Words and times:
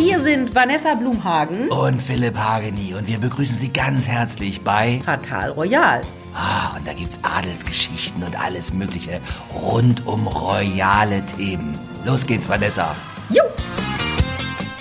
Hier 0.00 0.18
sind 0.20 0.54
Vanessa 0.54 0.94
Blumhagen 0.94 1.68
und 1.68 2.00
Philipp 2.00 2.34
Hageni 2.34 2.94
und 2.94 3.06
wir 3.06 3.18
begrüßen 3.18 3.54
Sie 3.54 3.70
ganz 3.70 4.08
herzlich 4.08 4.62
bei 4.62 4.98
Fatal 5.04 5.50
Royal. 5.50 6.00
Ah, 6.34 6.74
und 6.74 6.88
da 6.88 6.94
gibt's 6.94 7.20
Adelsgeschichten 7.22 8.22
und 8.22 8.42
alles 8.42 8.72
Mögliche 8.72 9.20
rund 9.54 10.06
um 10.06 10.26
royale 10.26 11.22
Themen. 11.26 11.78
Los 12.06 12.26
geht's, 12.26 12.48
Vanessa. 12.48 12.96
Jo! 13.28 13.42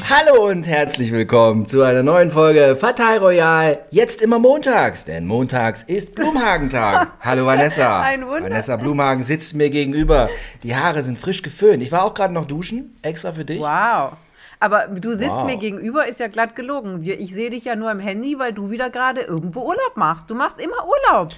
Hallo 0.09 0.47
und 0.47 0.65
herzlich 0.65 1.11
willkommen 1.11 1.65
zu 1.65 1.83
einer 1.83 2.01
neuen 2.01 2.31
Folge 2.31 2.77
Fatal 2.77 3.17
Royal. 3.17 3.79
Jetzt 3.91 4.21
immer 4.21 4.39
montags, 4.39 5.03
denn 5.03 5.27
montags 5.27 5.83
ist 5.83 6.15
Blumhagentag. 6.15 7.09
Hallo 7.19 7.45
Vanessa. 7.45 7.99
Ein 8.03 8.25
Wunder. 8.25 8.43
Vanessa 8.43 8.77
Blumhagen 8.77 9.25
sitzt 9.25 9.53
mir 9.53 9.69
gegenüber. 9.69 10.29
Die 10.63 10.77
Haare 10.77 11.03
sind 11.03 11.19
frisch 11.19 11.41
geföhnt. 11.41 11.83
Ich 11.83 11.91
war 11.91 12.05
auch 12.05 12.13
gerade 12.13 12.33
noch 12.33 12.47
duschen, 12.47 12.97
extra 13.01 13.33
für 13.33 13.43
dich. 13.43 13.59
Wow. 13.59 14.13
Aber 14.59 14.87
du 14.87 15.13
sitzt 15.15 15.31
Wow. 15.31 15.45
mir 15.45 15.57
gegenüber, 15.57 16.07
ist 16.07 16.19
ja 16.19 16.27
glatt 16.27 16.55
gelogen. 16.55 17.01
Ich 17.03 17.33
sehe 17.33 17.49
dich 17.49 17.63
ja 17.65 17.75
nur 17.77 17.91
im 17.91 17.99
Handy, 17.99 18.37
weil 18.39 18.51
du 18.53 18.69
wieder 18.71 18.89
gerade 18.89 19.21
irgendwo 19.21 19.61
Urlaub 19.61 19.95
machst. 19.95 20.29
Du 20.29 20.35
machst 20.35 20.59
immer 20.59 20.85
Urlaub. 20.85 21.31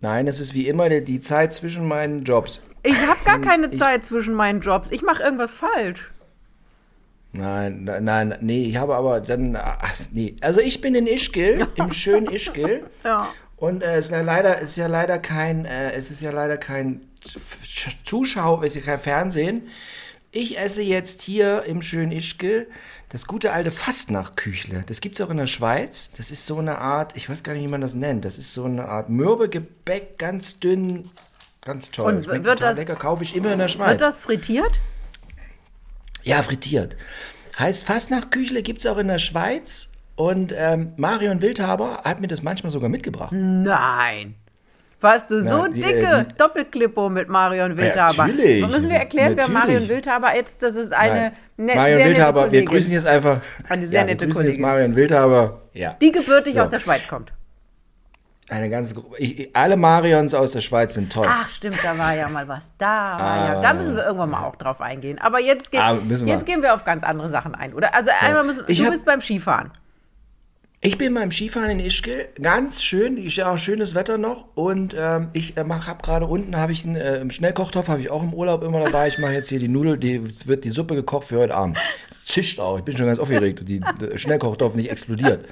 Nein, 0.00 0.26
es 0.26 0.40
ist 0.40 0.54
wie 0.54 0.66
immer 0.68 0.88
die, 0.88 1.04
die 1.04 1.20
Zeit 1.20 1.52
zwischen 1.52 1.86
meinen 1.86 2.22
Jobs. 2.24 2.62
Ich 2.82 2.98
habe 3.06 3.18
gar 3.24 3.38
keine 3.40 3.66
Ich- 3.68 3.78
Zeit 3.78 4.06
zwischen 4.06 4.34
meinen 4.34 4.60
Jobs. 4.60 4.90
Ich 4.90 5.02
mache 5.02 5.22
irgendwas 5.22 5.52
falsch. 5.52 6.10
Nein, 7.32 7.84
nein, 7.84 8.04
nein, 8.04 8.38
nee, 8.40 8.64
ich 8.64 8.76
habe 8.76 8.94
aber 8.94 9.20
dann, 9.20 9.56
ach, 9.56 9.92
nee. 10.12 10.36
Also 10.40 10.60
ich 10.60 10.80
bin 10.80 10.94
in 10.94 11.06
Ischgl, 11.06 11.66
im 11.74 11.92
schönen 11.92 12.30
Ischgl. 12.30 12.84
Ja. 13.04 13.28
Und 13.56 13.82
äh, 13.82 13.96
es 13.96 14.06
ist 14.06 14.12
ja 14.12 14.20
leider, 14.22 14.58
ist 14.60 14.76
ja 14.76 14.86
leider 14.86 15.18
kein, 15.18 15.64
äh, 15.66 15.92
es 15.92 16.10
ist 16.10 16.22
ja 16.22 16.30
leider 16.30 16.56
kein 16.56 17.02
Sch- 17.26 17.94
Zuschau, 18.04 18.62
es 18.62 18.74
ist 18.74 18.86
ja 18.86 18.92
kein 18.92 19.00
Fernsehen. 19.00 19.68
Ich 20.32 20.58
esse 20.58 20.82
jetzt 20.82 21.22
hier 21.22 21.62
im 21.64 21.80
schönen 21.82 22.12
Ischgl 22.12 22.66
das 23.08 23.26
gute 23.26 23.52
alte 23.52 23.70
Fastnachtküchle. 23.70 24.84
Das 24.86 25.00
gibt's 25.00 25.20
auch 25.20 25.30
in 25.30 25.36
der 25.38 25.46
Schweiz. 25.46 26.10
Das 26.16 26.30
ist 26.30 26.44
so 26.44 26.58
eine 26.58 26.78
Art, 26.78 27.16
ich 27.16 27.28
weiß 27.30 27.42
gar 27.42 27.54
nicht, 27.54 27.62
wie 27.64 27.68
man 27.70 27.80
das 27.80 27.94
nennt. 27.94 28.24
Das 28.24 28.36
ist 28.36 28.52
so 28.52 28.64
eine 28.64 28.86
Art 28.88 29.08
Mürbegebäck, 29.08 30.18
ganz 30.18 30.58
dünn, 30.58 31.10
ganz 31.62 31.90
toll. 31.90 32.14
Und 32.16 32.24
Schmeckt 32.24 32.44
wird 32.44 32.60
das- 32.60 32.76
lecker, 32.76 32.96
kaufe 32.96 33.22
ich 33.22 33.34
immer 33.36 33.52
in 33.52 33.58
der 33.58 33.68
Schweiz. 33.68 33.90
Wird 33.90 34.00
das 34.02 34.20
frittiert? 34.20 34.80
Ja, 36.24 36.42
frittiert. 36.42 36.96
Heißt, 37.58 37.84
Fastnachtküchle 37.84 38.62
gibt 38.62 38.80
es 38.80 38.86
auch 38.86 38.98
in 38.98 39.08
der 39.08 39.18
Schweiz. 39.18 39.90
Und 40.16 40.52
ähm, 40.56 40.92
Marion 40.96 41.42
Wildhaber 41.42 42.02
hat 42.04 42.20
mir 42.20 42.26
das 42.28 42.42
manchmal 42.42 42.72
sogar 42.72 42.88
mitgebracht. 42.88 43.32
Nein. 43.32 44.34
Warst 45.06 45.30
du 45.30 45.40
so 45.40 45.62
Ja, 45.64 45.68
die, 45.68 45.80
dicke 45.80 46.04
äh, 46.06 46.24
die- 46.24 46.34
Doppelklippo 46.36 47.08
mit 47.08 47.28
Marion 47.28 47.76
Wildhaber? 47.76 48.26
natürlich. 48.26 48.66
Müssen 48.66 48.90
wir 48.90 48.96
erklären, 48.98 49.36
wer 49.36 49.48
Natürlich. 49.48 49.58
Marion 49.62 49.88
Wildhaber 49.88 50.34
ist? 50.38 50.62
Das 50.62 50.76
ist 50.76 50.92
eine 50.92 51.32
ne, 51.56 51.74
Marion 51.74 51.98
sehr 51.98 52.06
Wildhaber, 52.08 52.40
nette 52.40 52.52
wir 52.52 52.64
Kollegin, 52.64 52.66
grüßen 52.68 52.92
jetzt 52.92 53.06
einfach. 53.06 53.40
Eine 53.68 53.86
sehr 53.86 54.00
ja, 54.00 54.06
nette 54.06 54.20
wir 54.26 54.26
grüßen 54.34 54.44
jetzt 54.46 54.54
Kollegin. 54.56 54.62
Marion 54.62 54.96
Wildhaber. 54.96 55.60
Ja. 55.74 55.96
die 56.00 56.10
gebürtig 56.12 56.54
So. 56.54 56.60
aus 56.60 56.68
der 56.70 56.80
Schweiz 56.80 57.06
kommt. 57.08 57.32
Eine 58.48 58.70
ganze 58.70 58.94
Gruppe. 58.94 59.16
Ich, 59.18 59.50
alle 59.56 59.76
Marions 59.76 60.32
aus 60.32 60.52
der 60.52 60.60
Schweiz 60.60 60.94
sind 60.94 61.12
toll. 61.12 61.26
Ach, 61.28 61.48
stimmt, 61.50 61.78
da 61.82 61.98
war 61.98 62.14
ja 62.14 62.28
mal 62.28 62.46
was. 62.46 62.72
Da 62.78 62.86
war 62.86 63.36
ja. 63.48 63.58
Ah, 63.58 63.62
Da 63.62 63.74
müssen 63.74 63.96
wir 63.96 64.04
irgendwann 64.04 64.30
mal 64.30 64.44
auch 64.44 64.54
drauf 64.54 64.80
eingehen. 64.80 65.18
Aber 65.20 65.40
jetzt, 65.40 65.72
geht, 65.72 65.80
Ah, 65.80 65.96
wir. 66.08 66.26
jetzt 66.28 66.46
gehen 66.46 66.62
wir 66.62 66.72
auf 66.74 66.84
ganz 66.84 67.02
andere 67.02 67.28
Sachen 67.28 67.54
ein, 67.56 67.74
oder? 67.74 67.92
Also 67.94 68.12
einmal 68.20 68.44
müssen 68.44 68.64
Ich 68.68 68.78
du 68.78 68.84
hab- 68.84 68.92
bist 68.92 69.04
beim 69.04 69.20
Skifahren. 69.20 69.70
Ich 70.82 70.98
bin 70.98 71.14
beim 71.14 71.30
Skifahren 71.30 71.70
in 71.70 71.80
Ischgl, 71.80 72.28
ganz 72.40 72.82
schön, 72.82 73.16
ist 73.16 73.36
ja 73.36 73.50
auch 73.50 73.56
schönes 73.56 73.94
Wetter 73.94 74.18
noch 74.18 74.48
und 74.54 74.94
ähm, 74.96 75.28
ich 75.32 75.56
äh, 75.56 75.64
mach, 75.64 75.86
hab 75.86 76.02
gerade 76.02 76.26
unten 76.26 76.54
habe 76.56 76.72
ich 76.72 76.84
einen 76.84 76.96
äh, 76.96 77.30
Schnellkochtopf, 77.30 77.88
habe 77.88 78.02
ich 78.02 78.10
auch 78.10 78.22
im 78.22 78.34
Urlaub 78.34 78.62
immer 78.62 78.80
dabei. 78.80 79.08
Ich 79.08 79.18
mache 79.18 79.32
jetzt 79.32 79.48
hier 79.48 79.58
die 79.58 79.68
Nudel, 79.68 79.96
die 79.96 80.16
es 80.16 80.46
wird 80.46 80.64
die 80.64 80.70
Suppe 80.70 80.94
gekocht 80.94 81.28
für 81.28 81.38
heute 81.38 81.54
Abend. 81.54 81.78
Es 82.10 82.26
zischt 82.26 82.60
auch, 82.60 82.76
ich 82.78 82.84
bin 82.84 82.94
schon 82.96 83.06
ganz 83.06 83.18
aufgeregt, 83.18 83.62
die, 83.66 83.80
der 84.00 84.18
Schnellkochtopf 84.18 84.74
nicht 84.74 84.90
explodiert. 84.90 85.48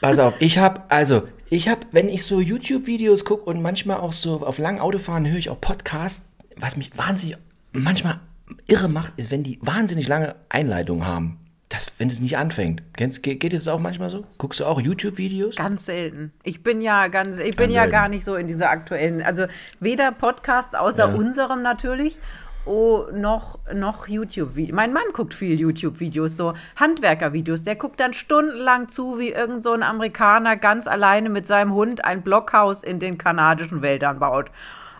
Pass 0.00 0.18
auf, 0.18 0.34
ich 0.40 0.58
habe 0.58 0.82
also 0.88 1.22
ich 1.50 1.68
habe, 1.68 1.82
wenn 1.92 2.08
ich 2.08 2.24
so 2.24 2.40
YouTube-Videos 2.40 3.24
gucke 3.24 3.44
und 3.44 3.62
manchmal 3.62 3.98
auch 3.98 4.12
so 4.12 4.44
auf 4.44 4.58
langen 4.58 4.80
Autofahren 4.80 5.26
höre 5.26 5.38
ich 5.38 5.50
auch 5.50 5.60
Podcasts, 5.60 6.26
was 6.56 6.76
mich 6.76 6.98
wahnsinnig 6.98 7.38
manchmal 7.72 8.18
irre 8.66 8.88
macht, 8.88 9.12
ist, 9.16 9.30
wenn 9.30 9.44
die 9.44 9.60
wahnsinnig 9.62 10.08
lange 10.08 10.34
Einleitungen 10.48 11.06
haben. 11.06 11.43
Das, 11.74 11.90
wenn 11.98 12.08
es 12.08 12.20
nicht 12.20 12.36
anfängt. 12.38 12.82
Kennst, 12.96 13.24
geht, 13.24 13.40
geht 13.40 13.52
es 13.52 13.66
auch 13.66 13.80
manchmal 13.80 14.08
so? 14.08 14.24
Guckst 14.38 14.60
du 14.60 14.64
auch 14.64 14.80
YouTube-Videos? 14.80 15.56
Ganz 15.56 15.86
selten. 15.86 16.32
Ich 16.44 16.62
bin 16.62 16.80
ja 16.80 17.08
ganz, 17.08 17.38
ich 17.38 17.56
bin 17.56 17.66
Ganz 17.66 17.72
ja 17.74 17.80
selten. 17.82 17.92
gar 17.92 18.08
nicht 18.08 18.24
so 18.24 18.36
in 18.36 18.46
dieser 18.46 18.70
aktuellen, 18.70 19.22
also 19.22 19.46
weder 19.80 20.12
Podcasts 20.12 20.74
außer 20.76 21.08
Ja. 21.08 21.14
unserem 21.14 21.62
natürlich. 21.62 22.20
Oh, 22.66 23.06
noch, 23.12 23.58
noch 23.74 24.06
YouTube-Videos. 24.08 24.74
Mein 24.74 24.92
Mann 24.92 25.02
guckt 25.12 25.34
viel 25.34 25.58
YouTube-Videos, 25.60 26.36
so 26.36 26.54
Handwerker-Videos. 26.76 27.62
Der 27.64 27.74
guckt 27.76 27.98
dann 28.00 28.14
stundenlang 28.14 28.88
zu, 28.88 29.18
wie 29.18 29.32
irgend 29.32 29.62
so 29.64 29.72
ein 29.72 29.82
Amerikaner 29.82 30.56
ganz 30.56 30.86
alleine 30.86 31.28
mit 31.28 31.46
seinem 31.46 31.74
Hund 31.74 32.04
ein 32.04 32.22
Blockhaus 32.22 32.82
in 32.84 33.00
den 33.00 33.18
kanadischen 33.18 33.82
Wäldern 33.82 34.18
baut. 34.20 34.50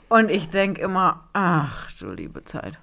Und 0.09 0.29
ich 0.31 0.51
denke 0.51 0.83
immer, 0.83 1.25
ach 1.33 1.89
du 2.01 2.11
liebe 2.11 2.45
Zeit. 2.45 2.79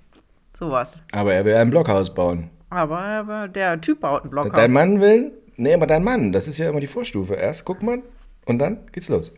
Sowas. 0.54 0.98
Aber 1.12 1.34
er 1.34 1.46
will 1.46 1.56
ein 1.56 1.70
Blockhaus 1.70 2.14
bauen. 2.14 2.50
Aber, 2.72 2.98
aber 3.00 3.48
der 3.50 3.80
Typ 3.82 4.00
baut 4.00 4.24
ein 4.24 4.30
Blockhaus. 4.32 4.54
Dein 4.56 4.72
Mann 4.72 5.00
will? 5.02 5.34
Nee, 5.58 5.74
aber 5.74 5.86
dein 5.86 6.04
Mann, 6.04 6.32
das 6.32 6.48
ist 6.48 6.58
ja 6.58 6.70
immer 6.70 6.80
die 6.80 6.88
Vorstufe. 6.88 7.36
Erst 7.36 7.66
guckt 7.66 7.84
man 7.84 8.02
und 8.46 8.58
dann 8.60 8.80
geht's 8.94 9.10
los. 9.10 9.34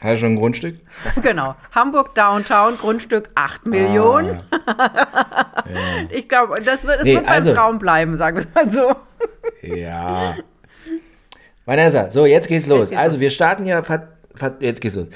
Hat 0.00 0.10
er 0.10 0.16
schon 0.16 0.32
ein 0.32 0.36
Grundstück? 0.36 0.76
Genau. 1.22 1.54
Hamburg 1.72 2.14
Downtown, 2.16 2.76
Grundstück 2.76 3.28
8 3.36 3.66
Millionen. 3.66 4.40
Ich 6.10 6.28
glaube, 6.28 6.60
das 6.62 6.84
wird, 6.86 6.98
es 7.00 7.04
Nee, 7.04 7.14
wird 7.14 7.24
beim 7.26 7.32
also- 7.34 7.52
Traum 7.54 7.78
bleiben, 7.78 8.16
sagen 8.16 8.36
wir 8.36 8.42
es 8.42 8.54
mal 8.54 8.68
so. 8.68 8.94
Ja. 9.62 10.34
Vanessa, 11.64 12.10
so, 12.10 12.26
jetzt 12.26 12.48
geht's 12.48 12.66
los. 12.66 12.90
geht's 12.90 13.00
also, 13.00 13.16
los. 13.16 13.20
wir 13.20 13.30
starten 13.30 13.64
ja. 13.64 13.82
Jetzt 14.60 14.80
geht's 14.80 14.96
los. 14.96 15.06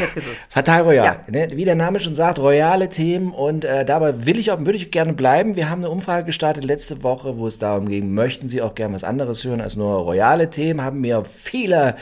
Jetzt 0.00 0.14
geht's 0.14 0.26
los. 0.26 0.36
Fatal 0.48 0.82
Royal. 0.82 1.04
Ja. 1.04 1.20
Ne? 1.28 1.48
Wie 1.56 1.64
der 1.64 1.74
Name 1.76 2.00
schon 2.00 2.14
sagt, 2.14 2.38
royale 2.38 2.88
Themen. 2.88 3.32
Und 3.32 3.64
äh, 3.64 3.84
dabei 3.84 4.26
will 4.26 4.38
ich 4.38 4.50
auch, 4.50 4.58
würde 4.58 4.74
ich 4.76 4.90
gerne 4.90 5.12
bleiben. 5.12 5.56
Wir 5.56 5.70
haben 5.70 5.82
eine 5.82 5.90
Umfrage 5.90 6.24
gestartet 6.26 6.64
letzte 6.64 7.02
Woche, 7.02 7.38
wo 7.38 7.46
es 7.46 7.58
darum 7.58 7.88
ging, 7.88 8.12
möchten 8.12 8.48
Sie 8.48 8.62
auch 8.62 8.74
gerne 8.74 8.94
was 8.94 9.04
anderes 9.04 9.44
hören 9.44 9.60
als 9.60 9.76
nur 9.76 9.94
royale 10.00 10.50
Themen? 10.50 10.82
Haben 10.82 11.00
mir 11.00 11.24
viele, 11.24 11.94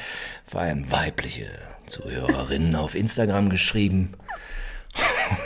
vor 0.46 0.60
allem 0.62 0.90
weibliche 0.90 1.46
Zuhörerinnen 1.86 2.74
auf 2.76 2.94
Instagram 2.94 3.50
geschrieben. 3.50 4.14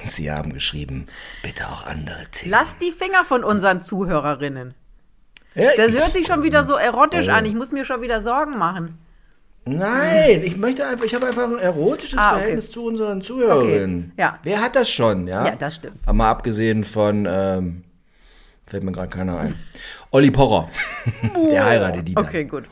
Und 0.03 0.11
sie 0.11 0.31
haben 0.31 0.53
geschrieben, 0.53 1.07
bitte 1.43 1.67
auch 1.69 1.87
andere 1.87 2.27
Themen. 2.31 2.51
Lass 2.53 2.77
die 2.79 2.91
Finger 2.91 3.25
von 3.25 3.43
unseren 3.45 3.81
Zuhörerinnen. 3.81 4.75
Ja, 5.55 5.71
Das 5.77 5.93
hört 5.93 6.13
sich 6.13 6.27
schon 6.27 6.43
wieder 6.43 6.63
so 6.65 6.75
erotisch 6.75 7.29
Oh. 7.29 7.33
an. 7.33 7.45
Ich 7.47 7.55
muss 7.55 7.73
mir 7.73 7.85
schon 7.85 8.03
wieder 8.03 8.21
Sorgen 8.21 8.59
machen. 8.59 8.99
Nein, 9.71 10.43
ich 10.45 10.57
möchte 10.57 10.87
einfach, 10.87 11.05
ich 11.05 11.15
habe 11.15 11.27
einfach 11.27 11.49
ein 11.49 11.59
erotisches 11.59 12.19
Ah, 12.19 12.31
okay. 12.31 12.39
Verhältnis 12.39 12.71
zu 12.71 12.85
unseren 12.85 13.23
Zuhörerinnen. 13.23 14.13
Okay, 14.13 14.23
ja. 14.23 14.39
Wer 14.43 14.61
hat 14.61 14.77
das 14.77 14.91
schon, 14.91 15.27
ja? 15.27 15.47
Ja, 15.47 15.57
das 15.57 15.77
stimmt. 15.77 15.97
Aber 16.05 16.13
mal 16.13 16.31
abgesehen 16.31 16.85
von, 16.85 17.27
ähm, 17.31 17.85
fällt 18.67 18.83
mir 18.83 18.93
gerade 18.93 19.09
keiner 19.09 19.39
ein. 19.39 19.55
Olli 20.11 20.31
Pocher. 20.31 20.69
der 21.51 21.65
heiratet 21.65 22.09
die 22.09 22.15
dann. 22.15 22.25
Okay, 22.25 22.45
gut. 22.45 22.65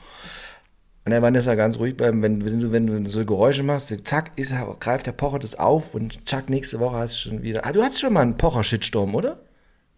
Und 1.05 1.13
der 1.13 1.23
Vanessa 1.23 1.55
ganz 1.55 1.79
ruhig 1.79 1.97
bleiben, 1.97 2.21
wenn, 2.21 2.45
wenn, 2.45 2.59
du, 2.59 2.73
wenn 2.73 2.87
du 3.05 3.09
so 3.09 3.25
Geräusche 3.25 3.63
machst, 3.63 3.95
zack, 4.05 4.33
ist, 4.35 4.53
greift 4.81 5.07
der 5.07 5.13
Pocher 5.13 5.39
das 5.39 5.57
auf 5.57 5.95
und 5.95 6.27
zack, 6.27 6.51
nächste 6.51 6.81
Woche 6.81 6.97
hast 6.97 7.15
du 7.15 7.29
schon 7.29 7.43
wieder. 7.43 7.65
Ah, 7.65 7.73
du 7.73 7.81
hattest 7.83 8.01
schon 8.01 8.13
mal 8.13 8.23
einen 8.23 8.37
Pocher-Shitstorm, 8.37 9.15
oder? 9.15 9.39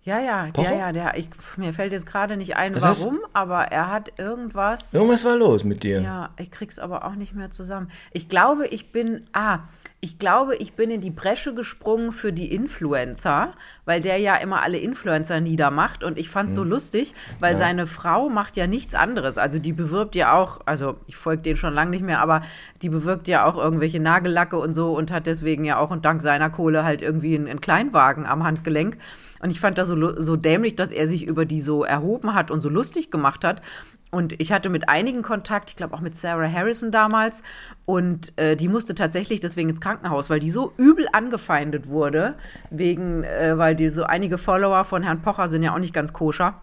Ja, 0.09 0.21
ja, 0.21 0.49
Pocher? 0.55 0.73
ja, 0.73 0.79
ja, 0.79 0.93
der, 0.93 1.19
ich, 1.19 1.29
mir 1.59 1.75
fällt 1.75 1.93
jetzt 1.93 2.07
gerade 2.07 2.39
nicht 2.39 2.57
ein, 2.57 2.75
Was 2.81 3.03
warum, 3.03 3.19
aber 3.35 3.65
er 3.65 3.91
hat 3.93 4.13
irgendwas. 4.17 4.95
Irgendwas 4.95 5.23
war 5.27 5.37
los 5.37 5.65
mit 5.65 5.83
dir. 5.83 6.01
Ja, 6.01 6.31
ich 6.39 6.51
krieg's 6.51 6.79
aber 6.79 7.05
auch 7.05 7.15
nicht 7.15 7.35
mehr 7.35 7.51
zusammen. 7.51 7.91
Ich 8.13 8.27
glaube, 8.27 8.67
ich 8.69 8.91
bin, 8.91 9.27
ah, 9.35 9.59
ich 10.01 10.19
glaube, 10.19 10.57
ich 10.57 10.73
bin 10.73 10.91
in 10.91 11.03
die 11.03 11.11
Bresche 11.11 11.55
gesprungen 11.55 12.13
für 12.13 12.33
die 12.33 12.55
Influencer, 12.55 13.53
weil 13.85 14.01
der 14.01 14.17
ja 14.17 14.37
immer 14.37 14.63
alle 14.63 14.79
Influencer 14.79 15.41
niedermacht 15.41 16.03
und 16.03 16.17
ich 16.17 16.31
fand's 16.31 16.55
so 16.55 16.65
lustig, 16.65 17.15
weil 17.41 17.57
seine 17.57 17.87
Frau 17.87 18.31
macht 18.31 18.57
ja 18.57 18.67
nichts 18.67 18.95
anderes. 18.95 19.37
Also 19.37 19.59
die 19.59 19.73
bewirbt 19.75 20.15
ja 20.15 20.33
auch, 20.33 20.61
also 20.65 20.97
ich 21.07 21.17
folge 21.17 21.43
den 21.43 21.57
schon 21.57 21.75
lange 21.75 21.91
nicht 21.91 22.05
mehr, 22.05 22.23
aber 22.23 22.43
die 22.81 22.89
bewirbt 22.89 23.29
ja 23.29 23.45
auch 23.45 23.59
irgendwelche 23.59 24.01
Nagellacke 24.01 24.57
und 24.57 24.73
so 24.73 24.97
und 24.97 25.11
hat 25.11 25.27
deswegen 25.27 25.65
ja 25.65 25.79
auch 25.79 25.91
und 25.91 26.05
dank 26.07 26.23
seiner 26.23 26.49
Kohle 26.49 26.85
halt 26.85 27.03
irgendwie 27.03 27.35
einen, 27.35 27.49
einen 27.49 27.61
Kleinwagen 27.61 28.25
am 28.25 28.45
Handgelenk. 28.45 28.97
Und 29.41 29.51
ich 29.51 29.61
fand 29.61 29.79
das 29.79 29.89
so, 29.89 30.21
so 30.21 30.37
dämlich, 30.37 30.77
dass 30.77 30.91
er 30.91 31.07
sich 31.09 31.27
über 31.27 31.45
die 31.45 31.61
so 31.61 31.85
erhoben 31.85 32.35
hat 32.35 32.51
und 32.51 32.61
so 32.61 32.69
lustig 32.69 33.11
gemacht 33.11 33.45
hat. 33.45 33.63
Und 34.11 34.41
ich 34.41 34.53
hatte 34.53 34.71
mit 34.71 34.89
einigen 34.89 35.21
Kontakt, 35.23 35.69
ich 35.71 35.77
glaube 35.77 35.95
auch 35.95 36.01
mit 36.01 36.17
Sarah 36.17 36.51
Harrison 36.51 36.91
damals. 36.91 37.43
Und 37.85 38.33
äh, 38.39 38.57
die 38.57 38.69
musste 38.69 38.95
tatsächlich 38.95 39.41
deswegen 39.41 39.69
ins 39.69 39.81
Krankenhaus, 39.81 40.31
weil 40.31 40.41
die 40.41 40.51
so 40.51 40.73
übel 40.79 41.07
angefeindet 41.13 41.89
wurde, 41.89 42.35
wegen, 42.71 43.23
äh, 43.25 43.59
weil 43.59 43.75
die 43.75 43.91
so 43.91 44.05
einige 44.05 44.39
Follower 44.39 44.85
von 44.85 45.03
Herrn 45.03 45.21
Pocher 45.21 45.49
sind 45.49 45.63
ja 45.63 45.75
auch 45.75 45.79
nicht 45.79 45.93
ganz 45.93 46.13
koscher. 46.13 46.61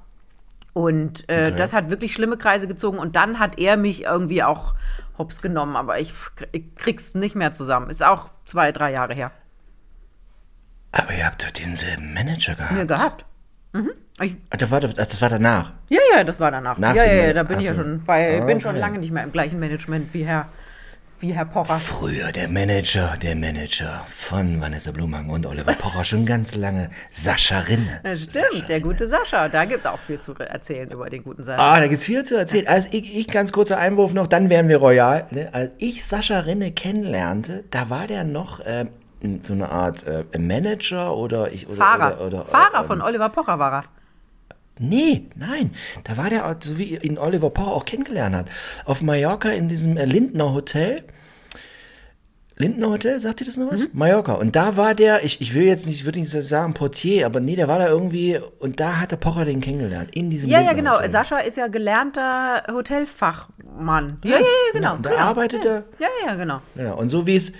Und 0.74 1.30
äh, 1.30 1.48
Okay. 1.50 1.56
das 1.56 1.72
hat 1.74 1.90
wirklich 1.90 2.14
schlimme 2.14 2.36
Kreise 2.36 2.68
gezogen. 2.68 2.98
Und 2.98 3.16
dann 3.16 3.40
hat 3.40 3.60
er 3.60 3.78
mich 3.78 4.04
irgendwie 4.04 4.42
auch 4.44 4.74
hops 5.18 5.42
genommen. 5.42 5.76
Aber 5.76 6.00
ich, 6.00 6.14
ich 6.52 6.76
krieg's 6.76 7.14
nicht 7.14 7.36
mehr 7.36 7.52
zusammen. 7.54 7.90
Ist 7.92 8.04
auch 8.04 8.30
zwei, 8.46 8.72
drei 8.72 8.92
Jahre 8.92 9.14
her. 9.14 9.32
Aber 10.98 11.14
ihr 11.14 11.26
habt 11.26 11.44
doch 11.44 11.52
denselben 11.52 12.14
Manager 12.14 12.56
gehabt. 12.56 12.72
Mir 12.74 12.86
gehabt. 12.86 13.26
Ich, 14.22 14.34
Ach, 14.50 14.56
das, 14.58 14.72
war, 14.72 14.80
das 14.80 15.22
war 15.22 15.28
danach. 15.30 15.74
ja, 15.90 16.00
ja, 16.16 16.24
das 16.24 16.40
war 16.40 16.50
danach. 16.50 16.78
Nach 16.78 16.96
ja, 16.96 17.04
ja, 17.04 17.26
ja, 17.28 17.34
da 17.34 17.44
bin 17.44 17.60
ich 17.60 17.66
ja 17.66 17.74
schon 17.74 18.02
bei, 18.06 18.40
bin 18.42 18.62
schon 18.62 18.72
Okay. 18.72 18.80
lange 18.80 19.00
nicht 19.00 19.12
mehr 19.12 19.24
im 19.24 19.34
gleichen 19.34 19.60
Management 19.60 20.14
wie 20.14 20.24
Herr, 20.24 20.48
wie 21.20 21.34
Herr 21.34 21.44
Pocher. 21.44 21.76
Früher 21.80 22.32
der 22.32 22.48
Manager, 22.48 23.18
der 23.22 23.36
Manager 23.36 24.06
von 24.08 24.62
Vanessa 24.62 24.92
Blumhagen 24.92 25.30
und 25.32 25.46
Oliver 25.46 25.74
Pocher, 25.74 26.06
schon 26.06 26.26
ganz 26.26 26.56
lange 26.56 26.90
Sascha 27.12 27.60
Rinne. 27.60 28.00
Ja, 28.06 28.16
stimmt, 28.16 28.70
der 28.70 28.80
gute 28.80 29.06
Sascha. 29.06 29.50
Da 29.50 29.66
gibt 29.66 29.82
es 29.82 29.86
auch 29.86 30.00
viel 30.00 30.20
zu 30.22 30.34
erzählen 30.36 30.90
über 30.92 31.10
den 31.10 31.22
guten 31.26 31.44
Sascha. 31.44 31.62
Ah, 31.74 31.82
da 31.82 31.88
gibt's 31.88 32.06
viel 32.06 32.24
zu 32.24 32.38
erzählen. 32.38 32.68
Also 32.70 32.88
ich, 32.94 33.14
ich 33.18 33.28
ganz 33.28 33.52
kurzer 33.52 33.78
Einwurf 33.78 34.14
noch, 34.14 34.28
dann 34.28 34.50
wären 34.50 34.70
wir 34.70 34.78
royal. 34.78 35.26
Ne? 35.32 35.50
Als 35.52 35.72
ich 35.78 36.06
Sascha 36.06 36.40
Rinne 36.40 36.72
kennenlernte, 36.72 37.66
da 37.70 37.90
war 37.90 38.08
der 38.08 38.24
noch 38.24 38.62
ähm, 38.66 38.92
so 39.44 39.54
eine 39.54 39.70
Art 39.70 40.06
äh, 40.08 40.24
Manager 40.38 41.16
oder 41.16 41.52
ich 41.52 41.68
oder, 41.68 41.78
Fahrer. 41.78 42.16
oder, 42.18 42.28
oder 42.28 42.46
Fahrer 42.46 42.82
ähm, 42.82 42.86
von 42.88 43.02
Oliver 43.02 43.30
Pocher 43.30 43.60
war 43.60 43.74
er. 43.74 43.84
Nee, 44.78 45.28
nein. 45.36 45.72
Da 46.04 46.18
war 46.18 46.30
der, 46.30 46.58
so 46.60 46.78
wie 46.78 46.98
ihn 46.98 47.18
Oliver 47.18 47.50
Pocher 47.50 47.72
auch 47.72 47.86
kennengelernt 47.86 48.36
hat. 48.36 48.48
Auf 48.86 49.02
Mallorca 49.02 49.50
in 49.50 49.70
diesem 49.70 49.96
äh, 49.98 50.06
Lindner 50.06 50.54
Hotel. 50.54 50.98
Lindner 52.58 52.90
Hotel, 52.90 53.20
sagt 53.20 53.42
ihr 53.42 53.48
das 53.48 53.58
noch 53.58 53.66
Mhm. 53.68 53.74
was? 53.74 53.88
Mallorca. 53.94 54.34
Und 54.36 54.56
da 54.56 54.78
war 54.78 54.96
der, 54.96 55.24
ich, 55.26 55.42
ich 55.42 55.54
will 55.54 55.64
jetzt 55.66 55.86
nicht, 55.88 55.98
ich 56.00 56.06
würde 56.06 56.20
nicht 56.20 56.32
sagen 56.32 56.74
Portier, 56.74 57.26
aber 57.26 57.42
nee, 57.42 57.56
der 57.58 57.68
war 57.68 57.80
da 57.80 57.88
irgendwie, 57.90 58.40
und 58.60 58.80
da 58.80 59.00
hat 59.02 59.12
der 59.12 59.18
Pocher 59.18 59.44
den 59.44 59.60
kennengelernt. 59.60 60.16
In 60.16 60.30
diesem 60.30 60.50
Ja, 60.50 60.60
ja, 60.60 60.72
Lindner 60.72 60.76
genau. 60.92 60.96
Hotel. 60.98 61.12
Sascha 61.12 61.40
ist 61.40 61.58
ja 61.58 61.68
gelernter 61.68 62.64
Hotelfachmann. 62.72 64.20
Ja, 64.24 64.32
ja, 64.32 64.38
ja, 64.40 64.44
genau. 64.74 64.96
und 64.96 65.06
da 65.06 65.10
genau. 65.10 65.22
arbeitet 65.22 65.66
er. 65.66 65.84
Ja, 66.00 66.08
ja, 66.26 66.36
genau. 66.36 66.62
Genau. 66.76 66.98
Und 66.98 67.10
so 67.10 67.28
wie 67.28 67.36
es, 67.36 67.52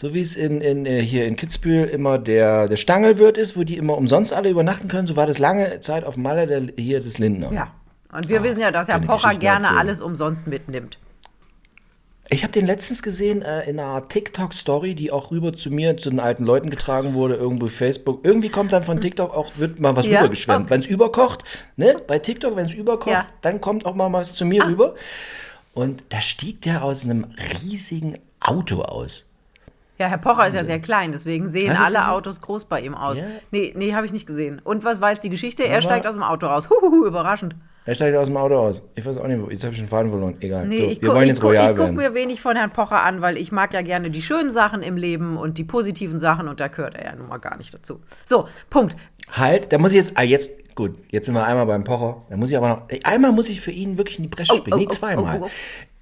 so 0.00 0.14
wie 0.14 0.20
es 0.20 0.36
in, 0.36 0.60
in, 0.60 0.86
äh, 0.86 1.02
hier 1.02 1.24
in 1.26 1.34
Kitzbühel 1.34 1.86
immer 1.88 2.18
der, 2.20 2.68
der 2.68 2.76
Stangelwirt 2.76 3.36
ist, 3.36 3.56
wo 3.56 3.64
die 3.64 3.76
immer 3.76 3.98
umsonst 3.98 4.32
alle 4.32 4.48
übernachten 4.48 4.86
können, 4.86 5.08
so 5.08 5.16
war 5.16 5.26
das 5.26 5.38
lange 5.40 5.80
Zeit 5.80 6.04
auf 6.04 6.16
Malle 6.16 6.46
der, 6.46 6.62
hier 6.76 7.00
das 7.00 7.18
Lindner. 7.18 7.52
Ja. 7.52 7.72
Und 8.12 8.28
wir 8.28 8.44
wissen 8.44 8.60
ja, 8.60 8.70
dass 8.70 8.86
Herr 8.86 8.94
Ah, 8.94 8.98
Pocher 9.00 9.34
gerne 9.34 9.64
erzählen. 9.64 9.78
alles 9.80 10.00
umsonst 10.00 10.46
mitnimmt. 10.46 10.98
Ich 12.30 12.44
habe 12.44 12.52
den 12.52 12.64
letztens 12.64 13.02
gesehen 13.02 13.42
äh, 13.42 13.68
in 13.68 13.80
einer 13.80 14.06
TikTok-Story, 14.06 14.94
die 14.94 15.10
auch 15.10 15.32
rüber 15.32 15.52
zu 15.52 15.68
mir, 15.70 15.96
zu 15.96 16.10
den 16.10 16.20
alten 16.20 16.44
Leuten 16.44 16.70
getragen 16.70 17.14
wurde, 17.14 17.34
irgendwo 17.34 17.66
Facebook. 17.66 18.20
Irgendwie 18.22 18.50
kommt 18.50 18.72
dann 18.72 18.84
von 18.84 19.00
TikTok 19.00 19.34
auch, 19.34 19.50
wird 19.56 19.80
mal 19.80 19.96
was 19.96 20.06
Ja? 20.06 20.20
rübergeschwemmt. 20.20 20.66
Okay. 20.66 20.70
Wenn 20.70 20.80
es 20.80 20.86
überkocht, 20.86 21.42
ne? 21.76 21.96
Bei 22.06 22.20
TikTok, 22.20 22.54
wenn 22.54 22.66
es 22.66 22.72
überkocht, 22.74 23.10
Ja. 23.10 23.26
dann 23.40 23.60
kommt 23.60 23.84
auch 23.84 23.96
mal 23.96 24.12
was 24.12 24.34
zu 24.36 24.44
mir 24.44 24.64
rüber. 24.64 24.94
Und 25.74 26.04
da 26.10 26.20
stieg 26.20 26.60
der 26.62 26.84
aus 26.84 27.02
einem 27.02 27.26
riesigen 27.64 28.18
Auto 28.40 28.82
aus. 28.82 29.24
Ja, 29.98 30.06
Herr 30.06 30.18
Pocher 30.18 30.46
ist 30.46 30.54
ja 30.54 30.64
sehr 30.64 30.78
klein, 30.78 31.10
deswegen 31.12 31.48
sehen 31.48 31.76
Hast 31.76 31.94
alle? 31.94 32.10
Autos 32.12 32.40
groß 32.40 32.66
bei 32.66 32.80
ihm 32.80 32.94
aus. 32.94 33.18
Ja. 33.18 33.24
Nee, 33.50 33.72
nee, 33.76 33.94
habe 33.94 34.06
ich 34.06 34.12
nicht 34.12 34.26
gesehen. 34.26 34.60
Und 34.62 34.84
was 34.84 35.00
war 35.00 35.10
jetzt 35.12 35.24
die 35.24 35.28
Geschichte? 35.30 35.64
Er 35.64 35.72
Aber- 35.72 35.82
steigt 35.82 36.06
aus 36.06 36.14
dem 36.14 36.22
Auto 36.22 36.46
raus. 36.46 36.68
Huhuhu, 36.70 37.04
überraschend. 37.06 37.56
Er 37.84 37.94
steigt 37.94 38.16
aus 38.18 38.26
dem 38.28 38.36
Auto 38.36 38.54
aus. 38.54 38.82
Ich 38.96 39.04
weiß 39.06 39.16
auch 39.16 39.26
nicht, 39.26 39.40
wo. 39.40 39.48
Jetzt 39.48 39.64
habe 39.64 39.72
ich 39.72 39.80
den 39.80 39.88
Faden 39.88 40.10
verloren. 40.10 40.36
Egal. 40.40 40.66
Nee, 40.68 40.78
so, 40.78 40.84
ich 40.84 40.88
wir 40.90 41.08
gucke 41.08 41.12
wollen 41.14 41.22
ich 41.22 41.28
jetzt 41.30 41.40
guck, 41.40 41.50
royal 41.50 41.64
ich 41.64 41.76
guck 41.76 41.78
werden. 41.86 41.96
mir 41.96 42.12
wenig 42.14 42.40
von 42.40 42.54
Herrn 42.54 42.70
Pocher 42.70 43.02
an, 43.02 43.22
weil 43.22 43.38
ich 43.38 43.50
mag 43.50 43.72
ja 43.72 43.80
gerne 43.82 44.10
die 44.10 44.20
schönen 44.22 44.50
Sachen 44.50 44.82
im 44.82 44.96
Leben 44.98 45.36
und 45.38 45.56
die 45.58 45.64
positiven 45.64 46.18
Sachen 46.18 46.48
und 46.48 46.60
da 46.60 46.68
gehört 46.68 46.96
er 46.96 47.04
ja 47.06 47.16
nun 47.16 47.28
mal 47.28 47.38
gar 47.38 47.56
nicht 47.56 47.72
dazu. 47.72 48.00
So, 48.26 48.46
Punkt. 48.68 48.94
Halt, 49.32 49.72
da 49.72 49.78
muss 49.78 49.92
ich 49.92 49.96
jetzt, 49.98 50.12
ah, 50.16 50.22
jetzt, 50.22 50.74
gut, 50.74 50.98
jetzt 51.10 51.26
sind 51.26 51.34
wir 51.34 51.44
einmal 51.46 51.64
beim 51.66 51.82
Pocher. 51.84 52.22
Da 52.28 52.36
muss 52.36 52.50
ich 52.50 52.56
aber 52.58 52.68
noch, 52.68 52.82
einmal 53.04 53.32
muss 53.32 53.48
ich 53.48 53.60
für 53.60 53.70
ihn 53.70 53.96
wirklich 53.98 54.18
in 54.18 54.22
die 54.24 54.28
Bresche 54.28 54.52
Oh, 54.52 54.56
springen. 54.58 54.76
oh, 54.76 54.80
nee, 54.80 54.88
zweimal. 54.88 55.40
oh. 55.42 55.50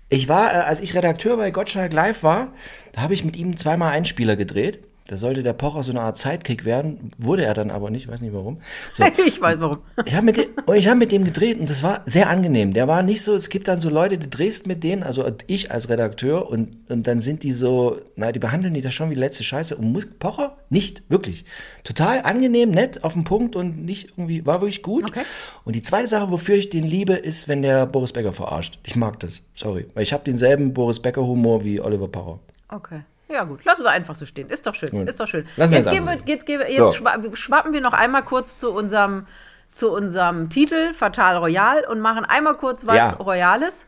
Ich 0.09 0.29
war, 0.29 0.53
äh, 0.53 0.59
als 0.59 0.81
ich 0.81 0.95
Redakteur 0.95 1.37
bei 1.37 1.51
Gottschalk 1.51 1.93
Live 1.93 2.23
war, 2.23 2.53
da 2.93 3.03
habe 3.03 3.15
ich 3.15 3.25
mit 3.25 3.37
ihm 3.37 3.57
zweimal 3.57 3.93
Einspieler 3.93 4.37
gedreht. 4.37 4.87
Da 5.09 5.17
sollte 5.17 5.43
der 5.45 5.53
Pocher 5.53 5.83
so 5.85 5.93
eine 5.93 6.01
Art 6.01 6.19
Sidekick 6.19 6.65
werden. 6.65 7.11
Wurde 7.19 7.45
er 7.45 7.55
dann 7.55 7.71
aber 7.71 7.91
nicht, 7.91 8.09
weiß 8.09 8.21
nicht 8.23 8.35
warum. 8.35 8.59
So, 8.93 9.05
Ich 9.27 9.41
weiß 9.41 9.57
warum. 9.61 9.79
ich 10.05 10.15
habe 10.15 10.27
mit, 10.27 10.37
dem- 10.37 10.47
und 10.67 10.75
ich 10.77 10.89
hab 10.89 10.99
mit 10.99 11.13
dem 11.13 11.25
gedreht 11.25 11.61
und 11.61 11.71
das 11.71 11.83
war 11.85 12.03
sehr 12.07 12.29
angenehm. 12.29 12.73
Der 12.73 12.89
war 12.89 13.03
nicht 13.05 13.23
so, 13.23 13.35
es 13.35 13.49
gibt 13.49 13.69
dann 13.69 13.81
so 13.81 13.89
Leute, 13.89 14.19
die 14.19 14.29
drehst 14.29 14.67
mit 14.67 14.83
denen, 14.83 15.03
also 15.05 15.25
ich 15.47 15.71
als 15.71 15.89
Redakteur 15.89 16.49
und, 16.51 16.91
und 16.91 17.07
dann 17.07 17.21
sind 17.21 17.45
die 17.45 17.53
so, 17.53 17.99
na, 18.17 18.33
die 18.33 18.41
behandeln 18.41 18.75
die 18.75 18.81
da 18.83 18.91
schon 18.91 19.11
wie 19.11 19.15
letzte 19.15 19.45
Scheiße. 19.45 19.77
Und 19.77 19.93
Mus- 19.93 20.07
Pocher 20.19 20.57
nicht, 20.71 21.03
wirklich. 21.09 21.45
Total 21.85 22.23
angenehm, 22.23 22.71
nett, 22.73 23.05
auf 23.05 23.13
den 23.13 23.23
Punkt 23.25 23.55
und 23.55 23.85
nicht 23.85 24.09
irgendwie, 24.17 24.45
war 24.45 24.61
wirklich 24.61 24.83
gut. 24.83 25.05
Okay. 25.05 25.23
Und 25.65 25.77
die 25.77 25.83
zweite 25.83 26.09
Sache, 26.09 26.31
wofür 26.33 26.57
ich 26.57 26.69
den 26.71 26.85
liebe, 26.85 27.13
ist, 27.15 27.47
wenn 27.47 27.63
der 27.63 27.87
Boris 27.87 28.13
Becker 28.13 28.33
verarscht. 28.33 28.79
Ich 28.85 28.97
mag 28.97 29.21
das, 29.21 29.43
sorry. 29.55 29.87
Weil 29.95 30.03
ich 30.03 30.13
habe 30.13 30.25
denselben 30.25 30.75
Boris 30.75 30.99
Becker 31.01 31.25
Humor 31.25 31.63
wie 31.63 31.81
Oliver 31.81 32.09
Pocher. 32.09 32.41
Okay. 32.69 33.01
Ja, 33.29 33.45
gut. 33.45 33.65
Lassen 33.65 33.83
wir 33.85 33.91
einfach 33.91 34.15
so 34.15 34.25
stehen. 34.25 34.49
Ist 34.49 34.67
doch 34.67 34.75
schön. 34.75 34.91
Gut. 34.91 35.09
Ist 35.09 35.19
doch 35.19 35.27
schön. 35.27 35.45
Lassen 35.57 35.73
jetzt 35.73 35.87
jetzt 35.87 35.93
gehen 35.95 36.05
wir, 36.07 36.17
jetzt, 36.27 36.47
gehen 36.47 36.61
wir, 36.61 36.67
So. 36.67 36.85
jetzt 36.85 36.97
schwa 36.97 37.17
schwappen 37.35 37.73
wir 37.73 37.81
noch 37.81 37.93
einmal 37.93 38.23
kurz 38.23 38.59
zu 38.61 38.73
unserem, 38.73 39.27
zu 39.73 39.91
unserm 39.93 40.49
Titel 40.49 40.95
Fatal 40.95 41.37
Royal 41.39 41.85
und 41.91 42.01
machen 42.01 42.25
einmal 42.25 42.55
kurz 42.55 42.87
was 42.87 42.97
Ja. 42.97 43.11
Royales, 43.15 43.87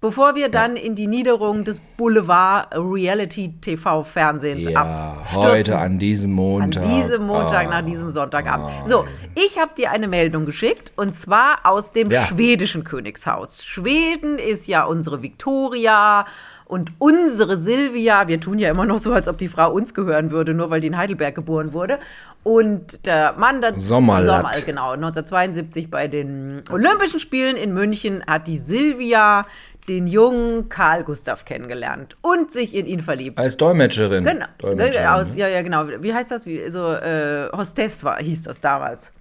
bevor 0.00 0.34
wir 0.34 0.48
dann 0.48 0.76
in 0.76 0.94
die 0.94 1.06
Niederung 1.06 1.64
des 1.64 1.78
Boulevard 1.80 2.68
Reality 2.74 3.54
TV 3.60 4.02
Fernsehens 4.02 4.64
Ja, 4.64 4.80
abstürzen. 5.20 5.42
heute 5.50 5.78
an 5.78 5.98
diesem 5.98 6.30
An 6.30 6.34
Montag. 6.36 6.82
diesem 6.84 7.26
Montag, 7.26 7.66
Ah. 7.66 7.70
nach 7.80 7.84
diesem 7.86 8.12
Sonntagabend. 8.12 8.70
So, 8.86 9.04
ich 9.34 9.58
habe 9.58 9.72
dir 9.76 9.90
eine 9.92 10.08
Meldung 10.08 10.46
geschickt 10.46 10.92
und 10.96 11.14
zwar 11.14 11.60
aus 11.64 11.90
dem 11.90 12.10
Ja. 12.10 12.22
schwedischen 12.24 12.82
Königshaus. 12.84 13.64
Schweden 13.64 14.38
ist 14.38 14.66
ja 14.68 14.84
unsere 14.84 15.22
Victoria 15.22 16.26
und 16.66 16.90
unsere 16.98 17.58
Silvia. 17.58 18.28
Wir 18.28 18.40
tun 18.40 18.58
ja 18.58 18.70
immer 18.70 18.86
noch 18.86 18.98
so, 18.98 19.12
als 19.12 19.28
ob 19.28 19.38
die 19.38 19.48
Frau 19.48 19.72
uns 19.72 19.94
gehören 19.94 20.30
würde, 20.30 20.54
nur 20.54 20.70
weil 20.70 20.80
die 20.80 20.88
in 20.88 20.96
Heidelberg 20.96 21.34
geboren 21.34 21.72
wurde. 21.72 21.98
Und 22.42 23.06
der 23.06 23.34
Mann, 23.34 23.60
der 23.60 23.78
Sommerlatt. 23.78 24.54
Sommer, 24.54 24.66
genau, 24.66 24.90
1972 24.92 25.90
bei 25.90 26.08
den 26.08 26.62
Olympischen 26.70 27.20
Spielen 27.20 27.56
in 27.56 27.72
München 27.72 28.22
hat 28.26 28.46
die 28.46 28.58
Silvia 28.58 29.46
den 29.88 30.06
jungen 30.06 30.68
Karl 30.68 31.04
Gustav 31.04 31.44
kennengelernt 31.44 32.16
und 32.22 32.50
sich 32.50 32.74
in 32.74 32.86
ihn 32.86 33.00
verliebt. 33.00 33.38
Als 33.38 33.56
Dolmetscherin. 33.56 34.24
Genau. 34.24 34.46
Dolmetscherin, 34.58 35.06
Aus, 35.08 35.34
ne? 35.34 35.40
ja, 35.40 35.48
ja, 35.48 35.62
genau. 35.62 35.86
Wie 36.00 36.14
heißt 36.14 36.30
das? 36.30 36.46
Wie, 36.46 36.68
so, 36.70 36.92
äh, 36.92 37.50
Hostess 37.52 38.02
war, 38.04 38.18
hieß 38.18 38.44
das 38.44 38.60
damals. 38.60 39.12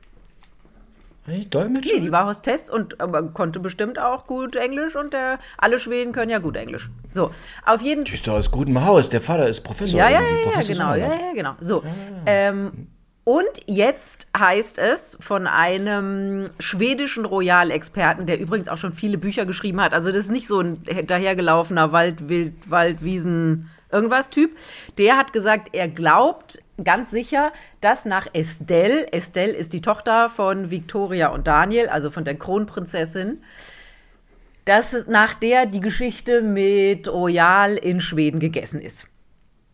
Nee, 1.25 1.45
Dolmetscherin? 1.49 2.01
die 2.01 2.11
war 2.11 2.27
Hostess 2.27 2.69
und 2.69 2.99
aber 2.99 3.23
konnte 3.23 3.59
bestimmt 3.59 3.97
auch 3.97 4.27
gut 4.27 4.55
Englisch 4.55 4.95
und 4.95 5.13
der, 5.13 5.39
alle 5.57 5.79
Schweden 5.79 6.11
können 6.11 6.29
ja 6.29 6.39
gut 6.39 6.57
Englisch. 6.57 6.89
So, 7.09 7.31
auf 7.65 7.81
jeden 7.81 8.03
Die 8.03 8.15
ist 8.15 8.27
aus 8.27 8.51
gutem 8.51 8.83
Haus. 8.83 9.09
Der 9.09 9.21
Vater 9.21 9.47
ist 9.47 9.61
Professor. 9.61 9.97
Ja, 9.97 10.09
ja, 10.09 10.21
ja, 10.21 10.43
Professor 10.43 10.75
genau, 10.75 10.95
ja, 10.95 11.07
ja, 11.07 11.33
genau. 11.33 11.55
So. 11.59 11.83
Ähm, 12.25 12.87
und 13.25 13.61
jetzt 13.67 14.27
heißt 14.37 14.79
es 14.79 15.17
von 15.21 15.47
einem 15.47 16.49
schwedischen 16.59 17.23
Royalexperten, 17.23 18.25
der 18.25 18.37
übrigens 18.37 18.67
auch 18.67 18.75
schon 18.77 18.91
viele 18.91 19.17
Bücher 19.17 19.45
geschrieben 19.45 19.79
hat. 19.79 19.95
Also 19.95 20.11
das 20.11 20.25
ist 20.25 20.31
nicht 20.31 20.47
so 20.47 20.59
ein 20.59 20.83
dahergelaufener 21.07 21.93
Wald, 21.93 22.27
Wild, 22.27 22.69
Waldwiesen, 22.69 23.69
irgendwas 23.93 24.29
Typ. 24.29 24.51
Der 24.97 25.15
hat 25.15 25.31
gesagt, 25.31 25.69
er 25.71 25.87
glaubt 25.87 26.59
ganz 26.81 27.11
sicher, 27.11 27.51
dass 27.81 28.05
nach 28.05 28.27
Estelle, 28.33 29.11
Estelle 29.11 29.53
ist 29.53 29.73
die 29.73 29.81
Tochter 29.81 30.29
von 30.29 30.71
Victoria 30.71 31.29
und 31.29 31.47
Daniel, 31.47 31.89
also 31.89 32.09
von 32.09 32.25
der 32.25 32.35
Kronprinzessin, 32.35 33.43
dass 34.65 35.07
nach 35.07 35.33
der 35.33 35.65
die 35.65 35.81
Geschichte 35.81 36.41
mit 36.41 37.07
Royal 37.07 37.75
in 37.75 37.99
Schweden 37.99 38.39
gegessen 38.39 38.79
ist. 38.79 39.07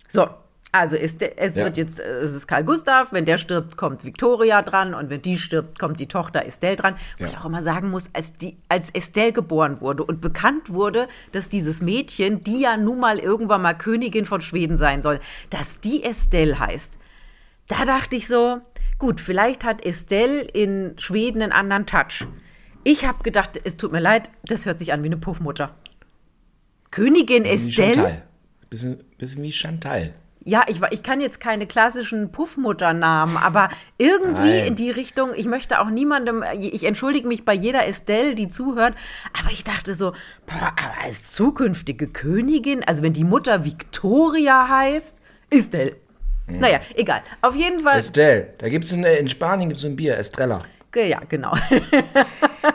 So, 0.07 0.27
also 0.71 0.95
ist 0.95 1.21
es 1.23 1.55
Ja. 1.55 1.65
wird 1.65 1.77
jetzt, 1.77 1.99
äh, 1.99 2.03
es 2.19 2.33
ist 2.33 2.47
Karl 2.47 2.63
Gustav, 2.63 3.11
wenn 3.11 3.25
der 3.25 3.37
stirbt, 3.37 3.75
kommt 3.77 4.05
Victoria 4.05 4.61
dran 4.61 4.93
und 4.93 5.09
wenn 5.09 5.21
die 5.21 5.37
stirbt, 5.37 5.79
kommt 5.79 5.99
die 5.99 6.07
Tochter 6.07 6.45
Estelle 6.45 6.75
dran. 6.75 6.95
Wo 7.17 7.23
Ja. 7.23 7.29
ich 7.29 7.37
auch 7.37 7.45
immer 7.45 7.63
sagen 7.63 7.89
muss, 7.89 8.09
als, 8.13 8.33
die, 8.33 8.57
als 8.69 8.89
Estelle 8.91 9.33
geboren 9.33 9.81
wurde 9.81 10.03
und 10.03 10.21
bekannt 10.21 10.69
wurde, 10.69 11.07
dass 11.31 11.49
dieses 11.49 11.81
Mädchen, 11.81 12.43
die 12.43 12.61
ja 12.61 12.77
nun 12.77 12.99
mal 12.99 13.17
irgendwann 13.19 13.61
mal 13.61 13.73
Königin 13.73 14.25
von 14.25 14.41
Schweden 14.41 14.77
sein 14.77 15.01
soll, 15.01 15.19
dass 15.49 15.79
die 15.79 16.03
Estelle 16.03 16.59
heißt. 16.59 16.99
Da 17.67 17.85
dachte 17.85 18.15
ich 18.15 18.27
so, 18.27 18.61
gut, 18.99 19.19
vielleicht 19.21 19.63
hat 19.63 19.83
Estelle 19.85 20.41
in 20.41 20.93
Schweden 20.97 21.41
einen 21.41 21.51
anderen 21.51 21.85
Touch. 21.85 22.27
Ich 22.83 23.05
habe 23.05 23.23
gedacht, 23.23 23.59
es 23.63 23.75
tut 23.77 23.91
mir 23.91 23.99
leid, 23.99 24.29
das 24.43 24.65
hört 24.65 24.79
sich 24.79 24.93
an 24.93 25.03
wie 25.03 25.07
eine 25.07 25.17
Puffmutter. 25.17 25.75
Königin 26.91 27.45
Estelle? 27.45 27.93
Chantal. 27.95 28.23
Bisschen, 28.69 29.03
bisschen 29.17 29.43
wie 29.43 29.51
Chantal. 29.51 30.13
Ja, 30.45 30.63
ich, 30.67 30.81
ich 30.91 31.03
kann 31.03 31.19
jetzt 31.19 31.41
keine 31.41 31.67
klassischen 31.67 32.31
Puffmutternamen, 32.31 33.35
aber 33.35 33.69
irgendwie 33.97 34.41
Nein. 34.41 34.67
in 34.67 34.75
die 34.75 34.89
Richtung, 34.89 35.31
ich 35.35 35.47
möchte 35.47 35.81
auch 35.81 35.89
niemandem, 35.89 36.43
ich 36.57 36.85
entschuldige 36.85 37.27
mich 37.27 37.43
bei 37.43 37.53
jeder 37.53 37.85
Estelle, 37.85 38.35
die 38.35 38.47
zuhört, 38.47 38.95
aber 39.37 39.51
ich 39.51 39.65
dachte 39.65 39.93
so, 39.95 40.13
boah, 40.45 40.73
aber 40.81 41.03
als 41.03 41.33
zukünftige 41.33 42.07
Königin, 42.07 42.83
also 42.85 43.03
wenn 43.03 43.13
die 43.13 43.25
Mutter 43.25 43.65
Victoria 43.65 44.69
heißt, 44.69 45.17
Estelle. 45.49 45.97
Mhm. 46.47 46.59
Naja, 46.59 46.79
egal. 46.95 47.21
Auf 47.41 47.55
jeden 47.55 47.81
Fall. 47.81 47.99
Estelle. 47.99 48.53
Da 48.59 48.69
gibt 48.69 48.85
es 48.85 48.91
in, 48.93 49.03
in 49.03 49.27
Spanien 49.27 49.69
gibt's 49.69 49.83
ein 49.83 49.95
Bier, 49.95 50.17
Estrella. 50.17 50.61
Ja, 50.95 51.21
genau. 51.27 51.53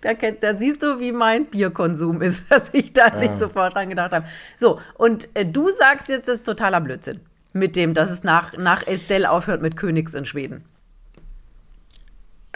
da, 0.00 0.14
kennst, 0.14 0.42
da 0.42 0.54
siehst 0.54 0.82
du, 0.82 1.00
wie 1.00 1.12
mein 1.12 1.46
Bierkonsum 1.46 2.22
ist, 2.22 2.50
dass 2.50 2.72
ich 2.72 2.92
da 2.92 3.16
nicht 3.16 3.34
sofort 3.34 3.74
dran 3.74 3.88
gedacht 3.88 4.12
habe. 4.12 4.26
So, 4.56 4.80
und 4.94 5.28
äh, 5.34 5.44
du 5.44 5.70
sagst 5.70 6.08
jetzt, 6.08 6.28
das 6.28 6.36
ist 6.36 6.46
totaler 6.46 6.80
Blödsinn. 6.80 7.20
Mit 7.52 7.74
dem, 7.74 7.94
dass 7.94 8.10
es 8.10 8.22
nach, 8.22 8.56
nach 8.58 8.86
Estelle 8.86 9.30
aufhört 9.30 9.62
mit 9.62 9.76
Königs 9.76 10.12
in 10.12 10.26
Schweden. 10.26 10.64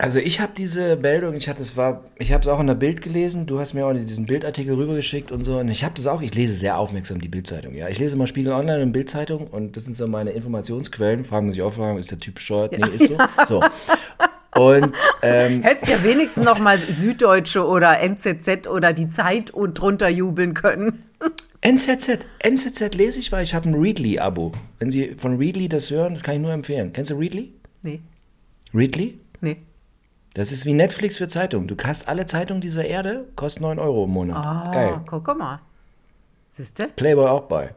Also 0.01 0.19
ich 0.19 0.41
habe 0.41 0.53
diese 0.57 0.97
Meldung, 0.97 1.35
ich 1.35 1.47
hatte 1.47 1.61
es 1.61 1.77
war, 1.77 2.05
ich 2.19 2.33
habe 2.33 2.41
es 2.41 2.49
auch 2.49 2.59
in 2.59 2.67
der 2.67 2.75
Bild 2.75 3.03
gelesen. 3.03 3.45
Du 3.45 3.61
hast 3.61 3.75
mir 3.75 3.85
auch 3.85 3.93
diesen 3.93 4.25
Bildartikel 4.25 4.75
rübergeschickt 4.75 5.31
und 5.31 5.43
so. 5.43 5.59
Und 5.59 5.69
ich 5.69 5.85
habe 5.85 5.93
das 5.95 6.07
auch. 6.07 6.23
Ich 6.23 6.35
lese 6.35 6.55
sehr 6.55 6.79
aufmerksam 6.79 7.21
die 7.21 7.29
Bildzeitung. 7.29 7.75
Ja, 7.75 7.87
ich 7.87 7.99
lese 7.99 8.17
mal 8.17 8.27
Spiegel 8.27 8.55
Online 8.55 8.83
und 8.83 8.93
Bildzeitung 8.93 9.47
und 9.49 9.77
das 9.77 9.85
sind 9.85 9.99
so 9.99 10.07
meine 10.07 10.31
Informationsquellen. 10.31 11.27
Fragen 11.27 11.47
muss 11.47 11.55
ich 11.55 11.61
auch 11.61 11.75
fragen, 11.75 11.99
ist 11.99 12.11
der 12.11 12.19
Typ 12.19 12.37
bescheuert? 12.37 12.73
Nee, 12.73 12.87
ist 12.97 13.09
so. 13.09 13.19
So. 13.49 13.63
Und 14.61 14.95
ähm, 15.23 15.63
Hättest 15.63 15.89
ja 15.89 16.03
wenigstens 16.03 16.45
noch 16.45 16.59
mal 16.59 16.79
Süddeutsche 16.79 17.67
oder 17.67 18.01
NZZ 18.01 18.67
oder 18.69 18.93
die 18.93 19.09
Zeit 19.09 19.51
und 19.51 19.75
drunter 19.75 20.09
jubeln 20.09 20.55
können. 20.55 21.05
NZZ, 21.63 22.27
NZZ 22.39 22.95
lese 22.95 23.21
ich, 23.21 23.33
weil 23.33 23.45
ich 23.45 23.55
habe 23.55 23.69
ein 23.69 23.75
Readly-Abo. 23.75 24.53
Wenn 24.79 24.91
Sie 24.91 25.15
von 25.19 25.37
Readly 25.37 25.69
das 25.69 25.91
hören, 25.91 26.15
das 26.15 26.23
kann 26.23 26.37
ich 26.37 26.41
nur 26.41 26.53
empfehlen. 26.53 26.93
Kennst 26.93 27.11
du 27.11 27.17
Readly? 27.17 27.53
Nee, 27.83 28.01
Readly? 28.75 29.19
nee. 29.41 29.57
Das 30.35 30.53
ist 30.53 30.65
wie 30.65 30.75
Netflix 30.75 31.17
für 31.17 31.27
Zeitungen. 31.27 31.67
Du 31.67 31.77
hast 31.83 32.07
alle 32.07 32.25
Zeitungen 32.25 32.61
dieser 32.61 32.85
Erde, 32.85 33.27
kostet 33.35 33.63
9 33.63 33.81
Euro 33.81 34.05
im 34.05 34.11
Monat. 34.11 34.37
Ah, 34.37 34.71
Geil. 34.73 35.01
guck 35.05 35.37
mal. 35.37 35.61
Siehste? 36.53 36.89
Playboy 36.95 37.27
auch 37.29 37.43
bei. 37.49 37.75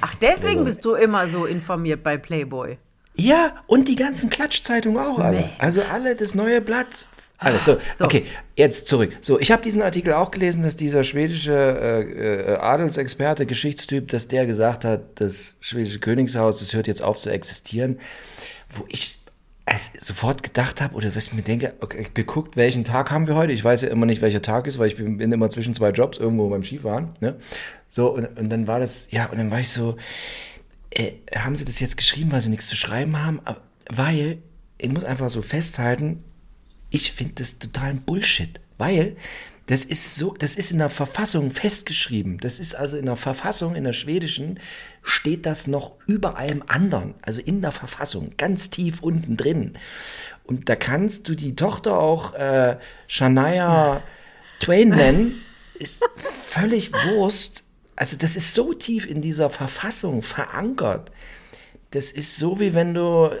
Ach, 0.00 0.14
deswegen 0.14 0.64
bist 0.64 0.84
du 0.84 0.94
immer 0.94 1.26
so 1.26 1.46
informiert 1.46 2.02
bei 2.04 2.16
Playboy. 2.16 2.78
Ja, 3.20 3.52
und 3.66 3.88
die 3.88 3.96
ganzen 3.96 4.30
Klatschzeitungen 4.30 5.02
auch 5.02 5.18
alle. 5.18 5.40
Mensch. 5.40 5.50
Also 5.58 5.82
alle, 5.92 6.16
das 6.16 6.34
neue 6.34 6.60
Blatt. 6.60 7.06
Also, 7.38 7.58
so, 7.58 7.80
So. 7.94 8.04
okay, 8.04 8.26
jetzt 8.54 8.86
zurück. 8.86 9.16
So, 9.22 9.40
ich 9.40 9.50
habe 9.50 9.62
diesen 9.62 9.80
Artikel 9.80 10.12
auch 10.12 10.30
gelesen, 10.30 10.62
dass 10.62 10.76
dieser 10.76 11.04
schwedische 11.04 11.52
äh, 11.54 12.52
äh, 12.52 12.56
Adelsexperte, 12.56 13.46
Geschichtstyp, 13.46 14.08
dass 14.08 14.28
der 14.28 14.44
gesagt 14.44 14.84
hat, 14.84 15.20
das 15.20 15.54
schwedische 15.60 16.00
Königshaus, 16.00 16.58
das 16.58 16.74
hört 16.74 16.86
jetzt 16.86 17.02
auf 17.02 17.18
zu 17.18 17.30
existieren. 17.30 17.98
Wo 18.68 18.84
ich 18.88 19.18
es 19.64 19.92
sofort 19.98 20.42
gedacht 20.42 20.80
habe, 20.82 20.94
oder 20.94 21.14
was 21.14 21.28
ich 21.28 21.32
mir 21.32 21.42
denke, 21.42 21.74
okay, 21.80 22.08
geguckt, 22.12 22.56
welchen 22.56 22.84
Tag 22.84 23.10
haben 23.10 23.26
wir 23.26 23.36
heute? 23.36 23.52
Ich 23.52 23.64
weiß 23.64 23.82
ja 23.82 23.88
immer 23.88 24.04
nicht, 24.04 24.20
welcher 24.20 24.42
Tag 24.42 24.66
ist, 24.66 24.78
weil 24.78 24.88
ich 24.88 24.96
bin, 24.96 25.16
bin 25.16 25.32
immer 25.32 25.48
zwischen 25.48 25.74
zwei 25.74 25.90
Jobs 25.90 26.18
irgendwo 26.18 26.48
beim 26.50 26.62
Skifahren. 26.62 27.10
Ne? 27.20 27.36
So, 27.88 28.12
und, 28.12 28.38
und 28.38 28.50
dann 28.50 28.66
war 28.66 28.80
das, 28.80 29.08
ja, 29.10 29.26
und 29.26 29.38
dann 29.38 29.50
war 29.50 29.60
ich 29.60 29.70
so, 29.70 29.96
äh, 30.90 31.12
haben 31.34 31.56
sie 31.56 31.64
das 31.64 31.80
jetzt 31.80 31.96
geschrieben, 31.96 32.32
weil 32.32 32.40
sie 32.40 32.50
nichts 32.50 32.68
zu 32.68 32.76
schreiben 32.76 33.16
haben? 33.18 33.40
Weil, 33.88 34.38
ich 34.78 34.88
muss 34.88 35.04
einfach 35.04 35.28
so 35.28 35.42
festhalten, 35.42 36.24
ich 36.90 37.12
finde 37.12 37.34
das 37.36 37.58
totalen 37.58 38.02
Bullshit. 38.02 38.60
Weil 38.78 39.16
das 39.66 39.84
ist 39.84 40.16
so, 40.16 40.34
das 40.36 40.56
ist 40.56 40.72
in 40.72 40.78
der 40.78 40.90
Verfassung 40.90 41.52
festgeschrieben. 41.52 42.38
Das 42.38 42.58
ist 42.58 42.74
also 42.74 42.96
in 42.96 43.06
der 43.06 43.14
Verfassung, 43.14 43.76
in 43.76 43.84
der 43.84 43.92
schwedischen, 43.92 44.58
steht 45.02 45.46
das 45.46 45.68
noch 45.68 45.92
über 46.06 46.36
allem 46.36 46.64
anderen. 46.66 47.14
Also 47.22 47.40
in 47.40 47.62
der 47.62 47.70
Verfassung, 47.70 48.32
ganz 48.36 48.70
tief 48.70 49.00
unten 49.00 49.36
drin. 49.36 49.78
Und 50.42 50.68
da 50.68 50.74
kannst 50.74 51.28
du 51.28 51.36
die 51.36 51.54
Tochter 51.54 52.00
auch 52.00 52.34
äh, 52.34 52.78
Shania 53.06 54.02
Twain 54.58 54.88
nennen. 54.88 55.40
Ist 55.78 56.02
völlig 56.16 56.92
Wurst. 56.92 57.62
Also 58.00 58.16
das 58.16 58.34
ist 58.34 58.54
so 58.54 58.72
tief 58.72 59.04
in 59.04 59.20
dieser 59.20 59.50
Verfassung 59.50 60.22
verankert. 60.22 61.10
Das 61.90 62.10
ist 62.10 62.36
so 62.38 62.58
wie 62.58 62.72
wenn 62.72 62.94
du. 62.94 63.26
Äh, 63.30 63.36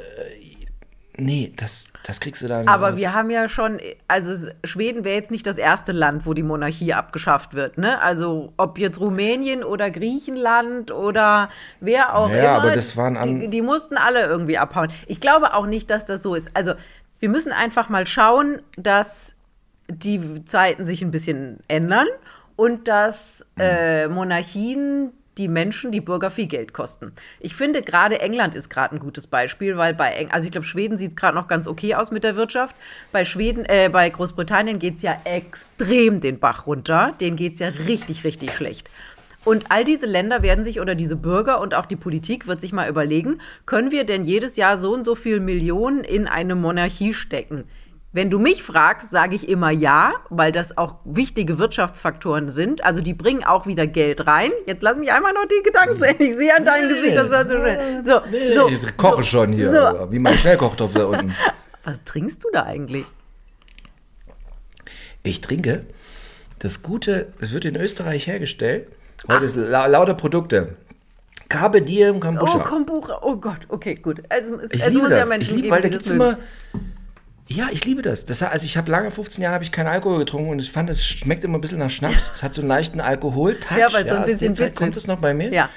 nee, 1.16 1.52
das, 1.56 1.86
das 2.06 2.20
kriegst 2.20 2.42
du 2.42 2.48
da 2.48 2.58
nicht 2.60 2.68
Aber 2.68 2.90
raus. 2.90 2.98
wir 2.98 3.14
haben 3.14 3.30
ja 3.30 3.48
schon, 3.48 3.78
also 4.06 4.48
Schweden 4.64 5.02
wäre 5.04 5.14
jetzt 5.16 5.30
nicht 5.30 5.46
das 5.46 5.56
erste 5.56 5.92
Land, 5.92 6.26
wo 6.26 6.34
die 6.34 6.42
Monarchie 6.42 6.92
abgeschafft 6.92 7.54
wird, 7.54 7.78
ne? 7.78 8.02
Also 8.02 8.52
ob 8.58 8.78
jetzt 8.78 9.00
Rumänien 9.00 9.64
oder 9.64 9.90
Griechenland 9.90 10.90
oder 10.90 11.48
wer 11.80 12.14
auch 12.14 12.28
Ja, 12.28 12.36
immer, 12.36 12.48
aber 12.50 12.74
das 12.74 12.96
waren 12.98 13.16
an- 13.16 13.40
die, 13.40 13.48
die 13.48 13.62
mussten 13.62 13.96
alle 13.96 14.26
irgendwie 14.26 14.58
abhauen. 14.58 14.88
Ich 15.06 15.20
glaube 15.20 15.54
auch 15.54 15.66
nicht, 15.66 15.88
dass 15.90 16.04
das 16.04 16.22
so 16.22 16.34
ist. 16.34 16.50
Also 16.54 16.74
wir 17.18 17.30
müssen 17.30 17.52
einfach 17.52 17.88
mal 17.88 18.06
schauen, 18.06 18.60
dass 18.76 19.34
die 19.88 20.44
Zeiten 20.44 20.84
sich 20.84 21.02
ein 21.02 21.10
bisschen 21.10 21.58
ändern 21.66 22.06
und 22.60 22.88
dass 22.88 23.46
äh, 23.58 24.06
Monarchien 24.08 25.12
die 25.38 25.48
Menschen, 25.48 25.92
die 25.92 26.02
Bürger 26.02 26.28
viel 26.28 26.46
Geld 26.46 26.74
kosten. 26.74 27.12
Ich 27.38 27.54
finde 27.54 27.80
gerade 27.80 28.20
England 28.20 28.54
ist 28.54 28.68
gerade 28.68 28.94
ein 28.94 28.98
gutes 28.98 29.26
Beispiel, 29.26 29.78
weil 29.78 29.94
bei 29.94 30.10
Eng 30.10 30.30
also 30.30 30.44
ich 30.44 30.52
glaube 30.52 30.66
Schweden 30.66 30.98
sieht 30.98 31.16
gerade 31.16 31.34
noch 31.34 31.48
ganz 31.48 31.66
okay 31.66 31.94
aus 31.94 32.10
mit 32.10 32.22
der 32.22 32.36
Wirtschaft. 32.36 32.76
Bei 33.12 33.24
Schweden, 33.24 33.64
äh, 33.64 33.88
bei 33.90 34.10
Großbritannien 34.10 34.78
geht 34.78 34.96
es 34.96 35.02
ja 35.02 35.16
extrem 35.24 36.20
den 36.20 36.38
Bach 36.38 36.66
runter. 36.66 37.14
Denen 37.18 37.36
geht 37.36 37.54
es 37.54 37.60
ja 37.60 37.68
richtig, 37.68 38.24
richtig 38.24 38.52
schlecht. 38.52 38.90
Und 39.42 39.70
all 39.70 39.84
diese 39.84 40.04
Länder 40.04 40.42
werden 40.42 40.62
sich 40.62 40.80
oder 40.80 40.94
diese 40.94 41.16
Bürger 41.16 41.62
und 41.62 41.72
auch 41.74 41.86
die 41.86 41.96
Politik 41.96 42.46
wird 42.46 42.60
sich 42.60 42.74
mal 42.74 42.90
überlegen, 42.90 43.40
können 43.64 43.90
wir 43.90 44.04
denn 44.04 44.22
jedes 44.22 44.56
Jahr 44.58 44.76
so 44.76 44.92
und 44.92 45.04
so 45.04 45.14
viel 45.14 45.40
Millionen 45.40 46.04
in 46.04 46.28
eine 46.28 46.56
Monarchie 46.56 47.14
stecken? 47.14 47.64
Wenn 48.12 48.28
du 48.28 48.40
mich 48.40 48.62
fragst, 48.64 49.12
sage 49.12 49.36
ich 49.36 49.48
immer 49.48 49.70
ja, 49.70 50.14
weil 50.30 50.50
das 50.50 50.76
auch 50.76 50.96
wichtige 51.04 51.60
Wirtschaftsfaktoren 51.60 52.48
sind. 52.48 52.84
Also 52.84 53.00
die 53.00 53.14
bringen 53.14 53.44
auch 53.44 53.66
wieder 53.66 53.86
Geld 53.86 54.26
rein. 54.26 54.50
Jetzt 54.66 54.82
lass 54.82 54.96
mich 54.96 55.12
einmal 55.12 55.32
noch 55.32 55.44
die 55.46 55.62
Gedanken 55.62 55.96
zu 55.96 56.08
Ende. 56.08 56.24
Ich 56.24 56.34
sehe 56.36 56.56
an 56.56 56.64
deinem 56.64 56.88
Gesicht, 56.88 57.16
das 57.16 57.30
war 57.30 57.46
so 57.46 57.54
schnell. 57.56 58.04
So, 58.04 58.20
Nee, 58.30 58.52
so, 58.54 58.68
ich 58.68 58.96
koche 58.96 59.22
schon 59.22 59.52
hier, 59.52 59.70
so. 59.70 60.10
wie 60.12 60.18
mein 60.18 60.34
Schnellkochtopf 60.34 60.92
da 60.94 61.04
unten. 61.06 61.34
Was 61.84 62.02
trinkst 62.02 62.42
du 62.42 62.48
da 62.52 62.64
eigentlich? 62.64 63.04
Ich 65.22 65.40
trinke 65.40 65.86
das 66.58 66.82
Gute, 66.82 67.32
es 67.40 67.52
wird 67.52 67.64
in 67.64 67.76
Österreich 67.76 68.26
hergestellt. 68.26 68.88
Heute 69.28 69.44
ist 69.44 69.56
la 69.56 69.86
lauter 69.86 70.14
Produkte. 70.14 70.76
Carpe 71.48 71.82
Diem 71.82 72.16
Oh, 72.16 72.20
Kombucha. 72.20 72.58
Kombucha. 72.60 73.18
Oh 73.22 73.36
Gott, 73.36 73.60
okay, 73.68 73.94
gut. 73.96 74.22
Also, 74.28 74.58
es, 74.60 74.72
ich 74.72 74.80
es 74.82 74.88
liebe 74.88 75.02
muss 75.02 75.10
ja 75.10 75.18
das. 75.20 75.28
Menschen 75.28 75.56
ich 75.56 75.62
liebe, 75.62 75.62
geben, 75.62 75.74
weil 75.74 75.82
da 75.82 75.88
gibt 75.88 76.00
das 76.02 76.10
es 76.10 76.16
mögen. 76.16 76.30
immer. 76.32 76.38
Ja, 77.52 77.68
ich 77.72 77.84
liebe 77.84 78.00
das. 78.02 78.26
das 78.26 78.42
also 78.44 78.64
ich 78.64 78.76
habe 78.76 78.90
lange, 78.90 79.10
15 79.10 79.42
Jahre, 79.42 79.54
habe 79.54 79.64
ich 79.64 79.72
keinen 79.72 79.88
Alkohol 79.88 80.18
getrunken 80.20 80.50
und 80.50 80.60
ich 80.62 80.70
fand, 80.70 80.88
es 80.88 81.04
schmeckt 81.04 81.42
immer 81.42 81.58
ein 81.58 81.60
bisschen 81.60 81.78
nach 81.80 81.90
Schnaps. 81.90 82.30
Es 82.34 82.42
hat 82.44 82.54
so 82.54 82.60
einen 82.62 82.68
leichten 82.68 83.00
Alkohol-Touch. 83.00 83.76
Ja, 83.76 83.92
weil 83.92 84.08
so 84.08 84.14
ein 84.14 84.24
bisschen 84.24 84.54
Zeit 84.54 84.76
kommt 84.76 84.96
es 84.96 85.06
noch 85.08 85.18
bei 85.18 85.34
mir. 85.34 85.52
Ja. 85.52 85.68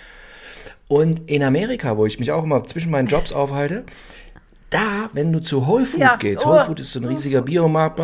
Und 0.88 1.30
in 1.30 1.42
Amerika, 1.42 1.98
wo 1.98 2.06
ich 2.06 2.20
mich 2.20 2.32
auch 2.32 2.44
immer 2.44 2.64
zwischen 2.66 2.92
meinen 2.92 3.08
Jobs 3.08 3.34
aufhalte, 3.34 3.86
da, 4.70 5.10
wenn 5.14 5.34
du 5.34 5.40
zu 5.42 5.66
Whole 5.66 5.86
Food 5.86 6.02
Ja. 6.02 6.16
gehst, 6.18 6.46
Oh. 6.46 6.50
Whole 6.52 6.66
Food 6.66 6.80
ist 6.80 6.92
so 6.92 7.00
ein 7.00 7.06
riesiger 7.06 7.42
Biomarkt, 7.42 8.00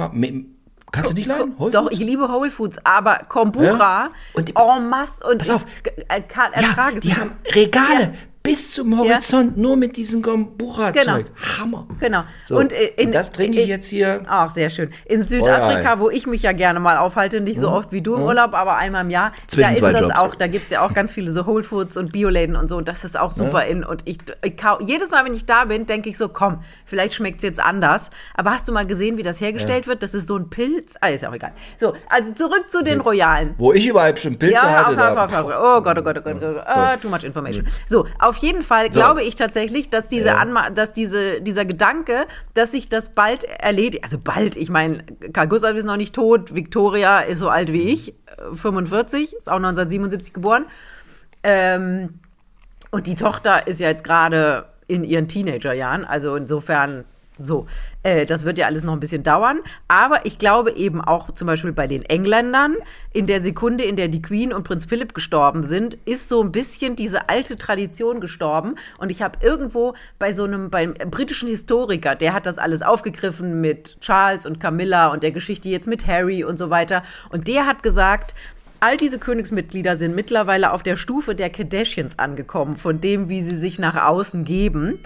kannst 0.92 1.12
du 1.12 1.14
nicht 1.14 1.28
leiden? 1.28 1.54
Whole 1.60 1.70
Doch, 1.72 1.84
Foods? 1.84 1.94
ich 1.94 2.00
liebe 2.00 2.28
Whole 2.28 2.50
Foods, 2.50 2.78
aber 2.84 3.22
Kombucha 3.28 3.68
Ja? 4.06 4.12
Und 4.34 4.50
die- 4.50 4.56
en 4.56 4.90
masse 4.90 5.24
und 5.28 5.38
Pass 5.40 5.50
auf. 5.52 5.66
ich 5.84 6.06
äh, 6.10 6.22
kann, 6.22 6.54
ertrage 6.54 6.96
ja, 6.96 7.02
die 7.02 7.16
haben 7.16 7.32
Regale 7.54 8.02
Ja. 8.04 8.12
Bis 8.42 8.72
zum 8.74 8.98
Horizont 8.98 9.58
nur 9.58 9.76
mit 9.76 9.98
diesem 9.98 10.22
Kombucha-Zeug. 10.22 11.26
Hammer. 11.60 11.86
Genau. 12.00 12.24
So, 12.48 12.58
Und, 12.58 12.72
äh, 12.72 12.86
in- 12.96 13.08
und 13.08 13.14
das 13.16 13.32
trinke 13.32 13.58
ich 13.58 13.64
in- 13.64 13.70
jetzt 13.70 13.90
hier. 13.90 14.22
Ach, 14.28 14.50
sehr 14.50 14.70
schön. 14.70 14.92
In 15.06 15.22
Südafrika, 15.24 16.00
wo 16.00 16.10
ich 16.10 16.26
mich 16.26 16.42
ja 16.44 16.52
gerne 16.54 16.80
mal 16.80 16.98
aufhalte, 16.98 17.42
nicht 17.42 17.60
so 17.60 17.70
oft 17.70 17.92
wie 17.92 18.02
du 18.02 18.16
im 18.16 18.22
Urlaub, 18.24 18.54
aber 18.54 18.78
einmal 18.78 19.04
im 19.04 19.10
Jahr. 19.12 19.34
Zwischen 19.48 19.76
da 19.76 19.88
ist 19.88 19.94
das 19.94 20.02
Jobs. 20.02 20.20
auch, 20.20 20.36
da 20.36 20.48
gibt 20.48 20.66
es 20.66 20.72
ja 20.72 20.82
auch 20.86 20.94
ganz 20.94 21.12
viele 21.12 21.32
so 21.32 21.46
Whole 21.46 21.64
Foods 21.64 21.98
und 21.98 22.12
Bioläden 22.14 22.56
und 22.56 22.70
so 22.70 22.78
und 22.78 22.88
das 22.88 23.04
ist 23.04 23.20
auch 23.20 23.32
super 23.32 23.66
in. 23.66 23.84
Und 23.84 24.04
ich, 24.06 24.18
ich 24.44 24.56
jedes 24.80 25.12
Mal, 25.12 25.26
wenn 25.26 25.34
ich 25.34 25.46
da 25.46 25.66
bin, 25.66 25.86
denke 25.86 26.10
ich 26.10 26.18
so, 26.18 26.30
komm, 26.30 26.60
vielleicht 26.86 27.16
schmeckt 27.16 27.38
es 27.38 27.44
jetzt 27.44 27.60
anders. 27.60 28.10
Aber 28.36 28.52
hast 28.52 28.68
du 28.68 28.72
mal 28.72 28.86
gesehen, 28.88 29.18
wie 29.18 29.24
das 29.24 29.42
hergestellt 29.42 29.86
wird? 29.88 30.02
Das 30.02 30.14
ist 30.14 30.28
so 30.28 30.38
ein 30.38 30.50
Pilz. 30.50 30.96
Ah, 31.02 31.10
ist 31.10 31.22
ja 31.24 31.30
auch 31.30 31.34
egal. 31.36 31.52
So, 31.78 31.94
also 32.10 32.34
zurück 32.34 32.70
zu 32.70 32.84
den 32.84 33.02
Royalen. 33.02 33.54
Wo 33.58 33.74
ich 33.74 33.86
überall 33.86 34.16
schon 34.18 34.38
Pilze 34.40 34.56
Ja, 34.64 34.86
hatte. 34.88 35.12
auf, 35.12 35.18
auf, 35.18 35.34
auf, 35.34 35.46
auf. 35.46 35.78
Oh 35.78 35.82
Gott, 35.82 35.98
oh 35.98 36.02
Gott, 36.02 36.18
oh 36.18 36.22
Gott, 36.22 36.36
oh 36.42 36.54
Gott. 36.54 36.64
Ah, 36.66 36.96
too 36.98 37.10
much 37.10 37.24
information. 37.24 37.66
So, 37.88 38.06
auf 38.30 38.38
jeden 38.38 38.62
Fall 38.62 38.90
glaube 38.90 39.24
ich 39.24 39.36
tatsächlich, 39.36 39.90
dass 39.90 40.08
diese. 40.08 40.38
Anma 40.38 40.70
dass 40.70 40.94
diese, 40.94 41.42
dieser 41.42 41.66
Gedanke, 41.66 42.26
dass 42.54 42.72
sich 42.72 42.88
das 42.88 43.10
bald 43.10 43.44
erledigt, 43.44 44.04
also 44.04 44.18
bald, 44.18 44.56
ich 44.56 44.70
meine, 44.70 45.04
Karl 45.34 45.48
Gustav 45.48 45.76
ist 45.76 45.86
noch 45.86 45.98
nicht 45.98 46.14
tot, 46.16 46.56
Victoria 46.56 47.20
ist 47.20 47.40
so 47.40 47.50
alt 47.50 47.74
wie 47.74 47.82
ich, 47.82 48.10
äh, 48.12 48.54
45, 48.54 49.34
ist 49.34 49.50
auch 49.50 49.56
1977 49.56 50.34
geboren. 50.34 50.66
Ähm, 51.44 52.20
und 52.92 53.08
die 53.08 53.16
Tochter 53.16 53.68
ist 53.68 53.80
ja 53.80 53.88
jetzt 53.88 54.04
gerade 54.04 54.66
in 54.88 55.04
ihren 55.04 55.28
Teenagerjahren, 55.28 56.06
also 56.06 56.36
insofern 56.36 57.06
so. 57.40 57.68
Äh, 58.04 58.26
das 58.26 58.46
wird 58.46 58.58
ja 58.58 58.66
alles 58.66 58.84
noch 58.84 58.94
ein 58.94 59.00
bisschen 59.00 59.24
dauern. 59.24 59.60
Aber 59.88 60.26
ich 60.26 60.38
glaube 60.38 60.72
eben 60.72 61.02
auch 61.02 61.32
zum 61.32 61.48
Beispiel 61.48 61.72
bei 61.72 61.88
den 61.88 62.04
Engländern, 62.04 62.76
in 63.12 63.26
der 63.26 63.42
Sekunde, 63.42 63.84
in 63.84 63.96
der 63.96 64.08
die 64.08 64.22
Queen 64.22 64.54
und 64.54 64.64
Prinz 64.64 64.86
Philipp 64.86 65.14
gestorben 65.14 65.64
sind, 65.64 65.96
ist 66.06 66.30
so 66.30 66.42
ein 66.42 66.52
bisschen 66.52 66.96
diese 66.96 67.30
alte 67.30 67.58
Tradition 67.58 68.22
gestorben. 68.22 68.76
Und 68.98 69.12
ich 69.12 69.22
habe 69.22 69.40
irgendwo 69.42 69.94
bei 70.18 70.34
so 70.34 70.44
einem, 70.44 70.70
beim 70.70 70.94
britischen 70.94 71.50
Historiker, 71.50 72.16
der 72.16 72.34
hat 72.34 72.46
das 72.46 72.58
alles 72.58 72.82
aufgegriffen 72.82 73.62
mit 73.62 74.00
Charles 74.02 74.46
und 74.46 74.60
Camilla 74.60 75.12
und 75.12 75.24
der 75.24 75.32
Geschichte 75.32 75.70
jetzt 75.70 75.88
mit 75.88 76.08
Harry 76.08 76.44
und 76.44 76.58
so 76.58 76.70
weiter. 76.70 77.04
Und 77.30 77.48
der 77.48 77.66
hat 77.66 77.84
gesagt, 77.84 78.36
All 78.82 78.96
diese 78.96 79.20
Königsmitglieder 79.20 79.98
sind 79.98 80.16
mittlerweile 80.16 80.72
auf 80.72 80.84
der 80.84 80.96
Stufe 80.96 81.36
der 81.36 81.50
Kardashians 81.50 82.18
angekommen, 82.18 82.78
von 82.78 83.02
dem, 83.02 83.28
wie 83.28 83.42
sie 83.42 83.56
sich 83.56 83.78
nach 83.78 84.08
außen 84.08 84.46
geben. 84.46 85.00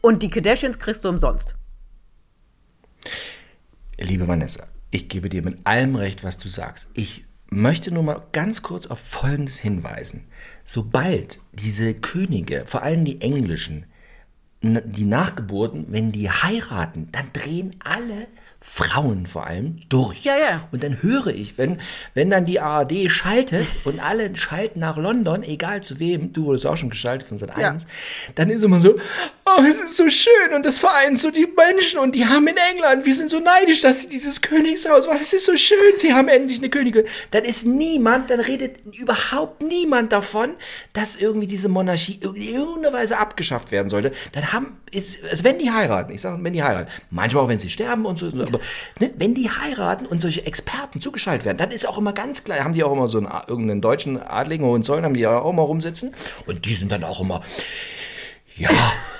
Und 0.00 0.22
die 0.22 0.30
Kardashians 0.30 0.78
kriegst 0.78 1.04
du 1.04 1.08
umsonst. 1.08 1.56
Liebe 3.98 4.26
Vanessa, 4.26 4.66
ich 4.90 5.08
gebe 5.08 5.28
dir 5.28 5.42
mit 5.42 5.58
allem 5.64 5.96
recht, 5.96 6.24
was 6.24 6.38
du 6.38 6.48
sagst. 6.48 6.88
Ich 6.94 7.24
möchte 7.50 7.92
nur 7.92 8.02
mal 8.02 8.22
ganz 8.32 8.62
kurz 8.62 8.86
auf 8.86 8.98
Folgendes 8.98 9.58
hinweisen. 9.58 10.24
Sobald 10.64 11.38
diese 11.52 11.94
Könige, 11.94 12.64
vor 12.66 12.82
allem 12.82 13.04
die 13.04 13.20
englischen, 13.20 13.86
die 14.62 15.04
Nachgeburten, 15.04 15.86
wenn 15.88 16.12
die 16.12 16.30
heiraten, 16.30 17.08
dann 17.12 17.32
drehen 17.32 17.76
alle 17.80 18.26
Frauen 18.62 19.26
vor 19.26 19.46
allem 19.46 19.78
durch. 19.88 20.22
Ja, 20.22 20.36
ja. 20.36 20.68
Und 20.70 20.82
dann 20.82 21.02
höre 21.02 21.28
ich, 21.28 21.56
wenn, 21.56 21.80
wenn 22.12 22.30
dann 22.30 22.44
die 22.44 22.60
ARD 22.60 23.10
schaltet 23.10 23.66
und 23.84 24.00
alle 24.00 24.34
schalten 24.36 24.80
nach 24.80 24.98
London, 24.98 25.42
egal 25.42 25.82
zu 25.82 25.98
wem, 25.98 26.32
du 26.32 26.44
wurdest 26.44 26.66
auch 26.66 26.76
schon 26.76 26.90
geschaltet 26.90 27.28
von 27.28 27.38
Sat 27.38 27.56
1, 27.56 27.82
ja. 27.82 27.88
dann 28.34 28.50
ist 28.50 28.62
immer 28.62 28.78
so, 28.80 28.96
oh, 29.46 29.62
es 29.68 29.80
ist 29.80 29.96
so 29.96 30.08
schön 30.10 30.54
und 30.54 30.66
das 30.66 30.78
vereint 30.78 31.18
so 31.18 31.30
die 31.30 31.48
Menschen 31.56 32.00
und 32.00 32.14
die 32.14 32.26
haben 32.26 32.46
in 32.48 32.56
England, 32.56 33.06
wir 33.06 33.14
sind 33.14 33.30
so 33.30 33.40
neidisch, 33.40 33.80
dass 33.80 34.02
sie 34.02 34.08
dieses 34.08 34.42
Königshaus, 34.42 35.08
weil 35.08 35.20
es 35.20 35.32
ist 35.32 35.46
so 35.46 35.56
schön, 35.56 35.78
sie 35.96 36.12
haben 36.12 36.28
endlich 36.28 36.58
eine 36.58 36.68
Königin. 36.68 37.04
Dann 37.30 37.44
ist 37.44 37.66
niemand, 37.66 38.28
dann 38.28 38.40
redet 38.40 38.76
überhaupt 38.94 39.62
niemand 39.62 40.12
davon, 40.12 40.50
dass 40.92 41.16
irgendwie 41.16 41.46
diese 41.46 41.68
Monarchie 41.68 42.20
in 42.22 42.36
irgendeiner 42.36 42.92
Weise 42.92 43.18
abgeschafft 43.18 43.72
werden 43.72 43.88
sollte. 43.88 44.12
Dann 44.32 44.52
haben, 44.52 44.78
ist, 44.90 45.24
also 45.24 45.44
wenn 45.44 45.58
die 45.58 45.70
heiraten, 45.70 46.12
ich 46.12 46.20
sage, 46.20 46.42
wenn 46.42 46.52
die 46.52 46.62
heiraten, 46.62 46.90
manchmal 47.10 47.44
auch 47.44 47.48
wenn 47.48 47.58
sie 47.58 47.70
sterben 47.70 48.04
und 48.04 48.18
so, 48.18 48.30
aber 48.50 48.60
ne, 48.98 49.12
wenn 49.16 49.34
die 49.34 49.50
heiraten 49.50 50.06
und 50.06 50.20
solche 50.20 50.46
Experten 50.46 51.00
zugeschaltet 51.00 51.44
werden, 51.44 51.58
dann 51.58 51.70
ist 51.70 51.88
auch 51.88 51.98
immer 51.98 52.12
ganz 52.12 52.44
klar, 52.44 52.62
haben 52.62 52.74
die 52.74 52.84
auch 52.84 52.92
immer 52.92 53.08
so 53.08 53.18
einen 53.18 53.28
irgendeinen 53.46 53.80
deutschen 53.80 54.20
Adligen 54.20 54.64
Hohenzollern, 54.64 55.04
haben 55.04 55.14
die 55.14 55.26
auch 55.26 55.50
immer 55.50 55.62
rumsitzen 55.62 56.14
und 56.46 56.64
die 56.64 56.74
sind 56.74 56.92
dann 56.92 57.04
auch 57.04 57.20
immer, 57.20 57.42
ja, 58.56 58.70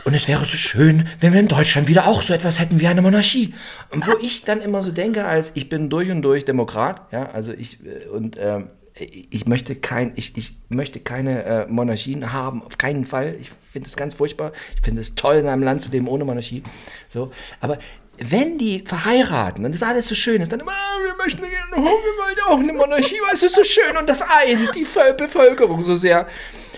und 0.05 0.15
es 0.15 0.29
wäre 0.29 0.45
so 0.45 0.57
schön, 0.57 1.09
wenn 1.21 1.33
wir 1.33 1.41
in 1.41 1.49
Deutschland 1.49 1.89
wieder 1.89 2.07
auch 2.07 2.23
so 2.23 2.35
etwas 2.35 2.59
hätten 2.59 2.79
wie 2.79 2.87
eine 2.87 3.01
Monarchie. 3.01 3.55
Und 3.91 4.07
wo 4.07 4.13
ich 4.21 4.45
dann 4.45 4.61
immer 4.61 4.83
so 4.83 4.91
denke, 4.91 5.25
als 5.25 5.53
ich 5.55 5.71
bin 5.71 5.89
durch 5.89 6.11
und 6.11 6.21
durch 6.23 6.45
Demokrat, 6.45 7.11
ja, 7.11 7.31
also 7.31 7.53
ich 7.53 7.79
äh, 7.85 8.07
und 8.09 8.37
äh, 8.37 8.61
ich 8.95 9.47
möchte 9.47 9.77
kein, 9.77 10.13
ich, 10.17 10.37
ich 10.37 10.57
möchte 10.69 11.01
keine 11.01 11.45
äh, 11.45 11.71
Monarchien 11.71 12.33
haben, 12.33 12.63
auf 12.63 12.77
keinen 12.77 13.05
Fall. 13.05 13.37
Ich 13.41 13.51
finde 13.51 13.89
es 13.89 13.97
ganz 13.97 14.15
furchtbar. 14.15 14.53
Ich 14.77 14.83
finde 14.83 15.01
es 15.01 15.15
toll, 15.15 15.37
in 15.37 15.47
einem 15.47 15.63
Land 15.63 15.81
zu 15.81 15.91
leben 15.91 16.07
ohne 16.07 16.25
Monarchie. 16.25 16.63
So, 17.09 17.31
aber 17.61 17.79
wenn 18.23 18.59
die 18.59 18.85
verheiraten 18.87 19.65
und 19.65 19.73
das 19.75 19.83
alles 19.83 20.07
so 20.07 20.15
schön 20.15 20.43
ist, 20.43 20.53
dann 20.53 20.61
immer, 20.61 20.73
ah, 20.73 20.99
wir 21.03 21.15
möchten 21.17 21.43
gerne, 21.43 21.73
oh, 21.73 21.77
wir 21.77 21.85
wollen 21.85 22.37
auch 22.49 22.59
eine 22.59 22.73
Monarchie, 22.75 23.19
weil 23.25 23.33
es 23.33 23.43
ist 23.43 23.55
so 23.55 23.65
schön 23.65 23.97
und 23.97 24.09
das 24.09 24.23
eint 24.23 24.75
die 24.75 24.87
Bevölkerung 25.17 25.83
so 25.83 25.95
sehr. 25.95 26.27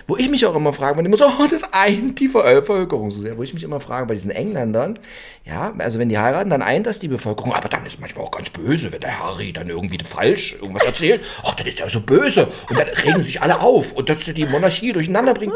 Wo 0.05 0.17
ich 0.17 0.29
mich 0.29 0.45
auch 0.45 0.55
immer 0.55 0.73
frage, 0.73 0.97
wenn 0.97 1.05
immer 1.05 1.15
so, 1.15 1.25
oh, 1.25 1.47
das 1.49 1.73
eint 1.73 2.19
die 2.19 2.27
Bevölkerung 2.27 3.09
so 3.09 3.21
sehr. 3.21 3.37
Wo 3.37 3.43
ich 3.43 3.53
mich 3.53 3.63
immer 3.63 3.79
frage 3.79 4.05
bei 4.05 4.13
diesen 4.13 4.31
Engländern, 4.31 4.99
ja, 5.45 5.73
also 5.77 5.99
wenn 5.99 6.09
die 6.09 6.17
heiraten, 6.17 6.49
dann 6.49 6.61
eint 6.61 6.85
das 6.85 6.99
die 6.99 7.07
Bevölkerung, 7.07 7.53
aber 7.53 7.69
dann 7.69 7.85
ist 7.85 7.99
manchmal 7.99 8.25
auch 8.25 8.31
ganz 8.31 8.49
böse, 8.49 8.91
wenn 8.91 9.01
der 9.01 9.19
Harry 9.19 9.53
dann 9.53 9.67
irgendwie 9.67 9.97
falsch 10.03 10.53
irgendwas 10.53 10.85
erzählt. 10.85 11.23
Ach, 11.43 11.55
dann 11.55 11.67
ist 11.67 11.79
der 11.79 11.89
so 11.89 12.01
böse 12.01 12.47
und 12.69 12.77
dann 12.77 12.87
regen 12.87 13.23
sich 13.23 13.41
alle 13.41 13.61
auf 13.61 13.93
und 13.93 14.09
dass 14.09 14.25
sie 14.25 14.33
die 14.33 14.45
Monarchie 14.45 14.91
durcheinander 14.91 15.33
bringen. 15.33 15.53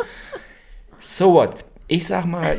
So 0.99 1.33
what? 1.33 1.57
Ich 1.89 2.05
sag 2.05 2.25
mal, 2.25 2.57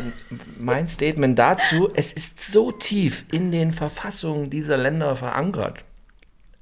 mein 0.59 0.89
Statement 0.89 1.39
dazu, 1.39 1.91
es 1.95 2.13
ist 2.13 2.41
so 2.41 2.73
tief 2.73 3.27
in 3.31 3.53
den 3.53 3.73
Verfassungen 3.73 4.49
dieser 4.49 4.79
Länder 4.79 5.17
verankert. 5.17 5.85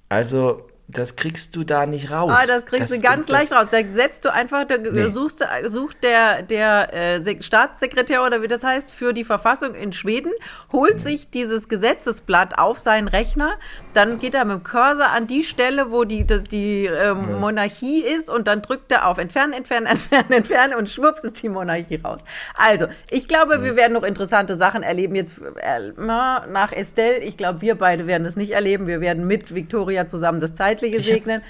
Also, 0.09 0.66
das 0.89 1.17
kriegst 1.17 1.57
du 1.57 1.65
da 1.65 1.85
nicht 1.85 2.13
raus. 2.13 2.33
Ah, 2.33 2.47
das 2.47 2.65
kriegst 2.65 2.91
das, 2.93 2.97
du 2.97 3.03
ganz 3.03 3.29
leicht 3.29 3.53
raus. 3.53 3.67
Da 3.71 3.79
setzt 3.83 4.25
du 4.25 4.33
einfach, 4.33 4.65
da 4.67 4.79
nee. 4.79 5.09
suchst, 5.09 5.45
sucht 5.67 6.05
der, 6.05 6.43
der 6.43 6.95
äh, 6.95 7.43
Staatssekretär 7.43 8.25
oder 8.25 8.41
wie 8.41 8.47
das 8.47 8.63
heißt 8.63 8.93
für 8.93 9.13
die 9.13 9.25
Verfassung 9.25 9.75
in 9.75 9.93
Schweden, 9.93 10.31
holt 10.73 10.95
mhm. 10.95 10.99
sich 11.01 11.31
dieses 11.31 11.69
Gesetzesblatt 11.69 12.59
auf 12.59 12.79
seinen 12.79 13.09
Rechner, 13.09 13.59
dann 13.95 14.21
geht 14.21 14.37
er 14.37 14.45
mit 14.45 14.59
dem 14.59 14.63
Cursor 14.63 15.11
an 15.11 15.27
die 15.27 15.43
Stelle, 15.43 15.91
wo 15.91 16.05
die, 16.05 16.25
die, 16.25 16.45
die 16.45 16.87
äh, 16.87 17.15
mhm. 17.15 17.41
Monarchie 17.41 18.01
ist 18.03 18.31
und 18.31 18.47
dann 18.47 18.63
drückt 18.63 18.93
er 18.93 19.09
auf 19.09 19.19
Entfernen, 19.19 19.55
Entfernen, 19.55 19.87
Entfernen, 19.97 20.33
Entfernen 20.33 20.75
und 20.75 20.89
schwupps 20.89 21.25
ist 21.25 21.43
die 21.43 21.49
Monarchie 21.49 21.97
raus. 21.97 22.21
Also, 22.55 22.87
ich 23.11 23.27
glaube, 23.27 23.59
mhm. 23.59 23.65
wir 23.65 23.77
werden 23.77 23.95
noch 23.95 24.05
interessante 24.05 24.55
Sachen 24.55 24.85
erleben 24.85 25.17
jetzt 25.17 25.41
äh, 25.57 25.81
nach 25.97 26.71
Estelle. 26.71 27.19
Ich 27.19 27.37
glaube, 27.37 27.61
wir 27.61 27.75
beide 27.75 28.07
werden 28.07 28.25
es 28.25 28.37
nicht 28.37 28.53
erleben. 28.53 28.87
Wir 28.87 29.01
werden 29.01 29.27
mit 29.27 29.53
Victoria 29.53 30.07
zusammen 30.07 30.39
das 30.39 30.55
Zeit 30.55 30.76
Geistliche 30.81 31.03
segnen. 31.03 31.43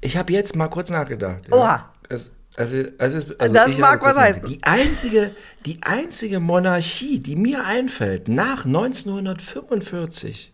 Ich 0.00 0.16
habe 0.16 0.24
hab 0.24 0.30
jetzt 0.30 0.56
mal 0.56 0.68
kurz 0.68 0.90
nachgedacht. 0.90 1.48
Ja. 1.48 1.56
Oha. 1.56 1.92
Also, 2.08 2.30
also, 2.56 2.76
also, 2.98 3.34
also 3.38 3.54
das 3.54 3.78
mag 3.78 4.02
was 4.02 4.16
heißen. 4.16 4.44
Die 4.44 4.62
einzige, 4.62 5.30
die 5.66 5.78
einzige 5.82 6.40
Monarchie, 6.40 7.20
die 7.20 7.36
mir 7.36 7.64
einfällt, 7.64 8.28
nach 8.28 8.64
1945, 8.64 10.52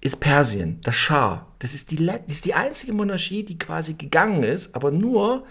ist 0.00 0.20
Persien, 0.20 0.80
das 0.82 0.94
Schah. 0.94 1.46
Das 1.58 1.74
ist 1.74 1.90
die, 1.90 2.06
das 2.06 2.20
ist 2.28 2.44
die 2.44 2.54
einzige 2.54 2.92
Monarchie, 2.92 3.44
die 3.44 3.58
quasi 3.58 3.94
gegangen 3.94 4.44
ist, 4.44 4.74
aber 4.74 4.90
nur, 4.90 5.44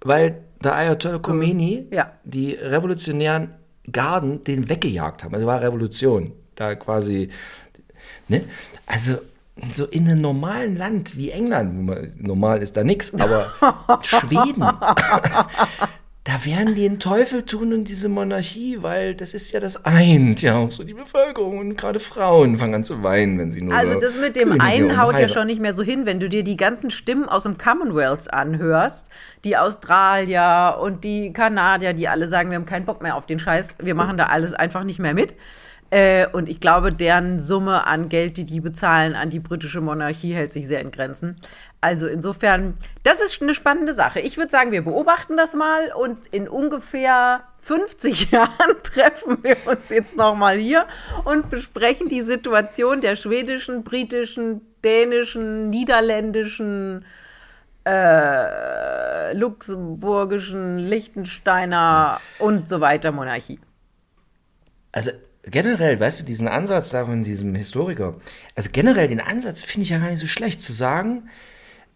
weil 0.00 0.42
der 0.64 0.74
Ayatollah 0.74 1.18
Khomeini 1.18 1.86
ja. 1.90 2.12
die 2.24 2.54
revolutionären 2.54 3.54
Garden 3.90 4.42
den 4.44 4.68
weggejagt 4.68 5.24
haben. 5.24 5.34
Also 5.34 5.46
war 5.46 5.60
Revolution. 5.60 6.32
Da 6.54 6.74
quasi. 6.74 7.30
Ne? 8.28 8.44
Also, 8.86 9.18
so 9.72 9.84
in 9.86 10.08
einem 10.08 10.20
normalen 10.20 10.76
Land 10.76 11.16
wie 11.16 11.30
England, 11.30 12.22
normal 12.22 12.62
ist 12.62 12.76
da 12.76 12.84
nichts, 12.84 13.14
aber 13.14 13.46
Schweden, 14.02 14.62
da 16.24 16.44
werden 16.44 16.74
die 16.74 16.82
den 16.82 16.98
Teufel 16.98 17.44
tun 17.44 17.72
und 17.72 17.84
diese 17.84 18.08
Monarchie, 18.08 18.82
weil 18.82 19.14
das 19.14 19.32
ist 19.32 19.52
ja 19.52 19.60
das 19.60 19.84
eint 19.84 20.42
ja 20.42 20.56
auch 20.56 20.70
so 20.70 20.84
die 20.84 20.94
Bevölkerung 20.94 21.58
und 21.58 21.76
gerade 21.76 21.98
Frauen 21.98 22.58
fangen 22.58 22.74
an 22.74 22.84
zu 22.84 23.02
weinen, 23.02 23.38
wenn 23.38 23.50
sie 23.50 23.62
nur 23.62 23.74
Also 23.74 23.98
das 23.98 24.14
mit 24.16 24.36
dem 24.36 24.50
Könige 24.50 24.64
einen 24.64 25.00
haut 25.00 25.18
ja 25.18 25.28
schon 25.28 25.46
nicht 25.46 25.60
mehr 25.60 25.72
so 25.72 25.82
hin, 25.82 26.06
wenn 26.06 26.20
du 26.20 26.28
dir 26.28 26.44
die 26.44 26.56
ganzen 26.56 26.90
Stimmen 26.90 27.28
aus 27.28 27.44
dem 27.44 27.56
Commonwealth 27.58 28.32
anhörst, 28.32 29.08
die 29.44 29.56
Australier 29.56 30.78
und 30.80 31.04
die 31.04 31.32
Kanadier, 31.32 31.94
die 31.94 32.06
alle 32.06 32.28
sagen, 32.28 32.50
wir 32.50 32.56
haben 32.56 32.66
keinen 32.66 32.84
Bock 32.84 33.02
mehr 33.02 33.16
auf 33.16 33.26
den 33.26 33.38
Scheiß, 33.38 33.74
wir 33.78 33.94
machen 33.94 34.16
da 34.16 34.26
alles 34.26 34.52
einfach 34.52 34.84
nicht 34.84 34.98
mehr 34.98 35.14
mit. 35.14 35.34
Äh, 35.90 36.28
und 36.28 36.48
ich 36.48 36.60
glaube, 36.60 36.92
deren 36.92 37.40
Summe 37.40 37.86
an 37.86 38.08
Geld, 38.08 38.36
die 38.36 38.44
die 38.44 38.60
bezahlen 38.60 39.16
an 39.16 39.30
die 39.30 39.40
britische 39.40 39.80
Monarchie, 39.80 40.32
hält 40.32 40.52
sich 40.52 40.68
sehr 40.68 40.80
in 40.80 40.92
Grenzen. 40.92 41.36
Also 41.80 42.06
insofern, 42.06 42.74
das 43.02 43.20
ist 43.20 43.42
eine 43.42 43.54
spannende 43.54 43.92
Sache. 43.92 44.20
Ich 44.20 44.36
würde 44.36 44.50
sagen, 44.50 44.70
wir 44.70 44.82
beobachten 44.82 45.36
das 45.36 45.54
mal 45.54 45.92
und 45.92 46.26
in 46.28 46.48
ungefähr 46.48 47.42
50 47.58 48.30
Jahren 48.30 48.82
treffen 48.84 49.38
wir 49.42 49.56
uns 49.66 49.88
jetzt 49.88 50.16
nochmal 50.16 50.58
hier 50.58 50.86
und 51.24 51.50
besprechen 51.50 52.08
die 52.08 52.22
Situation 52.22 53.00
der 53.00 53.16
schwedischen, 53.16 53.82
britischen, 53.82 54.60
dänischen, 54.84 55.70
niederländischen, 55.70 57.04
äh, 57.84 59.32
luxemburgischen, 59.32 60.78
Liechtensteiner 60.78 62.20
und 62.38 62.68
so 62.68 62.80
weiter 62.80 63.10
Monarchie. 63.10 63.58
Also 64.92 65.10
generell, 65.44 65.98
weißt 65.98 66.20
du, 66.20 66.24
diesen 66.24 66.48
Ansatz 66.48 66.90
da 66.90 67.06
von 67.06 67.22
diesem 67.22 67.54
Historiker, 67.54 68.16
also 68.54 68.70
generell 68.72 69.08
den 69.08 69.20
Ansatz 69.20 69.62
finde 69.62 69.84
ich 69.84 69.90
ja 69.90 69.98
gar 69.98 70.10
nicht 70.10 70.20
so 70.20 70.26
schlecht, 70.26 70.60
zu 70.60 70.72
sagen, 70.72 71.28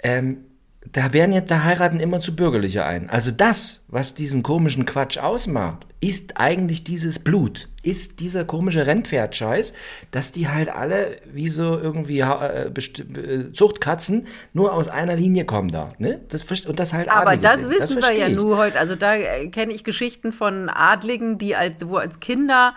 ähm, 0.02 0.44
da 0.92 1.12
werden 1.12 1.32
jetzt, 1.32 1.50
da 1.50 1.64
heiraten 1.64 1.98
immer 1.98 2.20
zu 2.20 2.36
bürgerliche 2.36 2.84
ein. 2.84 3.08
Also 3.08 3.30
das, 3.30 3.80
was 3.88 4.14
diesen 4.14 4.42
komischen 4.42 4.84
Quatsch 4.84 5.18
ausmacht, 5.18 5.86
ist 6.00 6.36
eigentlich 6.36 6.84
dieses 6.84 7.18
Blut, 7.18 7.68
ist 7.82 8.20
dieser 8.20 8.44
komische 8.44 8.86
Rennpferd-Scheiß, 8.86 9.72
dass 10.10 10.32
die 10.32 10.48
halt 10.48 10.68
alle 10.68 11.16
wie 11.32 11.48
so 11.48 11.78
irgendwie 11.78 12.20
äh, 12.20 12.66
äh, 12.66 13.52
Zuchtkatzen 13.54 14.26
nur 14.52 14.74
aus 14.74 14.88
einer 14.88 15.16
Linie 15.16 15.46
kommen 15.46 15.70
da. 15.70 15.88
Ne? 15.96 16.20
Das, 16.28 16.44
und 16.66 16.78
das 16.78 16.92
halt 16.92 17.10
Aber 17.10 17.38
das 17.38 17.62
sind. 17.62 17.70
wissen 17.70 18.00
das 18.00 18.10
wir 18.10 18.18
ja 18.18 18.28
nur 18.28 18.58
heute. 18.58 18.78
Also 18.78 18.94
da 18.94 19.14
äh, 19.16 19.48
kenne 19.48 19.72
ich 19.72 19.82
Geschichten 19.82 20.32
von 20.32 20.68
Adligen, 20.68 21.38
die 21.38 21.56
als, 21.56 21.88
wo 21.88 21.96
als 21.96 22.20
Kinder 22.20 22.74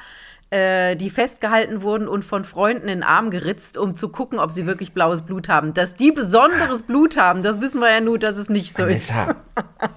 äh, 0.50 0.96
die 0.96 1.10
festgehalten 1.10 1.82
wurden 1.82 2.08
und 2.08 2.24
von 2.24 2.46
Freunden 2.46 2.84
in 2.84 3.00
den 3.00 3.04
Arm 3.04 3.32
geritzt, 3.32 3.78
um 3.78 3.96
zu 3.96 4.08
gucken, 4.08 4.40
ob 4.40 4.52
sie 4.52 4.66
wirklich 4.66 4.94
blaues 4.94 5.24
Blut 5.24 5.50
haben. 5.50 5.74
Dass 5.74 5.96
die 5.96 6.14
besonderes 6.14 6.84
Blut 6.84 7.18
haben, 7.18 7.44
das 7.44 7.60
wissen 7.60 7.82
wir 7.82 7.92
ja 7.92 8.00
nur, 8.00 8.18
dass 8.18 8.38
es 8.38 8.48
nicht 8.48 8.74
so 8.74 8.84
Vanessa, 8.84 9.24
ist. 9.24 9.36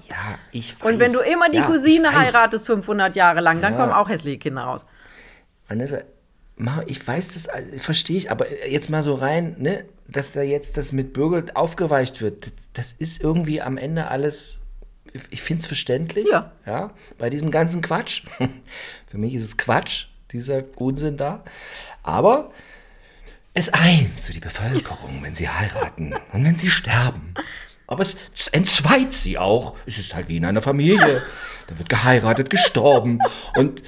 ja, 0.09 0.17
ich 0.51 0.81
weiß. 0.81 0.89
Und 0.91 0.99
wenn 0.99 1.13
du 1.13 1.21
immer 1.21 1.51
die 1.51 1.59
ja, 1.59 1.67
Cousine 1.67 2.13
heiratest 2.13 2.67
500 2.67 3.15
Jahre 3.15 3.41
lang, 3.41 3.63
dann 3.63 3.75
ja. 3.75 3.79
kommen 3.79 3.93
auch 3.93 4.09
hässliche 4.09 4.39
Kinder 4.39 4.63
raus. 4.63 4.85
Vanessa, 5.69 5.99
ich 6.87 7.07
weiß 7.07 7.29
das, 7.29 7.47
äh, 7.47 7.79
verstehe 7.79 8.17
ich, 8.17 8.33
aber 8.33 8.47
jetzt 8.69 8.91
mal 8.91 9.05
so 9.05 9.15
rein, 9.15 9.55
ne, 9.59 9.85
dass 10.09 10.33
da 10.33 10.43
jetzt 10.43 10.77
das 10.77 10.91
mit 10.91 11.13
Bürger 11.13 11.45
aufgeweicht 11.55 12.23
wird, 12.23 12.51
das 12.73 12.93
ist 12.99 13.23
irgendwie 13.23 13.63
am 13.63 13.77
Ende 13.77 14.09
alles 14.09 14.57
ich 15.31 15.43
finde 15.43 15.61
es 15.61 15.67
verständlich. 15.67 16.29
Ja. 16.31 16.53
ja. 16.67 16.93
Bei 17.19 17.31
diesem 17.31 17.51
ganzen 17.51 17.83
Quatsch. 17.83 18.23
Für 19.09 19.19
mich 19.19 19.35
ist 19.35 19.45
es 19.45 19.57
Quatsch 19.57 20.10
dieser 20.33 20.62
Unsinn 20.77 21.16
da. 21.16 21.45
Aber 22.03 22.51
es 23.55 23.73
eint 23.73 24.21
so 24.21 24.33
die 24.33 24.40
Bevölkerung, 24.40 25.23
wenn 25.23 25.35
sie 25.35 25.49
heiraten 25.49 26.14
und 26.33 26.45
wenn 26.45 26.57
sie 26.57 26.71
sterben. 26.71 27.35
Aber 27.87 28.03
es 28.03 28.16
entzweit 28.53 29.12
sie 29.12 29.37
auch. 29.37 29.75
Es 29.87 29.99
ist 29.99 30.14
halt 30.14 30.29
wie 30.29 30.37
in 30.37 30.45
einer 30.45 30.62
Familie. 30.62 31.23
Da 31.66 31.79
wird 31.79 31.88
geheiratet, 31.88 32.49
gestorben. 32.49 33.19
Und 33.57 33.83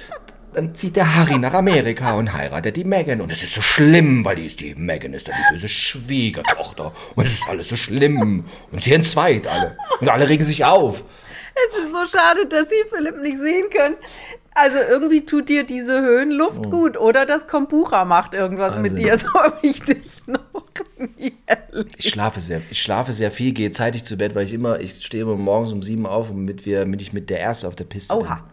dann 0.53 0.75
zieht 0.75 0.97
der 0.97 1.15
Harry 1.15 1.37
nach 1.37 1.53
Amerika 1.53 2.13
und 2.13 2.33
heiratet 2.33 2.75
die 2.75 2.83
Megan. 2.83 3.21
Und 3.21 3.31
es 3.31 3.43
ist 3.43 3.55
so 3.55 3.61
schlimm, 3.61 4.25
weil 4.25 4.35
die, 4.35 4.45
ist 4.45 4.59
die 4.59 4.75
Megan 4.75 5.13
ist 5.13 5.29
dann 5.29 5.35
die 5.35 5.53
böse 5.53 5.69
Schwiegertochter. 5.69 6.91
Und 7.15 7.25
es 7.25 7.33
ist 7.33 7.47
alles 7.47 7.69
so 7.69 7.77
schlimm. 7.77 8.45
Und 8.71 8.81
sie 8.81 8.91
entzweit 8.91 9.47
alle. 9.47 9.77
Und 10.01 10.09
alle 10.09 10.27
regen 10.27 10.45
sich 10.45 10.65
auf. 10.65 11.05
Es 11.55 11.83
ist 11.83 11.91
so 11.91 12.05
schade, 12.05 12.47
dass 12.47 12.67
Sie 12.67 12.75
Philipp 12.89 13.21
nicht 13.21 13.37
sehen 13.37 13.69
können. 13.69 13.95
Also 14.55 14.77
irgendwie 14.77 15.25
tut 15.25 15.49
dir 15.49 15.63
diese 15.63 16.01
Höhenluft 16.01 16.69
gut 16.69 16.97
oder 16.97 17.25
das 17.25 17.47
Kombucha 17.47 18.05
macht 18.05 18.33
irgendwas 18.33 18.77
mit 18.77 18.91
Wahnsinn. 18.91 19.05
dir. 19.05 19.17
So 19.23 19.33
habe 19.33 19.57
ich 19.63 19.81
dich 19.81 20.21
noch 20.27 20.43
nie 20.97 21.33
erlebt. 21.45 21.95
Ich 21.97 22.09
schlafe 22.09 22.39
sehr, 22.39 22.61
ich 22.69 22.81
schlafe 22.81 23.13
sehr 23.13 23.31
viel, 23.31 23.53
gehe 23.53 23.71
zeitig 23.71 24.03
zu 24.03 24.17
Bett, 24.17 24.35
weil 24.35 24.45
ich 24.45 24.53
immer, 24.53 24.79
ich 24.79 25.03
stehe 25.03 25.23
immer 25.23 25.35
morgens 25.35 25.71
um 25.71 25.81
sieben 25.81 26.05
auf, 26.05 26.27
damit 26.27 26.65
wir, 26.65 26.79
damit 26.81 27.01
ich 27.01 27.13
mit 27.13 27.29
der 27.29 27.39
Erste 27.39 27.67
auf 27.67 27.75
der 27.75 27.85
Piste 27.85 28.13
bin. 28.15 28.25
Oha. 28.25 28.43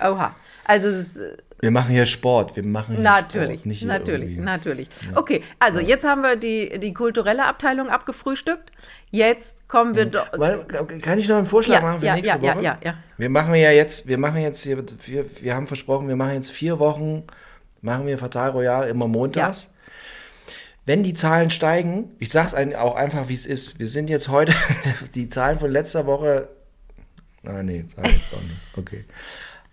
Oha. 0.00 0.34
Also 0.64 0.88
es 0.88 1.16
ist, 1.16 1.20
Wir 1.60 1.70
machen 1.70 1.90
hier 1.90 2.06
Sport, 2.06 2.56
wir 2.56 2.64
machen 2.64 2.94
hier 2.96 3.04
Natürlich, 3.04 3.56
Sport, 3.60 3.66
nicht 3.66 3.82
natürlich, 3.84 4.30
irgendwie- 4.30 4.40
natürlich. 4.44 4.88
Okay, 5.14 5.42
also 5.58 5.80
jetzt 5.80 6.04
haben 6.06 6.22
wir 6.22 6.36
die, 6.36 6.78
die 6.78 6.94
kulturelle 6.94 7.44
Abteilung 7.44 7.90
abgefrühstückt. 7.90 8.70
Jetzt 9.10 9.68
kommen 9.68 9.94
wir 9.94 10.06
doch. 10.06 10.26
Kann 11.02 11.18
ich 11.18 11.28
noch 11.28 11.36
einen 11.36 11.46
Vorschlag 11.46 11.76
Ja, 11.76 11.80
machen 11.82 12.00
für 12.00 12.06
ja, 12.06 12.14
nächste 12.14 12.38
ja, 12.38 12.42
ja, 12.44 12.54
Woche? 12.56 12.64
ja, 12.64 12.78
ja. 12.82 12.94
Wir 13.18 13.28
machen 13.28 13.54
ja 13.56 13.70
jetzt, 13.72 14.06
wir 14.08 14.16
machen 14.16 14.40
jetzt 14.40 14.62
hier, 14.62 14.82
wir, 15.06 15.26
wir 15.42 15.54
haben 15.54 15.66
versprochen, 15.66 16.08
wir 16.08 16.16
machen 16.16 16.34
jetzt 16.34 16.50
vier 16.50 16.78
Wochen, 16.78 17.24
machen 17.82 18.06
wir 18.06 18.16
Fatal 18.16 18.50
Royal 18.50 18.88
immer 18.88 19.06
montags. 19.06 19.70
Wenn 20.86 21.02
die 21.02 21.12
Zahlen 21.14 21.50
steigen, 21.50 22.10
ich 22.18 22.30
sag's 22.30 22.54
ein- 22.54 22.74
auch 22.74 22.96
einfach, 22.96 23.28
wie 23.28 23.34
es 23.34 23.44
ist. 23.44 23.78
Wir 23.78 23.86
sind 23.86 24.08
jetzt 24.08 24.28
heute, 24.28 24.54
die 25.14 25.28
Zahlen 25.28 25.58
von 25.58 25.70
letzter 25.70 26.06
Woche. 26.06 26.48
Ah, 27.44 27.62
nee, 27.62 27.84
sag 27.94 28.06
ich 28.06 28.14
jetzt 28.14 28.32
doch 28.32 28.40
nicht. 28.42 28.54
Okay. 28.78 29.04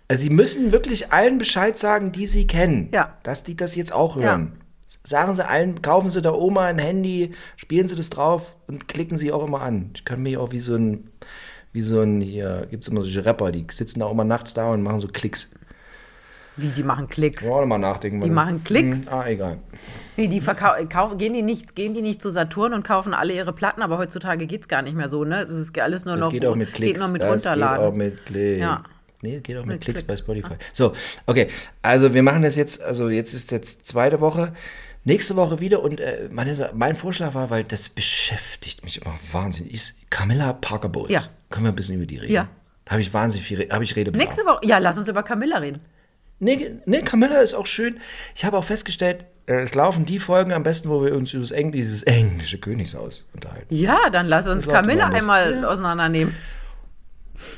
Also, 0.08 0.22
Sie 0.22 0.30
müssen 0.30 0.72
wirklich 0.72 1.12
allen 1.12 1.38
Bescheid 1.38 1.78
sagen, 1.78 2.12
die 2.12 2.26
Sie 2.26 2.46
kennen, 2.46 2.88
Ja. 2.92 3.14
dass 3.22 3.44
die 3.44 3.56
das 3.56 3.76
jetzt 3.76 3.92
auch 3.92 4.16
hören. 4.16 4.52
Sagen 5.04 5.34
Sie 5.34 5.46
allen, 5.46 5.82
kaufen 5.82 6.08
Sie 6.10 6.22
der 6.22 6.34
Oma 6.34 6.64
ein 6.66 6.78
Handy, 6.78 7.32
spielen 7.56 7.88
Sie 7.88 7.94
das 7.96 8.08
drauf 8.10 8.54
und 8.66 8.88
klicken 8.88 9.18
Sie 9.18 9.32
auch 9.32 9.46
immer 9.46 9.60
an. 9.62 9.90
Ich 9.94 10.04
kann 10.04 10.22
mich 10.22 10.36
auch 10.38 10.50
wie 10.52 10.58
so 10.60 10.74
ein, 10.76 11.10
wie 11.72 11.82
so 11.82 12.00
ein, 12.00 12.20
hier 12.22 12.66
gibt 12.70 12.84
es 12.84 12.88
immer 12.88 13.02
solche 13.02 13.24
Rapper, 13.24 13.52
die 13.52 13.66
sitzen 13.70 14.00
da 14.00 14.06
auch 14.06 14.12
immer 14.12 14.24
nachts 14.24 14.54
da 14.54 14.70
und 14.72 14.82
machen 14.82 15.00
so 15.00 15.08
Klicks. 15.08 15.48
Wie, 16.56 16.68
die 16.68 16.82
machen 16.82 17.08
Klicks. 17.08 17.46
Wollen 17.46 17.62
wir 17.62 17.66
mal 17.66 17.78
nachdenken. 17.78 18.20
Die 18.20 18.30
machen 18.30 18.64
Klicks? 18.64 19.10
Hm, 19.10 19.18
ah, 19.18 19.28
egal. 19.28 19.58
Nee, 20.16 20.26
die 20.26 20.40
verkau- 20.40 20.84
kaufen, 20.88 21.16
gehen, 21.16 21.32
die 21.34 21.42
nicht, 21.42 21.76
gehen 21.76 21.94
die 21.94 22.02
nicht 22.02 22.20
zu 22.20 22.30
Saturn 22.30 22.74
und 22.74 22.82
kaufen 22.82 23.14
alle 23.14 23.32
ihre 23.34 23.52
Platten, 23.52 23.80
aber 23.82 23.98
heutzutage 23.98 24.46
geht 24.46 24.62
es 24.62 24.68
gar 24.68 24.82
nicht 24.82 24.96
mehr 24.96 25.08
so, 25.08 25.24
ne? 25.24 25.42
Es 25.42 25.50
ist 25.50 25.78
alles 25.78 26.04
nur 26.04 26.14
Das 26.16 26.24
noch 26.24 26.32
geht 26.32 26.44
auch 26.44 26.56
mit 26.56 26.72
Klicks. 26.72 26.92
Geht 26.94 26.98
nur 27.00 27.08
mit 27.08 27.22
das 27.22 27.30
Runterladen. 27.30 27.78
Geht 27.84 27.92
auch 27.92 27.94
mit 27.94 28.26
Klicks. 28.26 28.60
Ja. 28.60 28.82
Nee, 29.22 29.40
geht 29.40 29.56
auch 29.56 29.62
mit, 29.64 29.76
Mit 29.76 29.80
Klicks, 29.82 30.02
bei 30.02 30.14
Klicks. 30.14 30.20
Spotify. 30.20 30.54
So, 30.72 30.92
okay. 31.26 31.48
Also 31.82 32.14
wir 32.14 32.22
machen 32.22 32.42
das 32.42 32.54
jetzt, 32.56 32.80
also 32.82 33.08
jetzt 33.08 33.34
ist 33.34 33.50
jetzt 33.50 33.86
zweite 33.86 34.20
Woche. 34.20 34.52
Nächste 35.04 35.36
Woche 35.36 35.58
wieder 35.60 35.82
und 35.82 36.00
äh, 36.00 36.28
meine, 36.30 36.70
mein 36.74 36.94
Vorschlag 36.96 37.34
war, 37.34 37.50
weil 37.50 37.64
das 37.64 37.88
beschäftigt 37.88 38.84
mich 38.84 39.00
immer 39.02 39.18
wahnsinnig, 39.32 39.72
ist 39.72 39.94
Camilla 40.10 40.52
Parker 40.52 40.88
Bowles. 40.88 41.10
Ja. 41.10 41.24
Können 41.50 41.64
wir 41.66 41.72
ein 41.72 41.76
bisschen 41.76 41.96
über 41.96 42.06
die 42.06 42.18
reden? 42.18 42.32
Ja. 42.32 42.48
Habe 42.88 43.00
ich 43.00 43.12
wahnsinnig 43.14 43.46
viel, 43.46 43.68
habe 43.70 43.84
ich 43.84 43.96
Redebedarf. 43.96 44.24
Nächste 44.28 44.44
Woche, 44.46 44.60
ja, 44.66 44.78
lass 44.78 44.98
uns 44.98 45.08
über 45.08 45.22
Camilla 45.22 45.58
reden. 45.58 45.80
Nee, 46.40 46.72
nee, 46.86 47.00
Camilla 47.02 47.38
ist 47.40 47.54
auch 47.54 47.66
schön. 47.66 47.98
Ich 48.34 48.44
habe 48.44 48.56
auch 48.56 48.64
festgestellt, 48.64 49.24
äh, 49.46 49.54
es 49.62 49.74
laufen 49.74 50.04
die 50.06 50.18
Folgen 50.20 50.52
am 50.52 50.62
besten, 50.62 50.88
wo 50.88 51.02
wir 51.04 51.14
uns 51.14 51.32
über 51.32 51.50
Engl 51.52 51.72
dieses 51.72 52.02
englische 52.04 52.58
Königshaus 52.58 53.24
unterhalten. 53.34 53.66
Ja, 53.74 54.10
dann 54.12 54.26
lass 54.26 54.46
uns 54.46 54.64
Das 54.64 54.72
Camilla 54.74 55.08
einmal 55.08 55.62
Ja. 55.62 55.68
auseinandernehmen. 55.68 56.36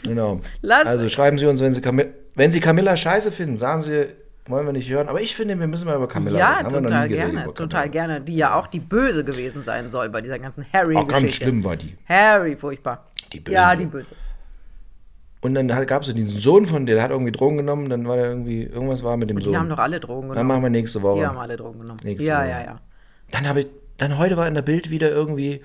Genau. 0.05 0.41
Lass- 0.63 0.87
also 0.87 1.09
schreiben 1.09 1.39
Sie 1.39 1.47
uns, 1.47 1.61
wenn 1.61 1.73
Sie, 1.73 1.81
Camilla, 1.81 2.09
wenn 2.35 2.51
Sie 2.51 2.61
Camilla 2.61 2.97
scheiße 2.97 3.33
finden, 3.33 3.59
sagen 3.59 3.81
Sie, 3.81 4.09
wollen 4.47 4.67
wir 4.67 4.73
nicht 4.73 4.91
hören. 4.91 5.09
Aber 5.09 5.21
ich 5.21 5.37
finde, 5.37 5.59
wir 5.59 5.67
müssen 5.67 5.87
mal 5.87 5.97
über 5.97 6.09
Camilla 6.09 6.39
Ja, 6.39 6.49
reden. 6.59 6.65
Noch 6.73 6.81
total 6.83 7.09
gerne, 7.09 7.55
total 7.55 7.89
gerne. 7.91 8.21
Die 8.21 8.37
ja 8.37 8.59
auch 8.59 8.67
die 8.67 8.81
Böse 8.81 9.25
gewesen 9.25 9.63
sein 9.63 9.91
soll 9.91 10.09
bei 10.09 10.21
dieser 10.21 10.39
ganzen 10.39 10.63
Auch 10.63 10.73
ganz 10.73 10.75
Harry-Geschichte. 10.85 11.45
schlimm 11.45 11.63
war 11.65 11.77
die. 11.77 11.97
Harry, 12.09 12.57
furchtbar. 12.57 13.07
Die 13.33 13.41
Böse. 13.41 13.55
Ja, 13.55 13.77
die 13.77 13.87
Böse. 13.87 14.15
Und 15.43 15.55
dann 15.55 15.69
gab 15.69 16.03
es 16.03 16.09
so 16.09 16.13
diesen 16.13 16.39
Sohn 16.39 16.67
von 16.67 16.85
der, 16.85 16.97
der 16.97 17.05
hat 17.05 17.11
irgendwie 17.11 17.33
Drogen 17.33 17.57
genommen, 17.57 17.89
dann 17.89 18.07
war 18.07 18.17
der 18.17 18.27
irgendwie, 18.27 18.65
irgendwas 18.65 19.03
war 19.03 19.17
mit 19.17 19.31
dem 19.31 19.39
Die 19.39 19.45
Sohn. 19.47 19.57
haben 19.57 19.69
doch 19.71 19.79
alle 19.79 19.99
Drogen 19.99 20.29
dann 20.29 20.31
genommen. 20.33 20.49
machen 20.49 20.63
wir 20.65 20.71
nächste 20.71 21.01
Woche. 21.01 21.21
Die 21.21 21.27
haben 21.27 21.39
alle 21.39 21.57
Drogen 21.57 21.81
genommen. 21.81 22.01
Nächste 22.05 22.27
ja, 22.27 22.41
Woche. 22.41 22.49
ja, 22.51 22.61
ja. 22.65 22.81
Dann 23.31 23.49
habe 23.49 23.61
ich, 23.61 23.67
dann 24.01 24.19
heute 24.19 24.37
war 24.37 24.47
in 24.49 24.55
der 24.55 24.63
Bild 24.63 24.91
wieder 24.91 25.11
irgendwie, 25.11 25.61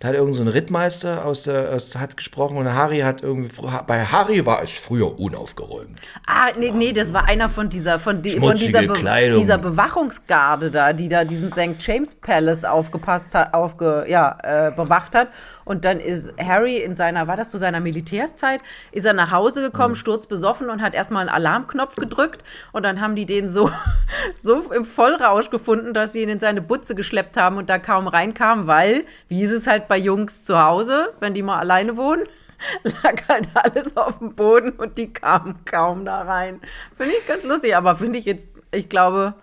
da 0.00 0.08
hat 0.08 0.14
irgend 0.14 0.34
so 0.34 0.42
ein 0.42 0.48
Rittmeister 0.48 1.24
aus 1.24 1.44
der, 1.44 1.70
aus, 1.72 1.96
hat 1.96 2.16
gesprochen 2.16 2.56
und 2.56 2.72
Harry 2.72 3.00
hat 3.00 3.22
irgendwie, 3.22 3.50
bei 3.86 4.04
Harry 4.04 4.44
war 4.46 4.62
es 4.62 4.72
früher 4.72 5.18
unaufgeräumt. 5.18 5.98
Ah, 6.26 6.48
nee, 6.58 6.70
nee, 6.70 6.92
das 6.92 7.12
war 7.12 7.28
einer 7.28 7.48
von 7.48 7.68
dieser, 7.68 7.98
von, 7.98 8.22
die, 8.22 8.38
von 8.38 8.56
dieser, 8.56 8.82
Be 8.82 9.34
dieser 9.36 9.58
Bewachungsgarde 9.58 10.70
da, 10.70 10.92
die 10.92 11.08
da 11.08 11.24
diesen 11.24 11.50
St. 11.50 11.76
James 11.78 12.14
Palace 12.14 12.64
aufgepasst 12.64 13.34
hat, 13.34 13.54
aufge, 13.54 14.06
ja, 14.08 14.38
äh, 14.42 14.72
bewacht 14.72 15.14
hat. 15.14 15.28
Und 15.64 15.84
dann 15.84 16.00
ist 16.00 16.32
Harry 16.40 16.78
in 16.78 16.94
seiner, 16.94 17.28
war 17.28 17.36
das 17.36 17.50
zu 17.50 17.58
seiner 17.58 17.78
Militärszeit, 17.80 18.60
ist 18.90 19.04
er 19.04 19.12
nach 19.12 19.30
Hause 19.30 19.60
Mhm. 19.60 19.64
gekommen, 19.66 19.94
sturzbesoffen 19.94 20.70
und 20.70 20.82
hat 20.82 20.94
erstmal 20.94 21.22
einen 21.22 21.30
Alarmknopf 21.34 21.94
gedrückt. 21.96 22.42
Und 22.72 22.84
dann 22.84 23.00
haben 23.00 23.14
die 23.14 23.26
den 23.26 23.48
so, 23.48 23.70
so 24.34 24.72
im 24.72 24.84
Vollrausch 24.84 25.50
gefunden, 25.50 25.94
dass 25.94 26.12
sie 26.12 26.22
ihn 26.22 26.28
in 26.28 26.38
seine 26.38 26.62
Butze 26.62 26.94
geschleppt 26.94 27.36
haben 27.36 27.56
und 27.56 27.68
da 27.72 27.78
kaum 27.78 28.06
reinkam, 28.06 28.66
weil, 28.66 29.04
wie 29.28 29.42
ist 29.42 29.50
es 29.50 29.66
halt 29.66 29.88
bei 29.88 29.96
Jungs 29.96 30.44
zu 30.44 30.62
Hause, 30.62 31.14
wenn 31.20 31.34
die 31.34 31.42
mal 31.42 31.58
alleine 31.58 31.96
wohnen? 31.96 32.24
lag 32.84 33.28
halt 33.28 33.48
alles 33.54 33.96
auf 33.96 34.18
dem 34.18 34.34
Boden 34.34 34.70
und 34.70 34.98
die 34.98 35.12
kamen 35.12 35.64
kaum 35.64 36.04
da 36.04 36.22
rein. 36.22 36.60
Finde 36.96 37.14
ich 37.18 37.26
ganz 37.26 37.44
lustig, 37.44 37.76
aber 37.76 37.96
finde 37.96 38.18
ich 38.18 38.24
jetzt, 38.24 38.48
ich 38.70 38.88
glaube, 38.88 39.34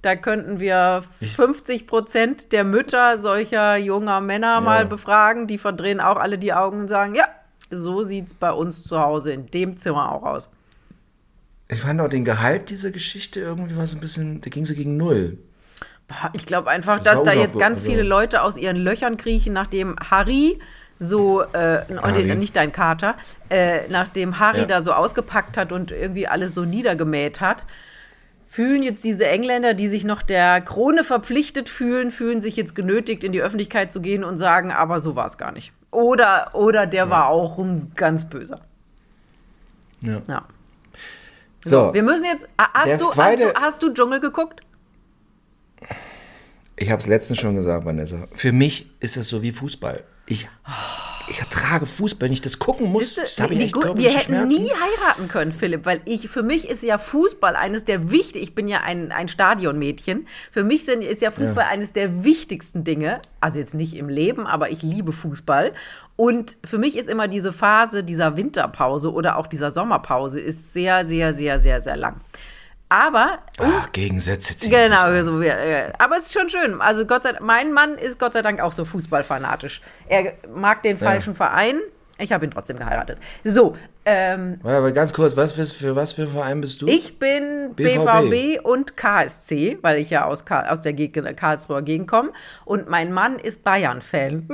da 0.00 0.16
könnten 0.16 0.58
wir 0.58 1.02
50 1.36 1.86
Prozent 1.86 2.52
der 2.52 2.64
Mütter 2.64 3.18
solcher 3.18 3.76
junger 3.76 4.20
Männer 4.20 4.60
mal 4.60 4.84
befragen. 4.84 5.46
Die 5.46 5.58
verdrehen 5.58 6.00
auch 6.00 6.16
alle 6.16 6.38
die 6.38 6.52
Augen 6.52 6.80
und 6.80 6.88
sagen, 6.88 7.14
ja, 7.14 7.24
so 7.70 8.02
sieht's 8.02 8.34
bei 8.34 8.50
uns 8.50 8.82
zu 8.82 9.00
Hause 9.00 9.32
in 9.32 9.46
dem 9.46 9.76
Zimmer 9.76 10.10
auch 10.12 10.24
aus. 10.24 10.50
Ich 11.68 11.80
fand 11.80 12.00
auch 12.00 12.08
den 12.08 12.24
Gehalt 12.24 12.68
dieser 12.68 12.90
Geschichte 12.90 13.40
irgendwie 13.40 13.76
war 13.76 13.86
so 13.86 13.96
ein 13.96 14.00
bisschen, 14.00 14.40
da 14.40 14.50
ging 14.50 14.66
so 14.66 14.74
gegen 14.74 14.96
null. 14.96 15.38
Ich 16.32 16.46
glaube 16.46 16.70
einfach, 16.70 16.96
Das 16.98 17.04
dass 17.04 17.16
war 17.18 17.24
da 17.24 17.32
jetzt 17.32 17.58
ganz 17.58 17.80
also- 17.80 17.90
viele 17.90 18.02
Leute 18.02 18.42
aus 18.42 18.56
ihren 18.56 18.76
Löchern 18.76 19.16
kriechen, 19.16 19.52
nachdem 19.52 19.96
Harry 20.10 20.58
so, 20.98 21.42
äh, 21.42 21.82
Harry. 22.00 22.34
nicht 22.36 22.54
dein 22.54 22.70
Kater, 22.70 23.16
äh, 23.50 23.88
nachdem 23.88 24.38
Harry 24.38 24.60
Ja. 24.60 24.66
da 24.66 24.82
so 24.82 24.92
ausgepackt 24.92 25.56
hat 25.56 25.72
und 25.72 25.90
irgendwie 25.90 26.28
alles 26.28 26.54
so 26.54 26.64
niedergemäht 26.64 27.40
hat, 27.40 27.66
fühlen 28.46 28.82
jetzt 28.84 29.02
diese 29.02 29.26
Engländer, 29.26 29.74
die 29.74 29.88
sich 29.88 30.04
noch 30.04 30.22
der 30.22 30.60
Krone 30.60 31.02
verpflichtet 31.04 31.68
fühlen, 31.68 32.10
fühlen 32.10 32.40
sich 32.40 32.54
jetzt 32.54 32.74
genötigt, 32.74 33.24
in 33.24 33.32
die 33.32 33.40
Öffentlichkeit 33.42 33.90
zu 33.92 34.00
gehen 34.00 34.22
und 34.22 34.36
sagen, 34.36 34.70
aber 34.70 35.00
so 35.00 35.16
war 35.16 35.26
es 35.26 35.38
gar 35.38 35.50
nicht. 35.52 35.72
Oder, 35.90 36.50
oder 36.54 36.86
der 36.86 37.10
war 37.10 37.28
auch 37.28 37.58
ein 37.58 37.90
ganz 37.96 38.28
böser. 38.28 38.60
Ja. 40.02 40.20
Ja. 40.28 40.42
So, 41.64 41.94
Wir 41.94 42.02
müssen 42.02 42.24
jetzt. 42.24 42.48
Hast 42.58 43.00
du, 43.00 43.06
hast, 43.06 43.12
zweite- 43.14 43.52
du, 43.52 43.60
hast 43.60 43.82
du 43.82 43.92
Dschungel 43.92 44.20
geguckt? 44.20 44.60
Ich 46.82 46.90
habe 46.90 47.00
es 47.00 47.06
letztens 47.06 47.38
schon 47.38 47.54
gesagt, 47.54 47.84
Vanessa. 47.84 48.28
Für 48.34 48.52
mich 48.52 48.90
ist 49.00 49.16
das 49.16 49.28
so 49.28 49.42
wie 49.42 49.52
Fußball. 49.52 50.02
Ich, 50.26 50.48
ich 51.28 51.40
ertrage 51.40 51.86
Fußball, 51.86 52.26
wenn 52.26 52.32
ich 52.32 52.40
das 52.40 52.58
gucken 52.58 52.90
muss. 52.90 53.14
Das 53.14 53.40
habe 53.40 53.54
ich 53.54 53.60
wie 53.60 53.64
echt 53.64 53.74
gut, 53.74 53.96
wir 53.96 54.10
hätten 54.10 54.20
Schmerzen. 54.20 54.62
nie 54.62 54.70
heiraten 54.70 55.28
können, 55.28 55.52
Philipp, 55.52 55.84
weil 55.84 56.00
ich, 56.04 56.28
für 56.28 56.42
mich 56.42 56.68
ist 56.68 56.82
ja 56.82 56.98
Fußball 56.98 57.56
eines 57.56 57.84
der 57.84 58.10
wichtigsten, 58.10 58.42
ich 58.42 58.54
bin 58.54 58.68
ja 58.68 58.80
ein, 58.82 59.12
ein 59.12 59.28
Stadionmädchen, 59.28 60.26
für 60.50 60.64
mich 60.64 60.84
sind, 60.84 61.02
ist 61.02 61.22
ja 61.22 61.30
Fußball 61.30 61.64
eines 61.64 61.92
der 61.92 62.24
wichtigsten 62.24 62.84
Dinge, 62.84 63.20
also 63.40 63.58
jetzt 63.58 63.74
nicht 63.74 63.94
im 63.94 64.08
Leben, 64.08 64.46
aber 64.46 64.70
ich 64.70 64.82
liebe 64.82 65.12
Fußball 65.12 65.72
und 66.16 66.58
für 66.64 66.78
mich 66.78 66.96
ist 66.96 67.08
immer 67.08 67.28
diese 67.28 67.52
Phase 67.52 68.04
dieser 68.04 68.36
Winterpause 68.36 69.12
oder 69.12 69.36
auch 69.38 69.46
dieser 69.46 69.70
Sommerpause 69.70 70.40
ist 70.40 70.72
sehr, 70.72 71.06
sehr, 71.06 71.34
sehr, 71.34 71.60
sehr, 71.60 71.80
sehr 71.80 71.96
lang. 71.96 72.20
Aber 72.92 73.38
Ach, 73.58 73.90
Gegensätze 73.92 74.54
ziehen 74.54 74.70
Genau, 74.70 75.24
so 75.24 75.40
äh, 75.40 75.90
aber 75.98 76.18
es 76.18 76.24
ist 76.24 76.34
schon 76.34 76.50
schön. 76.50 76.78
Also 76.82 77.06
Gott 77.06 77.22
sei 77.22 77.32
Dank, 77.32 77.42
mein 77.42 77.72
Mann 77.72 77.96
ist 77.96 78.18
Gott 78.18 78.34
sei 78.34 78.42
Dank 78.42 78.60
auch 78.60 78.72
so 78.72 78.84
fußballfanatisch. 78.84 79.80
Er 80.08 80.34
mag 80.54 80.82
den 80.82 80.98
falschen 80.98 81.34
Verein. 81.34 81.80
Ich 82.18 82.32
habe 82.32 82.44
ihn 82.44 82.50
trotzdem 82.50 82.76
geheiratet. 82.76 83.16
So, 83.44 83.74
ähm, 84.04 84.60
Warte, 84.62 84.76
aber 84.76 84.92
ganz 84.92 85.14
kurz, 85.14 85.34
was 85.38 85.52
für, 85.52 85.64
für 85.64 85.96
was 85.96 86.12
für 86.12 86.22
ein 86.22 86.28
Verein 86.28 86.60
bist 86.60 86.82
du? 86.82 86.86
ich 86.86 87.18
bin 87.18 87.74
BVB. 87.74 88.28
BVB, 88.28 88.60
und 88.62 88.94
KSC, 88.94 89.78
weil 89.80 89.96
ich 89.96 90.10
ja 90.10 90.26
aus, 90.26 90.44
Karl, 90.44 90.68
aus 90.68 90.82
der 90.82 90.92
Gegend, 90.92 91.34
Karlsruher 91.34 91.80
Gegend 91.80 92.08
komme. 92.08 92.32
Und 92.66 92.90
mein 92.90 93.10
Mann 93.10 93.38
ist 93.38 93.64
Bayern-Fan. 93.64 94.48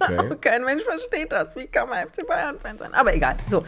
Okay. 0.00 0.36
Kein 0.40 0.64
Mensch 0.64 0.82
versteht 0.82 1.30
das. 1.30 1.54
Wie 1.54 1.66
kann 1.66 1.88
man 1.88 2.08
FC 2.08 2.26
Bayern-Fan 2.26 2.76
sein? 2.78 2.92
Aber 2.92 3.14
egal. 3.14 3.36
So. 3.48 3.64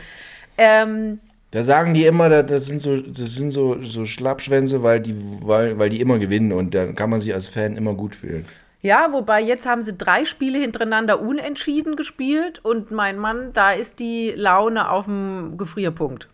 Ähm, 0.58 1.20
Da 1.56 1.62
sagen 1.62 1.94
die 1.94 2.04
immer, 2.04 2.28
da- 2.28 2.42
das 2.42 2.66
sind 2.66 2.82
so, 2.82 2.98
das 2.98 3.32
sind 3.34 3.50
so, 3.50 3.82
so 3.82 4.04
Schlappschwänze, 4.04 4.82
weil 4.82 5.00
die, 5.00 5.14
weil, 5.40 5.78
weil 5.78 5.88
die 5.88 6.02
immer 6.02 6.18
gewinnen 6.18 6.52
und 6.52 6.74
dann 6.74 6.94
kann 6.94 7.08
man 7.08 7.18
sich 7.18 7.32
als 7.32 7.46
Fan 7.48 7.78
immer 7.78 7.94
gut 7.94 8.14
fühlen. 8.14 8.44
Ja, 8.82 9.08
wobei 9.10 9.40
jetzt 9.40 9.66
haben 9.66 9.80
sie 9.82 9.96
drei 9.96 10.26
Spiele 10.26 10.58
hintereinander 10.58 11.18
unentschieden 11.22 11.96
gespielt 11.96 12.60
und 12.62 12.90
mein 12.90 13.18
Mann, 13.18 13.54
da 13.54 13.72
ist 13.72 14.00
die 14.00 14.32
Laune 14.36 14.90
auf 14.90 15.06
dem 15.06 15.54
Gefrierpunkt 15.56 16.28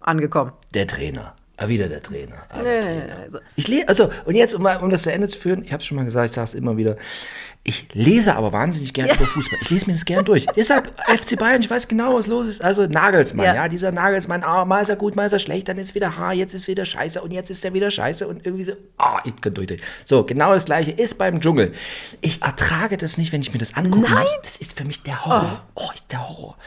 angekommen. 0.00 0.52
Der 0.72 0.86
Trainer. 0.86 1.34
Ah, 1.58 1.68
wieder 1.68 1.88
der 1.88 2.02
Trainer. 2.02 2.36
Ah, 2.48 2.56
Nee, 2.58 2.64
der 2.64 2.74
nee, 2.74 2.80
Trainer. 3.00 3.18
nee, 3.22 3.28
so. 3.28 3.38
Ich 3.56 3.68
lese, 3.68 3.86
also, 3.88 4.10
und 4.24 4.34
jetzt, 4.34 4.54
um, 4.54 4.64
um 4.64 4.88
das 4.88 5.02
zu 5.02 5.12
Ende 5.12 5.28
zu 5.28 5.38
führen, 5.38 5.62
ich 5.62 5.72
habe 5.72 5.82
es 5.82 5.86
schon 5.86 5.96
mal 5.96 6.04
gesagt, 6.06 6.30
ich 6.30 6.34
sage 6.34 6.46
es 6.46 6.54
immer 6.54 6.78
wieder. 6.78 6.96
Ich 7.66 7.86
lese 7.94 8.36
aber 8.36 8.52
wahnsinnig 8.52 8.92
gerne 8.92 9.14
über 9.14 9.24
Fußball. 9.24 9.58
Ich 9.62 9.70
lese 9.70 9.86
mir 9.86 9.94
das 9.94 10.04
gern 10.04 10.22
durch. 10.22 10.44
Deshalb 10.54 10.92
FC 11.08 11.38
Bayern, 11.38 11.62
ich 11.62 11.70
weiß 11.70 11.88
genau, 11.88 12.14
was 12.14 12.26
los 12.26 12.46
ist. 12.46 12.62
Also 12.62 12.86
Nagelsmann, 12.86 13.46
Ja. 13.46 13.54
ja, 13.54 13.68
dieser 13.68 13.90
Nagelsmann, 13.90 14.42
ah, 14.42 14.66
mal 14.66 14.82
ist 14.82 14.90
er 14.90 14.96
gut, 14.96 15.16
mal 15.16 15.24
ist 15.24 15.32
er 15.32 15.38
schlecht, 15.38 15.68
dann 15.68 15.78
ist 15.78 15.94
wieder 15.94 16.18
ha, 16.18 16.32
jetzt 16.32 16.52
ist 16.52 16.68
wieder 16.68 16.84
scheiße 16.84 17.22
und 17.22 17.30
jetzt 17.32 17.48
ist 17.48 17.64
er 17.64 17.72
wieder 17.72 17.90
scheiße 17.90 18.28
und 18.28 18.44
irgendwie 18.44 18.64
so, 18.64 18.72
ah, 18.98 19.18
ich 19.24 19.34
kann 19.40 19.54
durchdrehen. 19.54 19.80
So, 20.04 20.24
genau 20.24 20.52
das 20.52 20.66
gleiche 20.66 20.90
ist 20.90 21.16
beim 21.16 21.40
Dschungel. 21.40 21.72
Ich 22.20 22.42
ertrage 22.42 22.98
das 22.98 23.16
nicht, 23.16 23.32
wenn 23.32 23.40
ich 23.40 23.50
mir 23.54 23.58
das 23.60 23.74
angucke. 23.74 24.12
Nein. 24.12 24.26
Das 24.42 24.58
ist 24.58 24.76
für 24.76 24.84
mich 24.84 25.02
der 25.02 25.24
Horror. 25.24 25.62
Oh, 25.74 25.88
ist 25.94 26.12
der 26.12 26.28
Horror. 26.28 26.58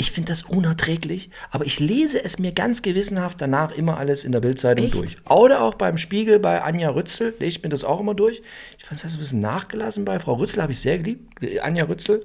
Ich 0.00 0.12
finde 0.12 0.30
das 0.30 0.44
unerträglich, 0.44 1.28
aber 1.50 1.66
ich 1.66 1.80
lese 1.80 2.22
es 2.24 2.38
mir 2.38 2.52
ganz 2.52 2.82
gewissenhaft 2.82 3.40
danach 3.40 3.72
immer 3.72 3.98
alles 3.98 4.22
in 4.22 4.30
der 4.30 4.38
Bildzeitung 4.38 4.90
durch. 4.92 5.16
Oder 5.28 5.60
auch 5.60 5.74
beim 5.74 5.98
Spiegel 5.98 6.38
bei 6.38 6.62
Anja 6.62 6.90
Rützel, 6.90 7.34
lese 7.40 7.58
ich 7.58 7.62
mir 7.64 7.68
das 7.68 7.82
auch 7.82 7.98
immer 7.98 8.14
durch. 8.14 8.40
Ich 8.78 8.84
fand 8.84 9.02
das 9.02 9.14
ein 9.14 9.18
bisschen 9.18 9.40
nachgelassen 9.40 10.04
bei 10.04 10.20
Frau 10.20 10.34
Rützel, 10.34 10.62
habe 10.62 10.70
ich 10.70 10.78
sehr 10.78 10.98
geliebt. 10.98 11.40
Anja 11.62 11.84
Rützel, 11.84 12.24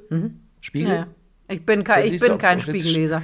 Spiegel. 0.62 0.92
Ja, 0.92 0.96
ja. 0.96 1.08
Ich 1.48 1.66
bin, 1.66 1.84
kein, 1.84 2.14
ich 2.14 2.22
bin 2.22 2.38
kein 2.38 2.60
Spiegelleser. 2.60 3.24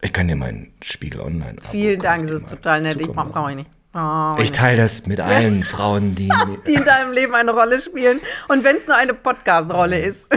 Ich 0.00 0.12
kann 0.12 0.28
dir 0.28 0.36
meinen 0.36 0.72
Spiegel 0.80 1.20
online 1.20 1.56
Vielen 1.70 2.00
Dank, 2.00 2.22
das 2.24 2.42
ist 2.42 2.48
total 2.50 2.80
nett. 2.82 3.00
Ich 3.00 3.08
brauche 3.08 3.30
brauch 3.30 3.48
ich 3.48 3.56
nicht. 3.56 3.70
Oh, 3.94 4.36
Ich 4.38 4.52
teile 4.52 4.76
das 4.76 5.06
mit 5.06 5.18
allen 5.18 5.64
Frauen, 5.64 6.14
die. 6.14 6.28
die 6.66 6.74
in 6.74 6.84
deinem 6.84 7.12
Leben 7.12 7.34
eine 7.34 7.52
Rolle 7.52 7.80
spielen. 7.80 8.20
Und 8.48 8.62
wenn 8.62 8.76
es 8.76 8.86
nur 8.86 8.96
eine 8.96 9.14
Podcast-Rolle 9.14 9.98
ist. 10.00 10.32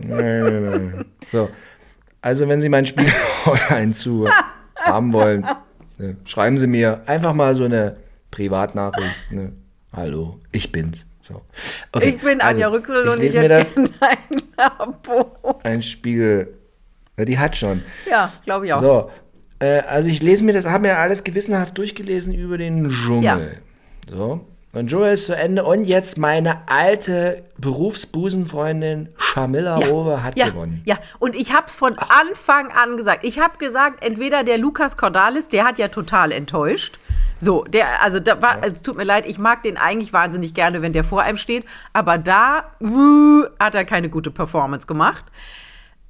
Nein, 0.00 0.40
nein, 0.40 0.64
nein. 0.64 1.04
So. 1.30 1.50
Also, 2.24 2.48
wenn 2.48 2.58
Sie 2.58 2.70
meinen 2.70 2.86
Spiegel 2.86 3.12
online 3.44 3.92
zu 3.92 4.26
haben 4.80 5.12
wollen, 5.12 5.46
ne, 5.98 6.16
schreiben 6.24 6.56
Sie 6.56 6.66
mir 6.66 7.02
einfach 7.04 7.34
mal 7.34 7.54
so 7.54 7.64
eine 7.64 7.98
Privatnachricht. 8.30 9.30
Ne? 9.30 9.52
Hallo, 9.92 10.40
ich 10.50 10.72
bin's. 10.72 11.04
So. 11.20 11.42
Okay, 11.92 12.14
Ich 12.16 12.22
bin 12.22 12.40
also, 12.40 12.62
Anja 12.62 12.68
Rücksel 12.68 13.08
und 13.08 13.22
ich 13.22 13.34
mir 13.34 13.42
hätte 13.42 13.84
dein 14.00 14.42
Abo. 14.56 15.36
Ein 15.64 15.82
Spiegel. 15.82 16.54
Ja, 17.18 17.26
die 17.26 17.38
hat 17.38 17.58
schon. 17.58 17.82
Ja, 18.10 18.32
glaube 18.46 18.64
ich 18.64 18.72
auch. 18.72 18.80
So. 18.80 19.10
Äh, 19.58 19.80
also, 19.80 20.08
ich 20.08 20.22
lese 20.22 20.44
mir 20.44 20.54
das, 20.54 20.64
habe 20.64 20.88
mir 20.88 20.96
alles 20.96 21.24
gewissenhaft 21.24 21.76
durchgelesen 21.76 22.32
über 22.32 22.56
den 22.56 22.88
Dschungel. 22.88 23.58
So. 24.08 24.46
Und 24.74 24.88
Dschungel 24.88 25.12
ist 25.12 25.26
zu 25.26 25.36
Ende. 25.36 25.64
Und 25.64 25.84
jetzt 25.84 26.18
meine 26.18 26.68
alte 26.68 27.44
Berufsbusenfreundin 27.58 29.08
Shamilla 29.18 29.76
Rowe 29.76 30.22
hat 30.22 30.36
Ja, 30.38 30.46
gewonnen. 30.48 30.82
ja, 30.84 30.96
und 31.18 31.34
ich 31.34 31.52
habe 31.52 31.66
es 31.66 31.74
von 31.74 31.96
Anfang 31.98 32.70
an 32.72 32.96
gesagt. 32.96 33.24
Ich 33.24 33.38
habe 33.38 33.58
gesagt, 33.58 34.04
entweder 34.04 34.42
der 34.44 34.58
Lukas 34.58 34.96
Cordalis, 34.96 35.48
der 35.48 35.64
hat 35.64 35.78
ja 35.78 35.88
total 35.88 36.32
enttäuscht. 36.32 36.98
So, 37.38 37.64
der, 37.64 38.00
also 38.02 38.20
da 38.20 38.40
war, 38.42 38.56
also 38.62 38.70
es 38.70 38.82
tut 38.82 38.96
mir 38.96 39.04
leid, 39.04 39.26
ich 39.26 39.38
mag 39.38 39.62
den 39.62 39.76
eigentlich 39.76 40.12
wahnsinnig 40.12 40.54
gerne, 40.54 40.82
wenn 40.82 40.92
der 40.92 41.04
vor 41.04 41.22
einem 41.22 41.36
steht, 41.36 41.64
aber 41.92 42.16
da 42.16 42.70
wuh, 42.80 43.44
hat 43.60 43.74
er 43.74 43.84
keine 43.84 44.08
gute 44.08 44.30
Performance 44.30 44.86
gemacht. 44.86 45.24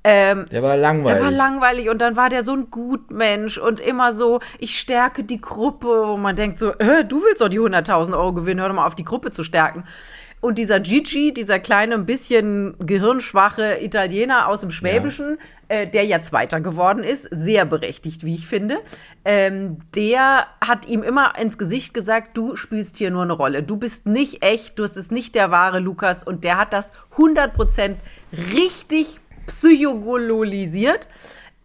Ähm, 0.07 0.45
Der 0.51 0.63
war 0.63 0.77
langweilig. 0.77 1.19
er 1.19 1.25
war 1.25 1.31
langweilig 1.31 1.89
und 1.89 1.99
dann 1.99 2.15
war 2.15 2.29
der 2.29 2.43
so 2.43 2.53
ein 2.53 2.71
Gutmensch 2.71 3.57
und 3.57 3.81
immer 3.81 4.13
so, 4.13 4.41
ich 4.59 4.79
stärke 4.79 5.25
die 5.25 5.41
Gruppe, 5.41 5.87
wo 6.07 6.17
man 6.19 6.37
denkt 6.37 6.59
so, 6.59 6.73
äh, 6.73 7.05
du 7.07 7.23
willst 7.23 7.41
doch 7.41 7.49
die 7.49 7.59
100.000 7.59 8.13
Euro 8.15 8.35
gewinnen, 8.35 8.61
hör 8.61 8.69
doch 8.69 8.77
mal 8.77 8.87
auf, 8.87 8.95
die 8.95 9.05
Gruppe 9.05 9.31
zu 9.31 9.43
stärken. 9.43 9.85
Und 10.43 10.59
dieser 10.59 10.79
Gigi, 10.79 11.33
dieser 11.33 11.59
kleine, 11.59 11.95
ein 11.95 12.05
bisschen 12.05 12.75
gehirnschwache 12.79 13.79
Italiener 13.83 14.47
aus 14.49 14.61
dem 14.61 14.71
Schwäbischen, 14.71 15.39
äh, 15.69 15.89
der 15.89 16.05
ja 16.05 16.21
Zweiter 16.21 16.61
geworden 16.61 17.03
ist, 17.03 17.27
sehr 17.31 17.65
berechtigt, 17.65 18.25
wie 18.27 18.35
ich 18.35 18.47
finde, 18.47 18.77
ähm, 19.25 19.79
der 19.97 20.47
hat 20.63 20.85
ihm 20.87 21.03
immer 21.03 21.39
ins 21.39 21.57
Gesicht 21.57 21.95
gesagt, 21.95 22.37
du 22.37 22.57
spielst 22.57 22.99
hier 22.99 23.11
nur 23.11 23.23
eine 23.23 23.33
Rolle. 23.33 23.63
Du 23.63 23.79
bist 23.79 24.05
nicht 24.05 24.45
echt, 24.45 24.79
du 24.79 24.83
bist 24.83 25.13
nicht 25.13 25.35
der 25.35 25.51
wahre 25.51 25.79
Lukas. 25.79 26.23
Und 26.23 26.45
der 26.45 26.59
hat 26.59 26.75
das 26.75 26.93
100% 27.17 27.95
richtig 28.53 29.21
psychogololisiert. 29.47 31.07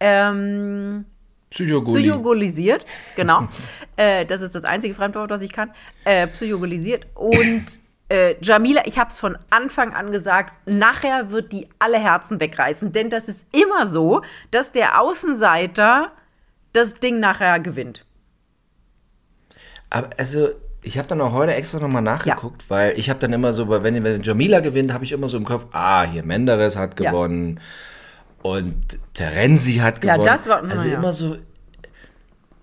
Ähm, 0.00 1.04
Psychogoli. 1.50 2.00
psychogolisiert, 2.00 2.86
genau. 3.16 3.48
äh, 3.96 4.24
das 4.24 4.40
ist 4.40 4.54
das 4.54 4.64
einzige 4.64 4.94
Fremdwort, 4.94 5.30
was 5.30 5.42
ich 5.42 5.52
kann. 5.52 5.72
Äh, 6.04 6.28
psychogolisiert. 6.28 7.06
Und 7.14 7.80
äh, 8.08 8.36
Jamila, 8.40 8.82
ich 8.86 8.98
habe 8.98 9.10
es 9.10 9.18
von 9.18 9.36
Anfang 9.50 9.94
an 9.94 10.12
gesagt, 10.12 10.58
nachher 10.66 11.30
wird 11.30 11.52
die 11.52 11.68
alle 11.78 11.98
Herzen 11.98 12.40
wegreißen. 12.40 12.92
Denn 12.92 13.10
das 13.10 13.28
ist 13.28 13.46
immer 13.52 13.86
so, 13.86 14.22
dass 14.50 14.72
der 14.72 15.00
Außenseiter 15.00 16.12
das 16.72 16.94
Ding 16.94 17.20
nachher 17.20 17.58
gewinnt. 17.60 18.04
Aber 19.90 20.10
also, 20.16 20.50
ich 20.82 20.96
habe 20.98 21.08
dann 21.08 21.20
auch 21.20 21.32
heute 21.32 21.54
extra 21.54 21.78
nochmal 21.78 22.02
nachgeguckt, 22.02 22.64
weil 22.68 22.98
ich 22.98 23.10
habe 23.10 23.18
dann 23.20 23.32
immer 23.32 23.52
so, 23.52 23.68
wenn, 23.68 24.02
wenn 24.04 24.22
Jamila 24.22 24.60
gewinnt, 24.60 24.92
habe 24.92 25.04
ich 25.04 25.12
immer 25.12 25.28
so 25.28 25.36
im 25.36 25.44
Kopf, 25.44 25.66
ah, 25.72 26.04
hier 26.04 26.24
Menderes 26.24 26.76
hat 26.76 26.98
Ja. 27.00 27.10
gewonnen 27.10 27.60
und 28.42 28.74
Terenzi 29.14 29.74
hat 29.74 30.02
Ja, 30.04 30.14
gewonnen. 30.14 30.26
das 30.26 30.48
war- 30.48 30.62
also 30.62 30.84
na 30.86 30.92
ja. 30.92 30.98
immer 30.98 31.12
so, 31.12 31.36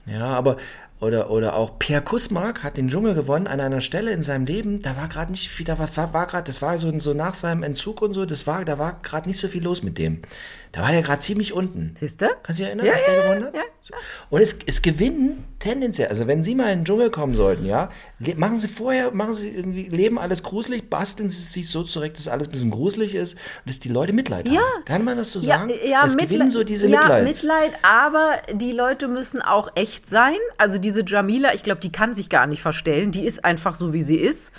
ja, 0.06 0.26
aber 0.26 0.58
oder, 1.00 1.30
oder 1.30 1.56
auch 1.56 1.78
Pierre 1.78 2.02
Kusmark 2.02 2.64
hat 2.64 2.76
den 2.78 2.88
Dschungel 2.88 3.14
gewonnen 3.14 3.46
an 3.46 3.60
einer 3.60 3.82
Stelle 3.82 4.10
in 4.12 4.24
seinem 4.24 4.48
Leben, 4.48 4.82
da 4.82 4.98
war 4.98 5.08
gerade 5.08 5.32
nicht 5.32 5.48
viel, 5.50 5.64
da 5.66 5.78
war, 5.78 5.96
war, 5.96 6.12
war 6.14 6.26
gerade, 6.26 6.46
das 6.46 6.64
war 6.64 6.76
so, 6.80 6.98
so 6.98 7.14
nach 7.14 7.36
seinem 7.36 7.62
Entzug 7.62 8.02
und 8.02 8.16
so, 8.16 8.26
das 8.26 8.48
war, 8.48 8.66
da 8.66 8.80
war 8.80 8.98
gerade 9.04 9.28
nicht 9.30 9.38
so 9.38 9.48
viel 9.48 9.64
los 9.64 9.84
mit 9.84 10.00
dem. 10.00 10.24
Da 10.72 10.82
war 10.82 10.92
der 10.92 11.02
gerade 11.02 11.20
ziemlich 11.22 11.54
unten. 11.54 11.96
Siehst 11.98 12.22
du? 12.22 12.28
Kannst 12.44 12.60
du 12.60 12.64
dich 12.64 12.68
erinnern, 12.68 12.86
Ja, 12.86 12.94
dass 12.94 13.02
ja, 13.02 13.08
der 13.08 13.16
ja, 13.16 13.22
gewonnen 13.24 13.46
hat? 13.46 13.56
ja. 13.56 13.62
So. 13.82 13.94
Und 14.30 14.42
es, 14.42 14.60
es 14.66 14.82
gewinnen 14.82 15.46
tendenziell, 15.60 16.10
also 16.10 16.28
wenn 16.28 16.44
Sie 16.44 16.56
mal 16.56 16.74
in 16.74 16.80
den 16.80 16.86
Dschungel 16.86 17.10
kommen 17.10 17.36
sollten, 17.36 17.66
ja, 17.66 17.90
machen 18.36 18.60
Sie 18.60 18.68
vorher, 18.68 19.12
machen 19.12 19.34
Sie 19.34 19.48
irgendwie, 19.50 19.84
leben 19.88 20.20
alles 20.20 20.44
gruselig, 20.44 20.90
basteln 20.90 21.30
Sie 21.30 21.42
sich 21.42 21.70
so 21.70 21.84
zurecht, 21.84 22.18
dass 22.18 22.28
alles 22.28 22.50
ein 22.50 22.52
bisschen 22.52 22.72
gruselig 22.72 23.16
ist 23.16 23.36
und 23.36 23.40
dass 23.68 23.80
die 23.80 23.88
Leute 23.88 24.12
Mitleid 24.12 24.46
Ja. 24.50 24.56
haben. 24.60 24.86
Kann 24.86 25.06
man 25.06 25.16
das 25.18 25.32
so 25.32 25.40
Ja, 25.40 25.60
sagen? 25.60 25.72
ja, 25.88 26.04
es 26.06 26.16
Mitleid, 26.16 26.30
gewinnen 26.30 26.52
so 26.52 26.66
diese 26.66 26.88
ja. 26.92 27.22
Mitleid, 27.24 27.72
aber 27.82 28.34
die 28.54 28.74
Leute 28.74 29.08
müssen 29.08 29.42
auch 29.42 29.70
echt 29.76 30.10
sein. 30.10 30.36
Also 30.58 30.80
diese 30.80 31.04
Jamila, 31.06 31.54
ich 31.54 31.64
glaube, 31.64 31.80
die 31.80 31.92
kann 31.92 32.14
sich 32.14 32.28
gar 32.28 32.46
nicht 32.46 32.62
verstellen. 32.62 33.12
Die 33.12 33.24
ist 33.26 33.46
einfach 33.46 33.76
so, 33.76 33.94
wie 33.94 34.02
sie 34.02 34.18
ist. 34.18 34.52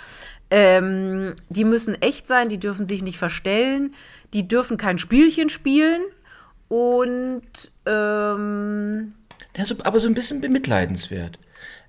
Ähm, 0.51 1.35
die 1.49 1.63
müssen 1.63 2.01
echt 2.01 2.27
sein, 2.27 2.49
die 2.49 2.59
dürfen 2.59 2.85
sich 2.87 3.03
nicht 3.03 3.17
verstellen, 3.17 3.93
die 4.33 4.47
dürfen 4.47 4.77
kein 4.77 4.97
Spielchen 4.97 5.49
spielen 5.49 6.01
und 6.67 7.43
ähm, 7.85 9.13
Ja, 9.55 9.65
so, 9.65 9.75
aber 9.83 9.99
so 9.99 10.07
ein 10.07 10.13
bisschen 10.13 10.41
bemitleidenswert. 10.41 11.37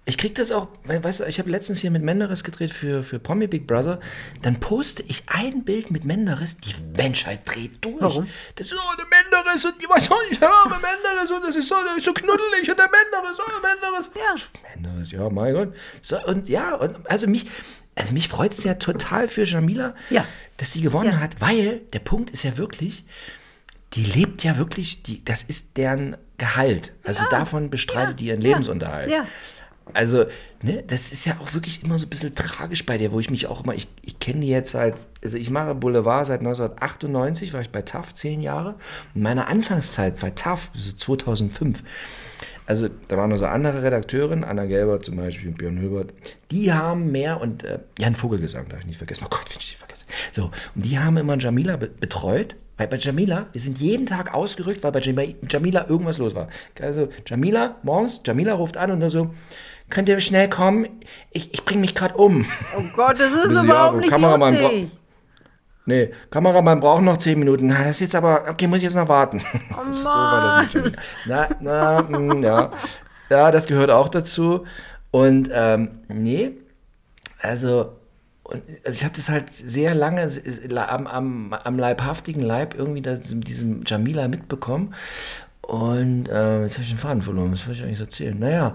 Ich 0.06 0.16
krieg 0.16 0.34
das 0.34 0.50
auch, 0.50 0.68
weil, 0.84 1.04
weißt 1.04 1.20
du, 1.20 1.24
ich 1.24 1.38
habe 1.38 1.50
letztens 1.50 1.78
hier 1.78 1.90
mit 1.90 2.02
Menderes 2.02 2.42
gedreht 2.42 2.72
für, 2.72 3.02
für 3.02 3.18
Promi 3.18 3.46
Big 3.46 3.66
Brother. 3.66 4.00
Dann 4.40 4.58
poste 4.58 5.04
ich 5.06 5.24
ein 5.26 5.62
Bild 5.62 5.90
mit 5.90 6.04
Menderes, 6.04 6.56
die 6.56 6.74
Menschheit 6.96 7.40
dreht 7.44 7.84
durch. 7.84 8.00
Warum? 8.00 8.26
Das 8.56 8.72
ist, 8.72 8.78
oh, 8.78 8.96
der 8.96 9.06
Menderes 9.06 9.64
und 9.64 9.80
die, 9.80 9.86
was 9.88 10.06
soll 10.06 10.22
ich 10.30 10.40
haben, 10.40 10.70
Menderes 10.70 11.30
und 11.30 11.44
das 11.44 11.54
ist 11.54 11.68
so, 11.68 11.76
der 11.86 11.98
ist 11.98 12.04
so 12.04 12.14
knuddelig 12.14 12.68
und 12.70 12.78
der 12.78 12.88
Menderes, 12.90 13.38
oh, 13.38 13.62
Menderes. 13.62 14.10
Ja. 14.16 14.72
Menderes, 14.74 15.12
ja, 15.12 15.28
mein 15.28 15.54
Gott. 15.54 15.74
So, 16.00 16.18
und 16.26 16.48
ja, 16.48 16.76
und 16.76 17.08
also 17.08 17.26
mich, 17.26 17.46
also 17.94 18.12
mich 18.12 18.28
freut 18.28 18.54
es 18.54 18.64
ja 18.64 18.74
total 18.74 19.28
für 19.28 19.44
Jamila, 19.44 19.94
Ja. 20.10 20.24
dass 20.56 20.72
sie 20.72 20.80
gewonnen 20.80 21.10
Ja. 21.10 21.20
hat, 21.20 21.40
weil 21.40 21.80
der 21.92 21.98
Punkt 22.00 22.30
ist 22.30 22.42
ja 22.44 22.56
wirklich, 22.56 23.04
die 23.94 24.04
lebt 24.04 24.44
ja 24.44 24.56
wirklich, 24.56 25.02
die, 25.02 25.24
das 25.24 25.42
ist 25.42 25.76
deren 25.76 26.16
Gehalt. 26.38 26.92
Also 27.04 27.24
davon 27.30 27.70
bestreitet 27.70 28.20
die 28.20 28.26
ihren 28.26 28.40
Lebensunterhalt. 28.40 29.10
ja. 29.10 29.26
Also, 29.92 30.26
ne, 30.62 30.84
das 30.86 31.10
ist 31.10 31.24
ja 31.24 31.38
auch 31.40 31.52
wirklich 31.52 31.82
immer 31.82 31.98
so 31.98 32.06
ein 32.06 32.10
bisschen 32.10 32.32
tragisch 32.36 32.86
bei 32.86 32.96
der, 32.96 33.10
wo 33.10 33.18
ich 33.18 33.28
mich 33.28 33.48
auch 33.48 33.64
immer, 33.64 33.74
ich, 33.74 33.88
ich 34.02 34.20
kenne 34.20 34.38
die 34.42 34.46
jetzt 34.46 34.70
seit, 34.70 34.94
also 35.24 35.36
ich 35.36 35.50
mache 35.50 35.74
Boulevard 35.74 36.24
seit 36.26 36.38
1998, 36.38 37.52
war 37.52 37.60
ich 37.60 37.70
bei 37.70 37.82
TAF 37.82 38.14
zehn 38.14 38.40
Jahre. 38.40 38.76
Und 39.16 39.22
meine 39.22 39.48
Anfangszeit 39.48 40.20
bei 40.20 40.30
TAF, 40.30 40.70
also 40.76 40.92
2005, 40.92 41.82
also 42.66 42.88
da 43.08 43.16
waren 43.16 43.30
noch 43.30 43.36
so 43.38 43.46
andere 43.46 43.82
Redakteurinnen, 43.82 44.44
Anna 44.44 44.66
Gelbert 44.66 45.04
zum 45.04 45.16
Beispiel 45.16 45.48
und 45.48 45.58
Björn 45.58 45.78
Höbert, 45.80 46.12
die 46.50 46.72
haben 46.72 47.10
mehr 47.10 47.40
und 47.40 47.64
äh, 47.64 47.78
Jan 47.98 48.14
Vogelgesang 48.14 48.68
darf 48.68 48.80
ich 48.80 48.86
nicht 48.86 48.98
vergessen. 48.98 49.24
Oh 49.26 49.30
Gott, 49.30 49.44
will 49.50 49.56
ich 49.58 49.68
nicht 49.70 49.76
vergessen. 49.78 50.06
So, 50.32 50.44
und 50.74 50.84
die 50.84 50.98
haben 50.98 51.16
immer 51.16 51.36
Jamila 51.38 51.76
be 51.76 51.88
betreut. 51.88 52.56
Weil 52.76 52.86
bei 52.88 52.96
Jamila, 52.96 53.46
wir 53.52 53.60
sind 53.60 53.78
jeden 53.78 54.06
Tag 54.06 54.32
ausgerückt, 54.32 54.82
weil 54.82 54.92
bei 54.92 55.00
Jam- 55.00 55.36
Jamila 55.50 55.86
irgendwas 55.90 56.16
los 56.16 56.34
war. 56.34 56.48
Also 56.80 57.10
Jamila, 57.26 57.76
morgens, 57.82 58.22
Jamila 58.24 58.54
ruft 58.54 58.78
an 58.78 58.90
und 58.90 59.00
dann 59.00 59.10
so, 59.10 59.34
könnt 59.90 60.08
ihr 60.08 60.18
schnell 60.22 60.48
kommen? 60.48 60.88
Ich, 61.30 61.52
ich 61.52 61.62
bringe 61.66 61.82
mich 61.82 61.94
gerade 61.94 62.14
um. 62.16 62.46
Oh 62.78 62.82
Gott, 62.96 63.20
das 63.20 63.32
ist 63.34 63.52
ja, 63.54 63.64
überhaupt 63.64 63.96
wo 63.96 64.00
nicht 64.00 64.08
Kameramann 64.10 64.54
lustig. 64.58 64.88
Nee, 65.86 66.10
Kameramann 66.30 66.80
braucht 66.80 67.02
noch 67.02 67.16
zehn 67.16 67.38
Minuten. 67.38 67.66
Na, 67.68 67.82
das 67.82 67.92
ist 67.92 68.00
jetzt 68.00 68.14
aber, 68.14 68.44
okay, 68.48 68.66
muss 68.66 68.78
ich 68.78 68.84
jetzt 68.84 68.94
noch 68.94 69.08
warten. 69.08 69.42
Oh 69.72 69.84
so 69.92 70.04
war 70.04 70.62
das 70.62 70.72
Jamila. 70.72 70.96
Na, 71.26 71.48
na, 71.60 72.02
mm, 72.02 72.42
ja. 72.42 72.72
Ja, 73.30 73.50
das 73.50 73.66
gehört 73.66 73.90
auch 73.90 74.08
dazu. 74.08 74.66
Und, 75.10 75.50
ähm, 75.52 76.00
nee, 76.08 76.52
also, 77.40 77.96
und, 78.44 78.62
also 78.84 78.96
ich 78.96 79.04
habe 79.04 79.14
das 79.14 79.28
halt 79.28 79.52
sehr 79.52 79.94
lange 79.94 80.28
am, 80.88 81.06
am, 81.06 81.52
am 81.52 81.78
leibhaftigen 81.78 82.42
Leib 82.42 82.74
irgendwie 82.74 83.02
das, 83.02 83.30
mit 83.30 83.48
diesem 83.48 83.82
Jamila 83.86 84.28
mitbekommen. 84.28 84.94
Und 85.62 86.28
äh, 86.28 86.62
jetzt 86.62 86.74
habe 86.74 86.82
ich 86.82 86.88
den 86.88 86.98
Faden 86.98 87.22
verloren. 87.22 87.52
Was 87.52 87.66
wollte 87.66 87.80
ich 87.80 87.86
eigentlich 87.86 88.00
erzählen? 88.00 88.38
Naja, 88.38 88.74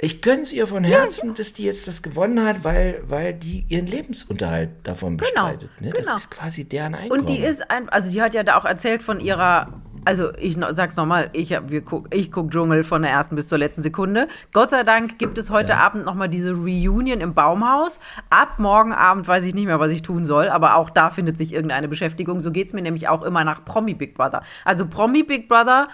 Ich 0.00 0.22
gönn's 0.22 0.52
ihr 0.52 0.68
von 0.68 0.84
Herzen, 0.84 1.30
ja, 1.30 1.34
dass 1.34 1.52
die 1.52 1.64
jetzt 1.64 1.88
das 1.88 2.02
gewonnen 2.02 2.44
hat, 2.44 2.62
weil, 2.62 3.02
weil 3.08 3.34
die 3.34 3.64
ihren 3.68 3.86
Lebensunterhalt 3.86 4.70
davon 4.84 5.16
genau, 5.16 5.30
bestreitet. 5.30 5.70
Ne? 5.80 5.90
Genau. 5.90 6.12
Das 6.12 6.22
ist 6.22 6.30
quasi 6.30 6.64
deren 6.64 6.94
Einkommen. 6.94 7.20
Und 7.20 7.28
die 7.28 7.38
ist 7.38 7.68
einfach, 7.68 7.92
also 7.92 8.10
die 8.10 8.22
hat 8.22 8.32
ja 8.32 8.44
da 8.44 8.56
auch 8.56 8.64
erzählt 8.64 9.02
von 9.02 9.18
ihrer 9.18 9.82
also 10.04 10.32
ich 10.38 10.56
sag's 10.70 10.96
nochmal, 10.96 11.28
ich, 11.34 11.54
guck, 11.84 12.14
ich 12.14 12.32
guck 12.32 12.50
Dschungel 12.50 12.82
von 12.82 13.02
der 13.02 13.10
ersten 13.10 13.36
bis 13.36 13.46
zur 13.46 13.58
letzten 13.58 13.82
Sekunde. 13.82 14.28
Gott 14.54 14.70
sei 14.70 14.82
Dank 14.82 15.18
gibt 15.18 15.36
es 15.36 15.50
heute 15.50 15.72
ja. 15.72 15.80
Abend 15.80 16.06
nochmal 16.06 16.30
diese 16.30 16.52
Reunion 16.52 17.20
im 17.20 17.34
Baumhaus. 17.34 17.98
Ab 18.30 18.58
morgen 18.58 18.94
Abend 18.94 19.28
weiß 19.28 19.44
ich 19.44 19.54
nicht 19.54 19.66
mehr, 19.66 19.80
was 19.80 19.92
ich 19.92 20.00
tun 20.00 20.24
soll, 20.24 20.48
aber 20.48 20.76
auch 20.76 20.88
da 20.88 21.10
findet 21.10 21.36
sich 21.36 21.52
irgendeine 21.52 21.88
Beschäftigung. 21.88 22.40
So 22.40 22.52
geht's 22.52 22.72
mir 22.72 22.80
nämlich 22.80 23.08
auch 23.08 23.22
immer 23.22 23.44
nach 23.44 23.66
Promi 23.66 23.92
Big 23.92 24.14
Brother. 24.14 24.42
Also 24.64 24.86
Promi 24.86 25.24
Big 25.24 25.46
Brother, 25.46 25.88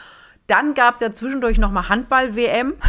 dann 0.46 0.74
gab's 0.74 1.00
ja 1.00 1.10
zwischendurch 1.10 1.58
nochmal 1.58 1.88
Handball-WM. 1.88 2.74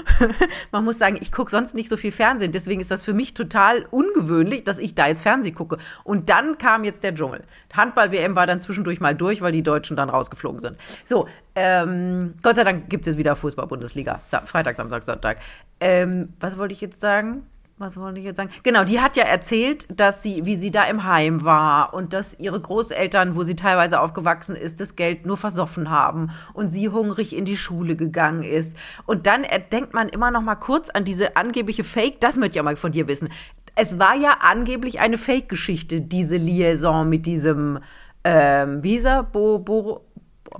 Man 0.72 0.84
muss 0.84 0.98
sagen, 0.98 1.16
ich 1.20 1.32
gucke 1.32 1.50
sonst 1.50 1.74
nicht 1.74 1.88
so 1.88 1.96
viel 1.96 2.12
Fernsehen. 2.12 2.52
Deswegen 2.52 2.80
ist 2.80 2.90
das 2.90 3.04
für 3.04 3.12
mich 3.12 3.34
total 3.34 3.86
ungewöhnlich, 3.90 4.64
dass 4.64 4.78
ich 4.78 4.94
da 4.94 5.08
jetzt 5.08 5.22
Fernsehen 5.22 5.54
gucke. 5.54 5.78
Und 6.04 6.28
dann 6.30 6.58
kam 6.58 6.84
jetzt 6.84 7.04
der 7.04 7.14
Dschungel. 7.14 7.42
Handball-WM 7.74 8.36
war 8.36 8.46
dann 8.46 8.60
zwischendurch 8.60 9.00
mal 9.00 9.14
durch, 9.14 9.40
weil 9.40 9.52
die 9.52 9.62
Deutschen 9.62 9.96
dann 9.96 10.10
rausgeflogen 10.10 10.60
sind. 10.60 10.76
So, 11.04 11.28
ähm, 11.54 12.34
Gott 12.42 12.56
sei 12.56 12.64
Dank 12.64 12.88
gibt 12.88 13.06
es 13.06 13.16
wieder 13.16 13.36
Fußball-Bundesliga. 13.36 14.20
Freitag, 14.44 14.76
Samstag, 14.76 15.02
Sonntag. 15.02 15.38
Ähm, 15.80 16.34
was 16.40 16.58
wollte 16.58 16.74
ich 16.74 16.80
jetzt 16.80 17.00
sagen? 17.00 17.46
Was 17.82 17.98
wollte 17.98 18.20
ich 18.20 18.24
jetzt 18.24 18.36
sagen? 18.36 18.50
Genau, 18.62 18.84
die 18.84 19.00
hat 19.00 19.16
ja 19.16 19.24
erzählt, 19.24 19.86
dass 19.94 20.22
sie, 20.22 20.46
wie 20.46 20.56
sie 20.56 20.70
da 20.70 20.84
im 20.84 21.04
Heim 21.04 21.44
war 21.44 21.92
und 21.92 22.14
dass 22.14 22.38
ihre 22.38 22.58
Großeltern, 22.58 23.36
wo 23.36 23.42
sie 23.42 23.56
teilweise 23.56 24.00
aufgewachsen 24.00 24.56
ist, 24.56 24.80
das 24.80 24.96
Geld 24.96 25.26
nur 25.26 25.36
versoffen 25.36 25.90
haben 25.90 26.30
und 26.54 26.70
sie 26.70 26.88
hungrig 26.88 27.36
in 27.36 27.44
die 27.44 27.56
Schule 27.56 27.96
gegangen 27.96 28.42
ist. 28.42 28.76
Und 29.04 29.26
dann 29.26 29.42
denkt 29.70 29.92
man 29.92 30.08
immer 30.08 30.30
noch 30.30 30.40
mal 30.40 30.54
kurz 30.54 30.88
an 30.88 31.04
diese 31.04 31.36
angebliche 31.36 31.84
Fake, 31.84 32.20
das 32.20 32.38
möchte 32.38 32.52
ich 32.52 32.56
ja 32.56 32.62
mal 32.62 32.76
von 32.76 32.92
dir 32.92 33.08
wissen. 33.08 33.28
Es 33.74 33.98
war 33.98 34.14
ja 34.14 34.38
angeblich 34.40 35.00
eine 35.00 35.18
Fake-Geschichte, 35.18 36.00
diese 36.00 36.36
Liaison 36.36 37.08
mit 37.08 37.26
diesem, 37.26 37.80
ähm, 38.24 38.82
wie 38.82 38.90
hieß 38.90 39.06
er? 39.06 39.22
Bo, 39.24 39.58
Bo, 39.58 40.06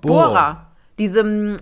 Bora. 0.01 0.29
Bora. 0.29 0.67
Diesem 0.99 1.57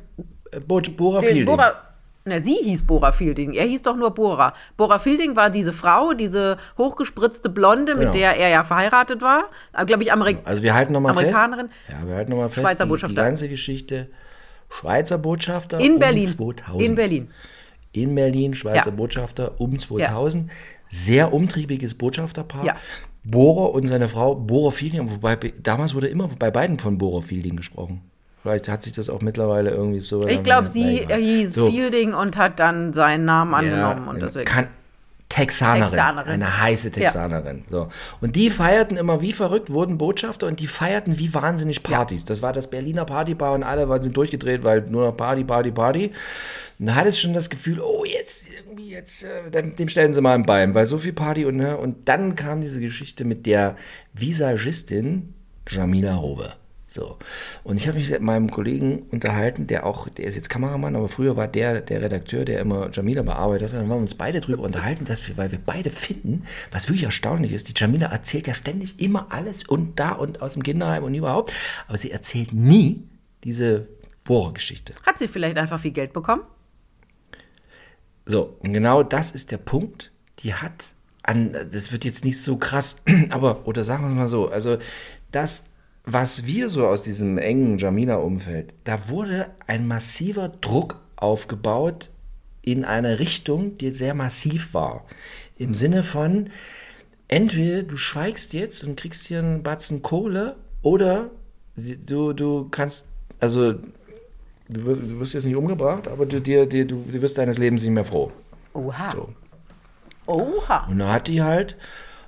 Bo, 0.66 0.80
Bora. 0.96 1.22
Bora, 1.44 1.89
na, 2.30 2.40
sie 2.40 2.54
hieß 2.54 2.84
Bora 2.84 3.12
Fielding. 3.12 3.52
Er 3.52 3.66
hieß 3.66 3.82
doch 3.82 3.96
nur 3.96 4.12
Bora. 4.12 4.54
Bora 4.76 4.98
Fielding 4.98 5.36
war 5.36 5.50
diese 5.50 5.72
Frau, 5.72 6.14
diese 6.14 6.56
hochgespritzte 6.78 7.48
Blonde, 7.48 7.92
genau. 7.92 8.06
mit 8.06 8.14
der 8.14 8.36
er 8.36 8.48
ja 8.48 8.62
verheiratet 8.62 9.20
war. 9.20 9.50
Äh, 9.72 9.84
Glaube 9.84 10.02
ich, 10.02 10.12
Amerik 10.12 10.38
also 10.44 10.62
wir 10.62 10.74
halten 10.74 10.92
noch 10.92 11.00
mal 11.00 11.10
Amerikanerin. 11.10 11.68
Fest, 11.68 12.00
ja, 12.00 12.08
wir 12.08 12.14
halten 12.14 12.30
nochmal 12.30 12.48
fest. 12.48 12.66
Schweizer 12.66 12.86
Botschafter. 12.86 13.14
Die, 13.14 13.20
die 13.20 13.26
ganze 13.26 13.48
Geschichte. 13.48 14.08
Schweizer 14.80 15.18
Botschafter 15.18 15.80
in 15.80 15.98
Berlin. 15.98 16.26
um 16.26 16.56
2000. 16.56 16.82
In 16.82 16.94
Berlin. 16.94 17.30
In 17.92 18.14
Berlin, 18.14 18.54
Schweizer 18.54 18.90
ja. 18.90 18.96
Botschafter 18.96 19.60
um 19.60 19.76
2000. 19.78 20.46
Ja. 20.46 20.54
Sehr 20.88 21.32
umtriebiges 21.34 21.94
Botschafterpaar. 21.94 22.64
Ja. 22.64 22.76
Bohrer 23.24 23.74
und 23.74 23.86
seine 23.86 24.08
Frau 24.08 24.34
Bohrer 24.34 24.72
Fielding, 24.72 25.10
wobei 25.10 25.36
damals 25.62 25.94
wurde 25.94 26.06
immer 26.06 26.28
bei 26.38 26.50
beiden 26.50 26.78
von 26.78 26.96
Bohrer 26.98 27.22
Fielding 27.22 27.56
gesprochen. 27.56 28.09
Vielleicht 28.42 28.68
hat 28.68 28.82
sich 28.82 28.92
das 28.92 29.10
auch 29.10 29.20
mittlerweile 29.20 29.70
irgendwie 29.70 30.00
so. 30.00 30.26
Ich 30.26 30.42
glaube, 30.42 30.66
sie 30.66 31.06
hieß 31.06 31.52
so. 31.52 31.70
Fielding 31.70 32.14
und 32.14 32.36
hat 32.38 32.58
dann 32.58 32.92
seinen 32.92 33.24
Namen 33.26 33.54
angenommen 33.54 34.04
ja, 34.04 34.10
und 34.10 34.22
deswegen. 34.22 34.46
Kann, 34.46 34.68
Texanerin, 35.30 35.88
Texanerin, 35.88 36.32
eine 36.32 36.60
heiße 36.60 36.90
Texanerin. 36.90 37.58
Ja. 37.58 37.64
So. 37.70 37.88
Und 38.20 38.34
die 38.34 38.50
feierten 38.50 38.96
immer 38.96 39.22
wie 39.22 39.32
verrückt, 39.32 39.72
wurden 39.72 39.96
Botschafter 39.96 40.48
und 40.48 40.58
die 40.58 40.66
feierten 40.66 41.18
wie 41.18 41.32
wahnsinnig 41.32 41.84
Partys. 41.84 42.22
Ja. 42.22 42.26
Das 42.26 42.42
war 42.42 42.52
das 42.52 42.68
Berliner 42.68 43.04
Partybar 43.04 43.52
und 43.52 43.62
alle 43.62 43.88
waren 43.88 44.02
sind 44.02 44.16
durchgedreht, 44.16 44.64
weil 44.64 44.82
nur 44.82 45.06
noch 45.06 45.16
Party, 45.16 45.44
Party, 45.44 45.70
Party. 45.70 46.10
Und 46.80 46.86
da 46.86 46.96
hatte 46.96 47.10
ich 47.10 47.20
schon 47.20 47.32
das 47.32 47.48
Gefühl, 47.48 47.80
oh, 47.80 48.04
jetzt, 48.04 48.46
irgendwie, 48.52 48.90
jetzt, 48.90 49.22
äh, 49.22 49.62
dem 49.62 49.88
stellen 49.88 50.12
sie 50.12 50.20
mal 50.20 50.34
ein 50.34 50.46
Bein, 50.46 50.74
weil 50.74 50.86
so 50.86 50.98
viel 50.98 51.12
Party 51.12 51.44
und, 51.44 51.56
ne, 51.56 51.76
und 51.76 52.08
dann 52.08 52.34
kam 52.34 52.60
diese 52.60 52.80
Geschichte 52.80 53.24
mit 53.24 53.46
der 53.46 53.76
Visagistin 54.14 55.34
Jamila 55.68 56.16
Rowe. 56.16 56.54
So. 56.90 57.18
Und 57.62 57.76
ich 57.76 57.86
habe 57.86 57.98
mich 57.98 58.10
mit 58.10 58.20
meinem 58.20 58.50
Kollegen 58.50 59.02
unterhalten, 59.12 59.68
der 59.68 59.86
auch, 59.86 60.08
der 60.08 60.24
ist 60.24 60.34
jetzt 60.34 60.50
Kameramann, 60.50 60.96
aber 60.96 61.08
früher 61.08 61.36
war 61.36 61.46
der 61.46 61.82
der 61.82 62.02
Redakteur, 62.02 62.44
der 62.44 62.58
immer 62.58 62.90
Jamila 62.92 63.22
bearbeitet 63.22 63.68
hat. 63.68 63.74
Dann 63.74 63.82
haben 63.82 63.90
wir 63.90 63.96
uns 63.96 64.16
beide 64.16 64.40
darüber 64.40 64.64
unterhalten, 64.64 65.04
dass 65.04 65.28
wir, 65.28 65.36
weil 65.36 65.52
wir 65.52 65.60
beide 65.64 65.90
finden, 65.90 66.42
was 66.72 66.88
wirklich 66.88 67.04
erstaunlich 67.04 67.52
ist, 67.52 67.68
die 67.68 67.74
Jamila 67.76 68.08
erzählt 68.08 68.48
ja 68.48 68.54
ständig 68.54 68.98
immer 68.98 69.28
alles 69.30 69.62
und 69.62 70.00
da 70.00 70.10
und 70.10 70.42
aus 70.42 70.54
dem 70.54 70.64
Kinderheim 70.64 71.04
und 71.04 71.14
überhaupt, 71.14 71.52
aber 71.86 71.96
sie 71.96 72.10
erzählt 72.10 72.52
nie 72.52 73.04
diese 73.44 73.86
Bohrergeschichte. 74.24 74.92
Hat 75.06 75.16
sie 75.20 75.28
vielleicht 75.28 75.58
einfach 75.58 75.78
viel 75.78 75.92
Geld 75.92 76.12
bekommen? 76.12 76.42
So, 78.26 78.56
und 78.58 78.72
genau 78.72 79.04
das 79.04 79.30
ist 79.30 79.52
der 79.52 79.58
Punkt. 79.58 80.10
Die 80.40 80.54
hat 80.54 80.86
an, 81.22 81.52
das 81.70 81.92
wird 81.92 82.04
jetzt 82.04 82.24
nicht 82.24 82.42
so 82.42 82.56
krass, 82.56 83.04
aber, 83.30 83.68
oder 83.68 83.84
sagen 83.84 84.02
wir 84.02 84.08
es 84.08 84.16
mal 84.16 84.26
so, 84.26 84.48
also 84.48 84.78
das 85.30 85.69
was 86.04 86.46
wir 86.46 86.68
so 86.68 86.86
aus 86.86 87.02
diesem 87.02 87.38
engen 87.38 87.78
Jamila-Umfeld, 87.78 88.74
da 88.84 89.08
wurde 89.08 89.50
ein 89.66 89.86
massiver 89.86 90.48
Druck 90.48 91.00
aufgebaut 91.16 92.10
in 92.62 92.84
eine 92.84 93.18
Richtung, 93.18 93.78
die 93.78 93.90
sehr 93.90 94.14
massiv 94.14 94.74
war. 94.74 95.04
Im 95.56 95.74
Sinne 95.74 96.02
von, 96.02 96.50
entweder 97.28 97.82
du 97.82 97.96
schweigst 97.96 98.54
jetzt 98.54 98.84
und 98.84 98.96
kriegst 98.96 99.26
hier 99.26 99.38
einen 99.38 99.62
Batzen 99.62 100.02
Kohle 100.02 100.56
oder 100.82 101.30
du, 101.76 102.32
du 102.32 102.68
kannst, 102.70 103.06
also 103.38 103.72
du, 103.72 103.80
du 104.68 105.20
wirst 105.20 105.34
jetzt 105.34 105.44
nicht 105.44 105.56
umgebracht, 105.56 106.08
aber 106.08 106.26
du, 106.26 106.40
dir, 106.40 106.66
dir, 106.66 106.86
du, 106.86 107.04
du 107.10 107.22
wirst 107.22 107.38
deines 107.38 107.58
Lebens 107.58 107.82
nicht 107.82 107.92
mehr 107.92 108.04
froh. 108.04 108.32
Oha. 108.72 109.12
So. 109.12 109.28
Oha. 110.26 110.86
Und 110.86 110.98
da 110.98 111.12
hat 111.14 111.28
die 111.28 111.42
halt 111.42 111.76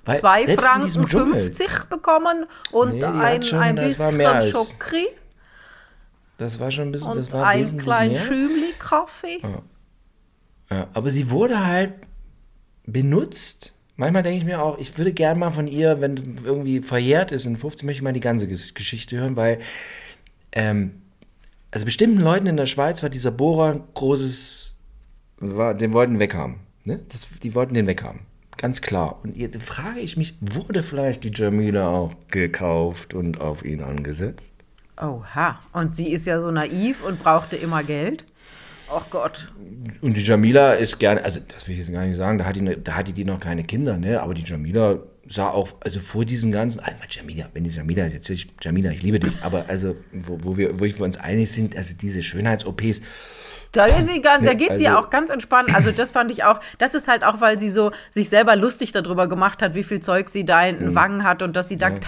weil 0.05 0.21
Zwei 0.21 0.57
Franken 0.57 1.07
50 1.07 1.85
bekommen 1.89 2.47
und 2.73 2.95
nee, 2.95 3.05
ein, 3.05 3.43
schon, 3.43 3.59
ein 3.61 3.77
bisschen 3.77 4.43
Schokri. 4.43 5.07
Das 6.39 6.59
war 6.59 6.71
schon 6.71 6.89
ein 6.89 6.93
bisschen, 6.93 7.15
das 7.15 7.33
war 7.33 7.47
ein 7.47 7.79
kleinen 7.79 8.17
Schümli-Kaffee. 8.17 9.41
Ja. 9.43 9.63
Ja, 10.71 10.89
aber 10.95 11.11
sie 11.11 11.31
wurde 11.31 11.65
halt 11.65 11.93
benutzt. 12.87 13.73
Manchmal 13.97 14.23
denke 14.23 14.39
ich 14.39 14.45
mir 14.45 14.63
auch, 14.63 14.79
ich 14.79 14.97
würde 14.97 15.13
gerne 15.13 15.39
mal 15.39 15.51
von 15.51 15.69
ihr, 15.69 16.01
wenn 16.01 16.39
irgendwie 16.45 16.81
verjährt 16.81 17.31
ist 17.31 17.45
in 17.45 17.57
15, 17.57 17.87
möchte 17.87 17.99
ich 17.99 18.03
mal 18.03 18.13
die 18.13 18.21
ganze 18.21 18.49
Geschichte 18.49 19.19
hören, 19.19 19.37
weil 19.37 19.61
ähm, 20.53 21.03
also 21.71 21.85
bestimmten 21.85 22.21
Leuten 22.21 22.47
in 22.47 22.57
der 22.57 22.67
Schweiz 22.67 23.03
war 23.03 23.11
dieser 23.11 23.31
Bohrer 23.31 23.87
großes, 23.95 24.73
war, 25.39 25.75
den 25.75 25.93
wollten 25.93 26.19
weghaben. 26.19 26.61
Ne? 26.85 27.01
Das, 27.09 27.29
die 27.43 27.55
wollten 27.55 27.75
den 27.75 27.87
weghaben. 27.87 28.21
Ganz 28.57 28.81
klar. 28.81 29.21
Und 29.23 29.37
jetzt 29.37 29.63
frage 29.63 30.01
ich 30.01 30.17
mich, 30.17 30.35
wurde 30.41 30.83
vielleicht 30.83 31.25
die 31.25 31.33
Jamila 31.33 31.89
auch 31.89 32.15
gekauft 32.29 33.15
und 33.15 33.41
auf 33.41 33.65
ihn 33.65 33.83
angesetzt? 33.83 34.55
Oha. 35.01 35.59
Und 35.73 35.97
sie 35.97 36.13
ist 36.13 36.27
ja 36.27 36.41
so 36.41 36.51
naiv 36.51 37.03
und 37.05 37.19
brauchte 37.19 37.57
immer 37.57 37.83
Geld. 37.83 38.25
Ach 38.95 39.05
Gott. 39.11 39.49
Und 40.01 40.17
die 40.17 40.21
Jamila 40.21 40.75
ist 40.75 40.99
gerne, 40.99 41.25
also 41.25 41.41
das 41.41 41.67
will 41.67 41.73
ich 41.73 41.81
jetzt 41.81 41.93
gar 41.93 42.05
nicht 42.05 42.17
sagen, 42.17 42.39
da 42.39 42.45
hat 42.45 42.57
die, 42.57 42.77
da 42.83 42.95
hatte 42.95 43.13
die 43.13 43.25
noch 43.25 43.41
keine 43.41 43.65
Kinder, 43.65 43.97
ne? 43.97 44.21
Aber 44.21 44.35
die 44.35 44.43
Jamila 44.43 44.99
sah 45.29 45.49
auch, 45.49 45.75
also 45.81 45.99
vor 46.01 46.25
diesen 46.25 46.53
ganzen, 46.53 46.81
also 46.81 46.97
Jamila, 47.09 47.49
wenn 47.55 47.65
die 47.65 47.71
Jamila, 47.71 48.09
natürlich, 48.09 48.49
Jamila, 48.61 48.91
ich 48.91 49.03
liebe 49.03 49.19
dich, 49.19 49.43
aber 49.43 49.65
also, 49.69 49.97
wo, 50.13 50.39
wo 50.43 50.57
wir, 50.57 50.79
wo 50.79 50.85
wir 50.85 51.01
uns 51.01 51.17
einig 51.17 51.51
sind, 51.51 51.77
also 51.77 51.95
diese 52.01 52.23
Schönheits-OPs, 52.23 53.01
da, 53.73 53.87
ist 53.87 54.09
sie 54.09 54.21
ganz, 54.21 54.47
da 54.47 54.55
geht 54.55 54.71
also, 54.71 54.81
sie 54.81 54.89
auch 54.89 55.11
ganz 55.11 55.31
entspannt. 55.31 55.75
Also 55.75 55.91
das 55.93 56.11
fand 56.11 56.31
ich 56.31 56.45
auch, 56.45 56.61
das 56.79 56.95
ist 56.95 57.09
halt 57.09 57.25
auch, 57.25 57.41
weil 57.41 57.59
sie 57.59 57.71
so 57.71 57.91
sich 58.11 58.29
selber 58.29 58.55
lustig 58.55 58.93
darüber 58.93 59.29
gemacht 59.29 59.63
hat, 59.63 59.75
wie 59.75 59.83
viel 59.83 60.01
Zeug 60.01 60.29
sie 60.29 60.45
da 60.45 60.65
in 60.65 60.79
den. 60.79 60.93
Wangen 60.95 61.25
hat 61.25 61.43
und 61.43 61.57
dass 61.57 61.69
sie 61.69 61.79
da 61.79 61.89
ja. 61.89 61.99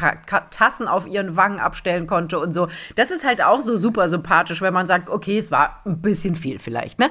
Tassen 0.51 0.89
auf 0.89 1.07
ihren 1.07 1.37
Wangen 1.37 1.59
abstellen 1.59 2.07
konnte 2.07 2.39
und 2.39 2.53
so. 2.53 2.69
Das 2.97 3.11
ist 3.11 3.25
halt 3.25 3.43
auch 3.43 3.61
so 3.61 3.77
super 3.77 4.09
sympathisch, 4.09 4.61
wenn 4.61 4.75
man 4.75 4.87
sagt, 4.87 5.09
okay, 5.09 5.39
es 5.39 5.51
war 5.51 5.81
ein 5.87 6.01
bisschen 6.01 6.37
viel 6.37 6.59
vielleicht, 6.59 6.99
ne? 6.99 7.11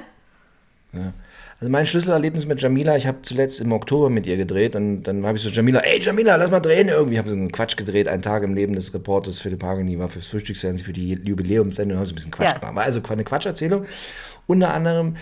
Ja. 0.92 1.12
Also 1.60 1.70
mein 1.70 1.86
Schlüsselerlebnis 1.86 2.46
mit 2.46 2.60
Jamila, 2.60 2.96
ich 2.96 3.06
habe 3.06 3.22
zuletzt 3.22 3.60
im 3.60 3.72
Oktober 3.72 4.10
mit 4.10 4.26
ihr 4.26 4.36
gedreht 4.36 4.74
und 4.74 5.04
dann 5.04 5.24
habe 5.24 5.38
ich 5.38 5.42
so 5.42 5.50
Jamila, 5.50 5.80
ey 5.80 6.00
Jamila, 6.00 6.36
lass 6.36 6.50
mal 6.50 6.60
drehen 6.60 6.88
irgendwie. 6.88 7.14
Ich 7.14 7.18
habe 7.18 7.30
so 7.30 7.34
einen 7.34 7.52
Quatsch 7.52 7.76
gedreht, 7.76 8.08
einen 8.08 8.22
Tag 8.22 8.42
im 8.42 8.54
Leben 8.54 8.74
des 8.74 8.92
Reporters 8.92 9.38
Philipp 9.38 9.62
Hageni 9.62 9.98
war 9.98 10.08
fürs 10.08 10.26
Frühstücksfernsehen 10.26 10.84
für 10.84 10.92
die 10.92 11.14
Jubiläumssendung, 11.14 11.96
habe 11.96 12.06
so 12.06 12.12
ein 12.12 12.16
bisschen 12.16 12.32
Quatsch 12.32 12.52
ja. 12.52 12.58
gemacht. 12.58 12.74
War 12.74 12.82
also 12.82 13.00
eine 13.08 13.24
Quatscherzählung. 13.24 13.86
Unter 14.46 14.74
anderem, 14.74 15.16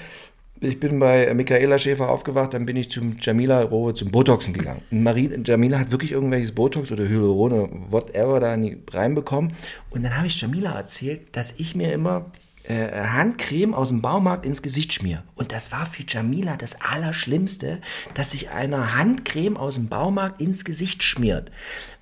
ich 0.60 0.78
bin 0.78 0.98
bei 1.00 1.34
Michaela 1.34 1.76
Schäfer 1.78 2.08
aufgewacht, 2.08 2.54
dann 2.54 2.66
bin 2.66 2.76
ich 2.76 2.90
zum 2.90 3.16
Jamila 3.20 3.62
Rowe 3.62 3.94
zum 3.94 4.12
Botoxen 4.12 4.54
gegangen. 4.54 4.80
Marie, 4.90 5.30
Jamila 5.44 5.80
hat 5.80 5.90
wirklich 5.90 6.12
irgendwelches 6.12 6.52
Botox 6.52 6.92
oder 6.92 7.08
Hyalurone, 7.08 7.68
whatever, 7.90 8.38
da 8.38 8.56
reinbekommen. 8.92 9.54
Und 9.90 10.04
dann 10.04 10.16
habe 10.16 10.28
ich 10.28 10.40
Jamila 10.40 10.76
erzählt, 10.76 11.36
dass 11.36 11.54
ich 11.56 11.74
mir 11.74 11.92
immer 11.92 12.30
äh, 12.64 12.92
Handcreme 12.92 13.74
aus 13.74 13.88
dem 13.88 14.02
Baumarkt 14.02 14.46
ins 14.46 14.62
Gesicht 14.62 14.92
schmier. 14.92 15.24
Und 15.34 15.50
das 15.50 15.72
war 15.72 15.84
für 15.84 16.04
Jamila 16.06 16.56
das 16.56 16.80
Allerschlimmste, 16.80 17.80
dass 18.14 18.30
sich 18.30 18.50
eine 18.50 18.96
Handcreme 18.96 19.56
aus 19.56 19.74
dem 19.74 19.88
Baumarkt 19.88 20.40
ins 20.40 20.64
Gesicht 20.64 21.02
schmiert. 21.02 21.50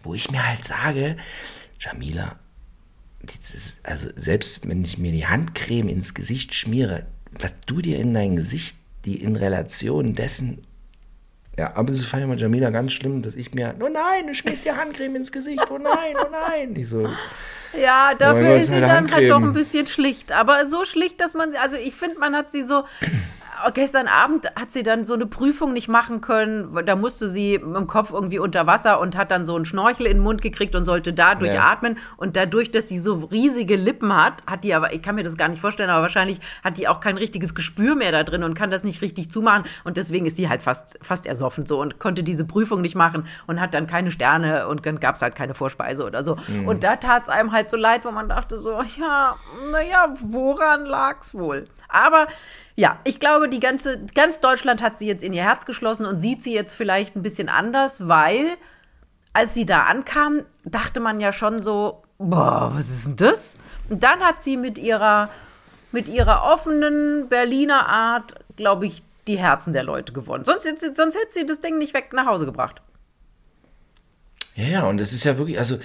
Wo 0.03 0.13
ich 0.13 0.31
mir 0.31 0.47
halt 0.47 0.65
sage, 0.65 1.17
Jamila, 1.79 2.39
dieses, 3.23 3.77
also 3.83 4.09
selbst 4.17 4.67
wenn 4.69 4.85
ich 4.85 4.99
mir 4.99 5.13
die 5.13 5.27
Handcreme 5.27 5.89
ins 5.89 6.15
Gesicht 6.15 6.55
schmiere, 6.55 7.07
was 7.39 7.55
du 7.67 7.81
dir 7.81 7.99
in 7.99 8.15
dein 8.15 8.37
Gesicht 8.37 8.77
die 9.05 9.23
in 9.23 9.37
Relation 9.37 10.15
dessen 10.15 10.63
ja, 11.59 11.73
aber 11.75 11.93
das 11.93 12.05
fand 12.05 12.23
ich 12.23 12.29
mal 12.29 12.39
Jamila 12.39 12.71
ganz 12.71 12.93
schlimm, 12.93 13.21
dass 13.21 13.35
ich 13.37 13.53
mir, 13.53 13.75
oh 13.81 13.89
nein, 13.89 14.27
du 14.27 14.35
schmierst 14.35 14.65
dir 14.65 14.79
Handcreme 14.79 15.17
ins 15.17 15.31
Gesicht, 15.31 15.71
oh 15.71 15.77
nein, 15.77 16.15
oh 16.19 16.29
nein. 16.31 16.75
Ich 16.75 16.89
so, 16.89 17.07
Ja, 17.79 18.15
dafür 18.15 18.53
Gott, 18.53 18.61
ist 18.63 18.69
sie 18.69 18.75
halt 18.77 18.85
dann 18.85 18.91
halt 18.91 19.11
Handcreme. 19.11 19.29
doch 19.29 19.43
ein 19.43 19.53
bisschen 19.53 19.87
schlicht. 19.87 20.33
Aber 20.33 20.65
so 20.65 20.85
schlicht, 20.85 21.21
dass 21.21 21.35
man 21.35 21.51
sie, 21.51 21.59
also 21.59 21.77
ich 21.77 21.95
finde, 21.95 22.19
man 22.19 22.35
hat 22.35 22.51
sie 22.51 22.63
so, 22.63 22.85
gestern 23.75 24.07
Abend 24.09 24.47
hat 24.57 24.73
sie 24.73 24.83
dann 24.83 25.05
so 25.05 25.15
eine 25.15 25.27
Prüfung 25.27 25.73
nicht 25.73 25.89
machen 25.89 26.21
können. 26.21 26.75
Da 26.87 26.97
musste 26.97 27.29
sie 27.29 27.55
im 27.55 27.87
Kopf 27.87 28.13
irgendwie 28.13 28.39
unter 28.39 28.67
Wasser 28.67 29.01
und 29.01 29.17
hat 29.17 29.31
dann 29.31 29.45
so 29.45 29.55
einen 29.57 29.65
Schnorchel 29.65 30.07
in 30.07 30.19
den 30.19 30.23
Mund 30.23 30.43
gekriegt 30.43 30.75
und 30.75 30.85
sollte 30.85 31.13
dadurch 31.13 31.55
Ja. 31.55 31.65
atmen. 31.65 31.99
Und 32.17 32.37
dadurch, 32.37 32.71
dass 32.71 32.87
die 32.87 32.99
so 32.99 33.15
riesige 33.31 33.77
Lippen 33.77 34.15
hat, 34.17 34.43
hat 34.47 34.65
die 34.65 34.75
aber, 34.75 34.93
ich 34.93 35.03
kann 35.03 35.15
mir 35.15 35.23
das 35.25 35.37
gar 35.37 35.49
nicht 35.49 35.61
vorstellen, 35.61 35.91
aber 35.91 36.03
wahrscheinlich 36.03 36.41
hat 36.65 36.79
die 36.79 36.89
auch 36.89 37.01
kein 37.01 37.17
richtiges 37.17 37.55
Gespür 37.55 37.95
mehr 37.95 38.13
da 38.13 38.25
drin 38.25 38.43
und 38.45 38.55
kann 38.55 38.71
das 38.71 38.85
nicht 38.85 39.03
richtig 39.03 39.31
zumachen. 39.31 39.65
Und 39.85 39.97
deswegen 39.97 40.27
ist 40.27 40.37
sie 40.37 40.49
halt 40.49 40.63
fast, 40.63 40.99
fast 41.03 41.27
ersoffen 41.27 41.67
so 41.67 41.81
und 41.81 41.99
konnte 41.99 42.23
diese 42.23 42.45
Prüfung 42.45 42.81
nicht 42.81 42.95
machen 42.95 43.25
und 43.47 43.61
hat 43.61 43.75
dann 43.75 43.87
keine 43.87 44.11
Sterne 44.11 44.69
und 44.69 44.87
dann 44.87 45.01
gab 45.01 45.15
es 45.17 45.23
halt 45.23 45.35
keine 45.35 45.55
Vorspeise 45.55 46.05
oder 46.05 46.25
so. 46.25 46.37
Und 46.67 46.83
da 46.85 46.97
tat 46.97 47.25
es 47.25 47.29
einem 47.29 47.53
halt 47.53 47.69
so 47.71 47.77
leid, 47.77 48.05
wo 48.05 48.11
man 48.11 48.29
dachte 48.29 48.57
so, 48.57 48.81
ja, 48.99 49.37
naja, 49.71 50.15
woran 50.21 50.85
lag's 50.87 51.35
wohl? 51.35 51.67
Aber 51.93 52.29
ja, 52.77 52.99
ich 53.05 53.19
glaube, 53.21 53.49
die 53.51 53.61
ganze, 53.61 54.01
ganz 54.15 54.41
Deutschland 54.41 54.83
hat 54.83 54.99
sie 54.99 55.07
jetzt 55.07 55.23
in 55.23 55.33
ihr 55.33 55.43
Herz 55.45 55.67
geschlossen 55.67 56.07
und 56.07 56.17
sieht 56.17 56.43
sie 56.43 56.55
jetzt 56.55 56.73
vielleicht 56.75 57.17
ein 57.17 57.23
bisschen 57.23 57.49
anders, 57.49 58.09
weil 58.09 58.57
als 59.33 59.55
sie 59.55 59.65
da 59.67 59.85
ankam, 59.85 60.43
dachte 60.65 60.99
man 61.01 61.21
ja 61.21 61.31
schon 61.33 61.59
so, 61.61 62.03
boah, 62.19 62.73
was 62.75 62.89
ist 62.91 63.07
denn 63.07 63.17
das? 63.17 63.57
Und 63.89 64.03
dann 64.03 64.21
hat 64.21 64.43
sie 64.43 64.57
mit 64.57 64.77
ihrer, 64.79 65.29
mit 65.93 66.09
ihrer 66.09 66.45
offenen 66.45 67.29
Berliner 67.29 67.89
Art, 67.89 68.35
glaube 68.57 68.87
ich, 68.87 69.03
die 69.27 69.39
Herzen 69.39 69.73
der 69.73 69.85
Leute 69.85 70.13
gewonnen. 70.13 70.45
Sonst, 70.45 70.65
hätte 70.65 70.79
sie- 70.81 70.95
sonst 70.95 71.15
hätte 71.15 71.31
sie 71.33 71.47
das 71.47 71.61
Ding 71.61 71.79
nicht 71.79 71.95
weg 71.95 72.13
nach 72.13 72.27
Hause 72.27 72.47
gebracht. 72.47 72.83
Ja, 74.57 74.65
ja, 74.67 74.87
und 74.89 75.01
es 75.01 75.13
ist 75.13 75.25
ja 75.25 75.39
wirklich, 75.39 75.59
also 75.59 75.79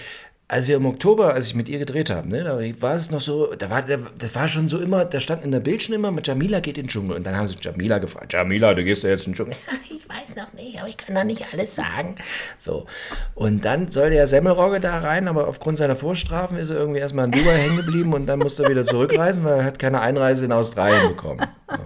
als 0.47 0.67
wir 0.67 0.75
im 0.75 0.85
Oktober, 0.85 1.33
als 1.33 1.47
ich 1.47 1.55
mit 1.55 1.67
ihr 1.69 1.79
gedreht 1.79 2.11
habe, 2.11 2.29
ne, 2.29 2.43
da 2.43 2.59
war 2.81 2.95
es 2.95 3.09
noch 3.09 3.21
so, 3.21 3.53
da 3.55 3.69
war, 3.71 3.81
da- 3.81 3.97
das 4.19 4.35
war 4.35 4.47
schon 4.47 4.69
so 4.69 4.79
immer, 4.79 5.03
da 5.03 5.19
stand 5.19 5.43
in 5.43 5.51
der 5.51 5.59
Bild 5.59 5.81
schon 5.81 5.95
immer, 5.95 6.11
mit 6.11 6.27
Jamila 6.27 6.59
geht 6.59 6.77
in 6.77 6.83
den 6.85 6.89
Dschungel. 6.89 7.15
Und 7.15 7.25
dann 7.25 7.35
haben 7.35 7.47
sie 7.47 7.55
Jamila 7.59 7.97
gefragt, 7.97 8.33
Jamila, 8.33 8.73
du 8.75 8.83
gehst 8.83 9.01
ja 9.03 9.09
jetzt 9.09 9.25
in 9.25 9.31
den 9.33 9.37
Dschungel. 9.37 9.55
Ich 9.89 10.07
weiß 10.07 10.35
noch 10.35 10.53
nicht, 10.53 10.79
aber 10.79 10.87
ich 10.87 10.97
kann 10.97 11.15
noch 11.15 11.23
nicht 11.23 11.43
alles 11.51 11.73
sagen. 11.73 12.13
So. 12.59 12.85
Und 13.33 13.65
dann 13.65 13.87
sollte 13.87 14.15
ja 14.15 14.27
Semmelrogge 14.27 14.79
da 14.79 14.99
rein, 14.99 15.27
aber 15.27 15.47
aufgrund 15.47 15.79
seiner 15.79 15.95
Vorstrafen 15.95 16.57
ist 16.59 16.69
er 16.69 16.77
irgendwie 16.77 16.99
erstmal 16.99 17.25
in 17.25 17.31
Dubai 17.31 17.57
hängen 17.63 17.77
geblieben 17.77 18.13
und 18.13 18.27
dann 18.27 18.37
musste 18.37 18.63
er 18.63 18.69
wieder 18.69 18.85
zurückreisen, 18.85 19.43
weil 19.43 19.57
er 19.59 19.63
hat 19.65 19.79
keine 19.79 20.01
Einreise 20.01 20.45
in 20.45 20.51
Australien 20.51 21.07
bekommen. 21.09 21.41
So. 21.67 21.77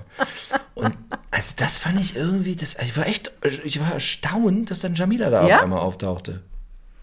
Und 0.82 0.98
also 1.32 1.54
das 1.56 1.78
fand 1.78 2.00
ich 2.02 2.18
irgendwie, 2.18 2.58
das, 2.58 2.76
ich 2.82 2.96
war 2.98 3.08
echt, 3.08 3.32
ich 3.64 3.80
war 3.80 3.94
erstaunt, 3.94 4.70
dass 4.70 4.82
dann 4.82 4.96
Jamila 4.96 5.30
da 5.30 5.48
Ja? 5.48 5.56
auf 5.58 5.64
einmal 5.64 5.80
auftauchte. 5.80 6.42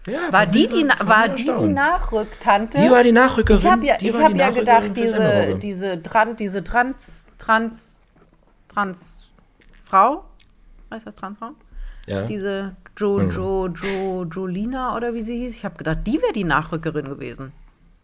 Ja, 0.07 0.31
War 0.31 0.45
die 0.45 0.67
die, 0.67 0.87
war 1.03 1.27
die, 1.27 1.43
die. 1.43 1.67
Nachrücktante? 1.67 2.79
Die 2.79 2.89
war 2.89 3.03
die 3.03 3.11
Nachrückerin. 3.11 3.59
Ich 3.59 3.69
habe 3.69 3.85
ja, 3.85 3.97
ich 3.99 4.17
hab 4.17 4.33
ja 4.35 4.51
gedacht, 4.51 4.95
diese, 4.95 5.55
diese, 5.61 6.01
Tran, 6.01 6.37
diese 6.37 6.63
Trans, 6.63 7.27
Trans, 7.37 8.03
Transfrau, 8.69 10.23
heißt 10.91 11.07
das 11.07 11.15
Transfrau? 11.15 11.51
ja. 12.07 12.23
Diese 12.23 12.75
Jo, 12.97 13.21
Jo, 13.21 13.67
Jo, 13.67 14.23
Jolina 14.23 14.95
oder 14.95 15.13
wie 15.13 15.21
sie 15.21 15.37
hieß. 15.37 15.55
Ich 15.55 15.65
habe 15.65 15.77
gedacht, 15.77 15.99
die 16.05 16.21
wäre 16.21 16.33
die 16.33 16.45
Nachrückerin 16.45 17.05
gewesen. 17.05 17.51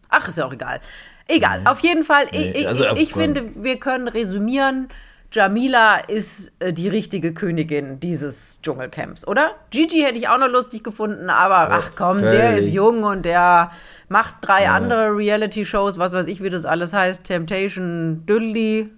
Ach, 0.08 0.28
ist 0.28 0.38
ja 0.38 0.46
auch 0.46 0.52
egal. 0.52 0.80
Egal, 1.26 1.62
auf 1.64 1.80
jeden 1.80 2.04
Fall, 2.04 2.26
Nee, 2.32 2.50
ich, 2.50 2.56
ich, 2.58 2.68
also, 2.68 2.84
ich, 2.96 3.12
finde, 3.14 3.64
wir 3.64 3.80
können 3.80 4.08
resümieren, 4.08 4.88
Jamila 5.34 5.96
ist 5.96 6.52
äh, 6.60 6.72
die 6.72 6.86
richtige 6.86 7.34
Königin 7.34 7.98
dieses 7.98 8.60
Dschungelcamps, 8.62 9.26
oder? 9.26 9.50
Gigi 9.70 10.02
hätte 10.02 10.16
ich 10.16 10.28
auch 10.28 10.38
noch 10.38 10.48
lustig 10.48 10.84
gefunden, 10.84 11.28
aber 11.28 11.74
ach 11.74 11.90
komm, 11.96 12.22
der 12.22 12.50
völlig. 12.50 12.66
ist 12.66 12.72
jung 12.72 13.02
und 13.02 13.24
der 13.24 13.70
macht 14.08 14.36
drei 14.42 14.68
andere 14.68 15.16
Reality-Shows, 15.16 15.98
was 15.98 16.12
weiß 16.12 16.28
ich, 16.28 16.40
wie 16.40 16.50
das 16.50 16.64
alles 16.64 16.92
heißt, 16.92 17.24
Temptation, 17.24 18.24
Düdli. 18.26 18.90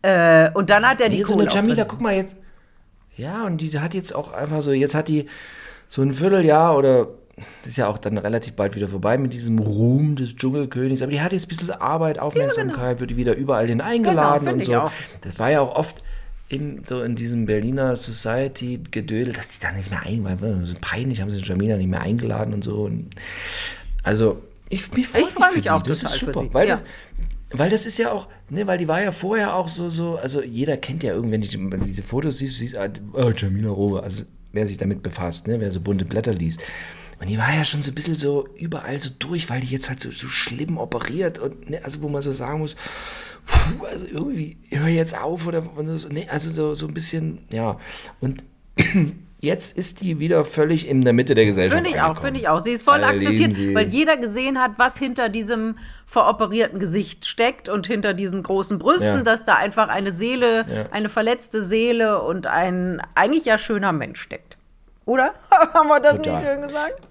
Äh, 0.00 0.50
und 0.54 0.70
dann 0.70 0.88
hat 0.88 1.02
er 1.02 1.10
die 1.10 1.18
Nee, 1.18 1.24
so 1.24 1.38
eine 1.38 1.50
Jamila, 1.50 1.84
guck 1.84 2.00
mal 2.00 2.14
jetzt. 2.14 2.34
Ja, 3.16 3.44
und 3.44 3.58
die 3.58 3.78
hat 3.78 3.92
jetzt 3.92 4.14
auch 4.14 4.32
einfach 4.32 4.62
so, 4.62 4.72
jetzt 4.72 4.94
hat 4.94 5.08
die 5.08 5.28
so 5.88 6.00
ein 6.00 6.14
Vierteljahr 6.14 6.78
oder 6.78 7.08
ist 7.64 7.76
ja 7.76 7.88
auch 7.88 7.98
dann 7.98 8.18
relativ 8.18 8.54
bald 8.54 8.76
wieder 8.76 8.88
vorbei 8.88 9.18
mit 9.18 9.32
diesem 9.32 9.58
Ruhm 9.58 10.16
des 10.16 10.36
Dschungelkönigs, 10.36 11.02
aber 11.02 11.12
die 11.12 11.20
hat 11.20 11.32
jetzt 11.32 11.46
ein 11.46 11.48
bisschen 11.48 11.70
Arbeit, 11.70 12.18
Aufmerksamkeit, 12.18 13.00
wird 13.00 13.10
die 13.10 13.16
wieder 13.16 13.34
überall 13.34 13.66
hin 13.68 13.80
eingeladen 13.80 14.44
Genau, 14.44 14.56
und 14.56 14.64
so. 14.64 14.86
ich. 14.86 15.20
Das 15.22 15.38
war 15.38 15.50
ja 15.50 15.60
auch 15.60 15.74
oft 15.74 16.02
in, 16.48 16.84
so 16.84 17.02
in 17.02 17.16
diesem 17.16 17.46
Berliner 17.46 17.96
Society-Gedödel, 17.96 19.32
dass 19.32 19.48
die 19.48 19.60
da 19.60 19.72
nicht 19.72 19.90
mehr 19.90 20.02
ein, 20.02 20.24
weil 20.24 20.64
so 20.64 20.74
peinlich 20.80 21.20
haben 21.20 21.30
sie 21.30 21.40
Jamila 21.40 21.76
nicht 21.76 21.88
mehr 21.88 22.02
eingeladen 22.02 22.54
und 22.54 22.62
so. 22.62 22.84
Und 22.84 23.10
also, 24.02 24.42
ich, 24.68 24.92
mich 24.92 25.08
freut 25.08 25.22
Ich 25.22 25.28
freu 25.30 25.52
mich 25.54 25.62
die. 25.62 25.70
auch 25.70 25.82
das 25.82 26.00
total 26.00 26.14
ist 26.14 26.20
super, 26.20 26.54
weil 26.54 26.68
ja. 26.68 26.76
das, 26.76 27.58
weil 27.58 27.70
das 27.70 27.86
ist 27.86 27.98
ja 27.98 28.12
auch, 28.12 28.28
ne, 28.50 28.66
weil 28.66 28.78
die 28.78 28.88
war 28.88 29.02
ja 29.02 29.12
vorher 29.12 29.54
auch 29.54 29.68
so, 29.68 29.88
so, 29.88 30.16
also 30.16 30.42
jeder 30.42 30.76
kennt 30.76 31.02
ja 31.02 31.14
irgendwann, 31.14 31.40
die, 31.40 31.52
wenn 31.52 31.80
du 31.80 31.86
diese 31.86 32.02
Fotos 32.02 32.38
siehst, 32.38 32.58
siehst 32.58 32.76
ah, 32.76 32.88
oh, 33.12 33.30
Jamila 33.34 33.70
Rowe, 33.70 34.02
also 34.02 34.24
wer 34.52 34.66
sich 34.66 34.76
damit 34.76 35.02
befasst, 35.02 35.46
ne, 35.46 35.60
wer 35.60 35.70
so 35.70 35.80
bunte 35.80 36.04
Blätter 36.04 36.32
liest. 36.32 36.60
Und 37.24 37.30
die 37.30 37.38
war 37.38 37.54
ja 37.54 37.64
schon 37.64 37.80
so 37.80 37.90
ein 37.90 37.94
bisschen 37.94 38.16
so 38.16 38.46
überall 38.54 39.00
so 39.00 39.08
durch, 39.18 39.48
weil 39.48 39.62
die 39.62 39.68
jetzt 39.68 39.88
halt 39.88 39.98
so, 39.98 40.10
so 40.10 40.28
schlimm 40.28 40.76
operiert 40.76 41.38
und, 41.38 41.70
ne, 41.70 41.80
also 41.82 42.02
wo 42.02 42.08
man 42.10 42.20
so 42.20 42.32
sagen 42.32 42.58
muss, 42.58 42.76
puh, 43.46 43.86
also 43.86 44.04
irgendwie, 44.04 44.58
hör 44.68 44.88
jetzt 44.88 45.18
auf 45.18 45.46
oder, 45.46 45.62
ne, 46.10 46.26
also 46.28 46.50
so, 46.50 46.74
so 46.74 46.86
ein 46.86 46.92
bisschen, 46.92 47.38
ja. 47.50 47.78
Und 48.20 48.44
jetzt 49.40 49.74
ist 49.78 50.02
die 50.02 50.18
wieder 50.18 50.44
völlig 50.44 50.86
in 50.86 51.00
der 51.00 51.14
Mitte 51.14 51.34
der 51.34 51.46
Gesellschaft. 51.46 51.82
Finde 51.82 51.96
ich 51.96 52.02
auch, 52.02 52.20
finde 52.20 52.40
ich 52.40 52.48
auch. 52.48 52.60
Sie 52.60 52.72
ist 52.72 52.82
voll 52.82 53.02
Alle 53.02 53.16
akzeptiert, 53.16 53.56
weil 53.74 53.88
jeder 53.88 54.18
gesehen 54.18 54.60
hat, 54.60 54.72
was 54.76 54.98
hinter 54.98 55.30
diesem 55.30 55.78
veroperierten 56.04 56.78
Gesicht 56.78 57.24
steckt 57.24 57.70
und 57.70 57.86
hinter 57.86 58.12
diesen 58.12 58.42
großen 58.42 58.78
Brüsten, 58.78 59.16
Ja. 59.16 59.22
dass 59.22 59.46
da 59.46 59.54
einfach 59.54 59.88
eine 59.88 60.12
Seele, 60.12 60.66
Ja. 60.68 60.84
eine 60.90 61.08
verletzte 61.08 61.64
Seele 61.64 62.20
und 62.20 62.46
ein 62.46 63.00
eigentlich 63.14 63.46
ja 63.46 63.56
schöner 63.56 63.92
Mensch 63.92 64.20
steckt. 64.20 64.58
Oder? 65.06 65.32
Haben 65.72 65.88
wir 65.88 66.00
das 66.00 66.16
Total. 66.18 66.34
nicht 66.42 66.50
schön 66.50 66.60
gesagt? 66.60 67.08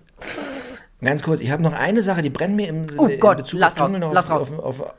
Ganz 1.02 1.22
kurz, 1.22 1.42
ich 1.42 1.52
habe 1.52 1.62
noch 1.64 1.74
eine 1.74 2.02
Sache, 2.02 2.22
die 2.22 2.30
brennt 2.30 2.56
mir 2.56 2.68
im 2.68 2.88
Oh 2.98 3.08
in 3.08 3.20
Gott, 3.20 3.38
Bezug 3.38 3.60
lass 3.60 3.76
auf 3.76 3.92
raus, 3.92 3.98
noch 3.98 4.14
lass 4.14 4.30
auf, 4.30 4.52
Auf, 4.60 4.80
auf, 4.80 4.94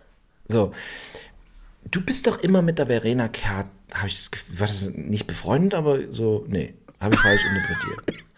so. 0.49 0.73
Du 1.91 2.01
bist 2.01 2.27
doch 2.27 2.39
immer 2.39 2.63
mit 2.63 2.79
der 2.79 2.87
Verena 2.87 3.29
Kehrt, 3.29 3.67
habe 3.95 4.09
ich 4.09 4.17
das 4.17 4.31
Gefühl, 4.31 4.61
war 4.61 4.67
das 4.67 4.91
nicht 4.91 5.27
befreundet, 5.27 5.75
aber 5.75 6.01
so, 6.11 6.45
nee, 6.49 6.75
habe 7.01 7.15
ich 7.15 7.21
falsch 7.21 7.43
interpretiert. 7.45 8.25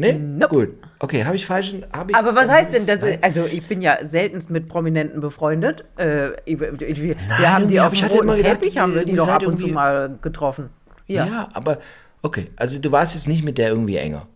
Nee? 0.00 0.16
Gut. 0.48 0.74
Okay, 1.00 1.24
habe 1.24 1.34
ich 1.34 1.44
falsch. 1.44 1.74
Hab 1.92 2.08
ich, 2.08 2.14
Aber 2.14 2.36
was 2.36 2.48
heißt 2.48 2.72
denn 2.72 2.86
das? 2.86 3.02
Also 3.20 3.46
ich 3.46 3.66
bin 3.66 3.82
ja 3.82 3.98
seltenst 4.02 4.48
mit 4.48 4.68
Prominenten 4.68 5.20
befreundet. 5.20 5.84
Äh, 5.98 6.34
ich, 6.44 6.60
ich, 6.62 7.02
wir 7.02 7.16
Nein, 7.28 7.52
haben 7.52 7.66
die 7.66 7.80
auf 7.80 7.92
dem 7.92 8.06
roten 8.06 8.22
immer 8.22 8.36
gedacht, 8.36 8.60
Teppich, 8.60 8.78
haben 8.78 8.94
wir 8.94 9.04
die 9.04 9.16
doch 9.16 9.26
ab 9.26 9.44
und 9.44 9.58
zu 9.58 9.66
mal 9.66 10.16
getroffen. 10.22 10.70
Ja. 11.08 11.26
Ja. 11.26 11.48
aber 11.52 11.78
okay, 12.22 12.46
also 12.54 12.78
du 12.78 12.92
warst 12.92 13.14
jetzt 13.14 13.26
nicht 13.26 13.42
mit 13.42 13.58
der 13.58 13.70
irgendwie 13.70 13.96
enger. 13.96 14.28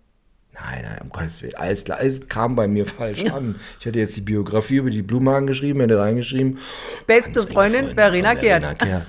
Nein, 0.55 0.85
nein, 0.85 0.99
um 1.03 1.09
Gottes 1.11 1.41
Willen. 1.43 1.55
Alles 1.55 1.85
klar, 1.85 2.01
es 2.03 2.29
kam 2.29 2.55
bei 2.55 2.69
mir 2.69 2.87
falsch 2.87 3.25
an. 3.27 3.55
Ich 3.81 3.87
hätte 3.87 3.99
jetzt 3.99 4.17
die 4.17 4.21
Biografie 4.21 4.77
über 4.77 4.91
die 4.91 5.03
Blumenhagen 5.03 5.47
geschrieben, 5.47 5.81
hätte 5.81 5.99
reingeschrieben. 5.99 6.59
Beste 7.07 7.41
Freundin, 7.43 7.87
Freundin 7.87 7.95
Verena 7.95 8.35
Kehrt. 8.35 8.79
Kehrt. 8.79 9.03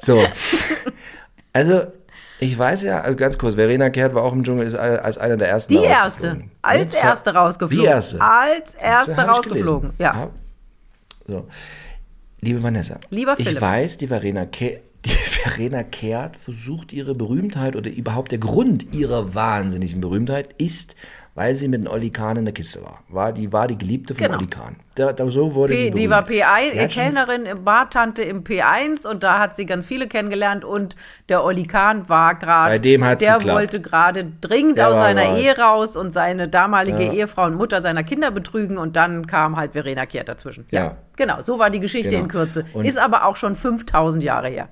so. 0.00 0.22
Also, 1.52 1.82
ich 2.40 2.56
weiß 2.56 2.82
ja, 2.82 3.00
also 3.00 3.16
ganz 3.16 3.36
kurz, 3.38 3.56
Verena 3.56 3.90
Kehrt 3.90 4.14
war 4.14 4.22
auch 4.22 4.32
im 4.32 4.44
Dschungel, 4.44 4.66
ist 4.66 4.76
als 4.76 5.18
einer 5.18 5.36
der 5.36 5.48
ersten 5.48 5.74
Die 5.74 5.82
erste. 5.82 6.38
Als 6.62 6.92
Ne? 6.92 6.98
erste 7.02 7.34
rausgeflogen. 7.34 7.82
Die 7.84 7.88
erste. 7.90 8.20
Als 8.20 8.74
erste 8.74 9.12
ich 9.12 9.18
rausgeflogen. 9.18 9.90
Ja. 9.98 10.30
So. 11.26 11.48
Liebe 12.40 12.62
Vanessa. 12.62 12.98
Lieber 13.10 13.34
Ich 13.36 13.46
Philipp. 13.46 13.60
weiß, 13.60 13.98
die 13.98 14.06
Verena, 14.06 14.46
Ke 14.46 14.80
die 15.04 15.10
Verena 15.42 15.82
Kehrt 15.84 16.36
versucht 16.36 16.92
ihre 16.92 17.14
Berühmtheit 17.14 17.76
oder 17.76 17.90
überhaupt 17.90 18.32
der 18.32 18.38
Grund 18.38 18.94
ihrer 18.94 19.34
wahnsinnigen 19.34 20.00
Berühmtheit 20.00 20.48
ist, 20.58 20.96
weil 21.34 21.54
sie 21.54 21.68
mit 21.68 21.84
dem 21.84 21.92
Olli 21.92 22.10
Kahn 22.10 22.36
in 22.36 22.44
der 22.44 22.52
Kiste 22.54 22.82
war. 22.82 23.04
war 23.08 23.32
die 23.32 23.52
war 23.52 23.68
die 23.68 23.78
Geliebte 23.78 24.14
von 24.16 24.24
Genau. 24.26 24.38
Olli 24.38 24.48
Kahn. 24.48 24.76
Da, 24.96 25.12
da, 25.12 25.28
so 25.30 25.54
wurde 25.54 25.72
P, 25.74 25.90
die 25.90 25.90
die 26.02 26.08
berühmt. 26.08 26.10
war 26.10 26.22
P1, 26.26 26.72
Die 26.72 26.80
hat 26.80 26.92
schon- 26.92 27.02
Kellnerin, 27.04 27.46
im 27.46 27.62
Bartante 27.64 28.22
im 28.22 28.42
P1 28.42 29.06
und 29.06 29.22
da 29.22 29.38
hat 29.38 29.54
sie 29.54 29.64
ganz 29.64 29.86
viele 29.86 30.08
kennengelernt 30.08 30.64
und 30.64 30.96
der 31.28 31.44
Olli 31.44 31.62
Kahn 31.64 32.08
war 32.08 32.34
gerade, 32.34 32.80
der 32.80 32.98
geklappt. 32.98 33.46
wollte 33.46 33.80
gerade 33.80 34.26
dringend 34.40 34.78
Der 34.78 34.88
aus 34.88 34.96
seiner 34.96 35.28
right. 35.28 35.38
Ehe 35.38 35.56
raus 35.56 35.96
und 35.96 36.10
seine 36.10 36.48
damalige 36.48 37.04
Ja. 37.04 37.12
Ehefrau 37.12 37.44
und 37.46 37.54
Mutter 37.54 37.80
seiner 37.80 38.02
Kinder 38.02 38.32
betrügen 38.32 38.76
und 38.76 38.96
dann 38.96 39.28
kam 39.28 39.56
halt 39.56 39.72
Verena 39.72 40.04
Kehrt 40.06 40.28
dazwischen. 40.28 40.66
Ja, 40.72 40.80
Ja. 40.80 40.96
genau, 41.16 41.40
so 41.42 41.60
war 41.60 41.70
die 41.70 41.80
Geschichte 41.80 42.10
Genau. 42.10 42.22
in 42.22 42.28
Kürze. 42.28 42.64
Und- 42.72 42.84
Ist 42.86 42.98
aber 42.98 43.24
auch 43.24 43.36
schon 43.36 43.54
5000 43.54 44.24
Jahre 44.24 44.48
her. 44.48 44.68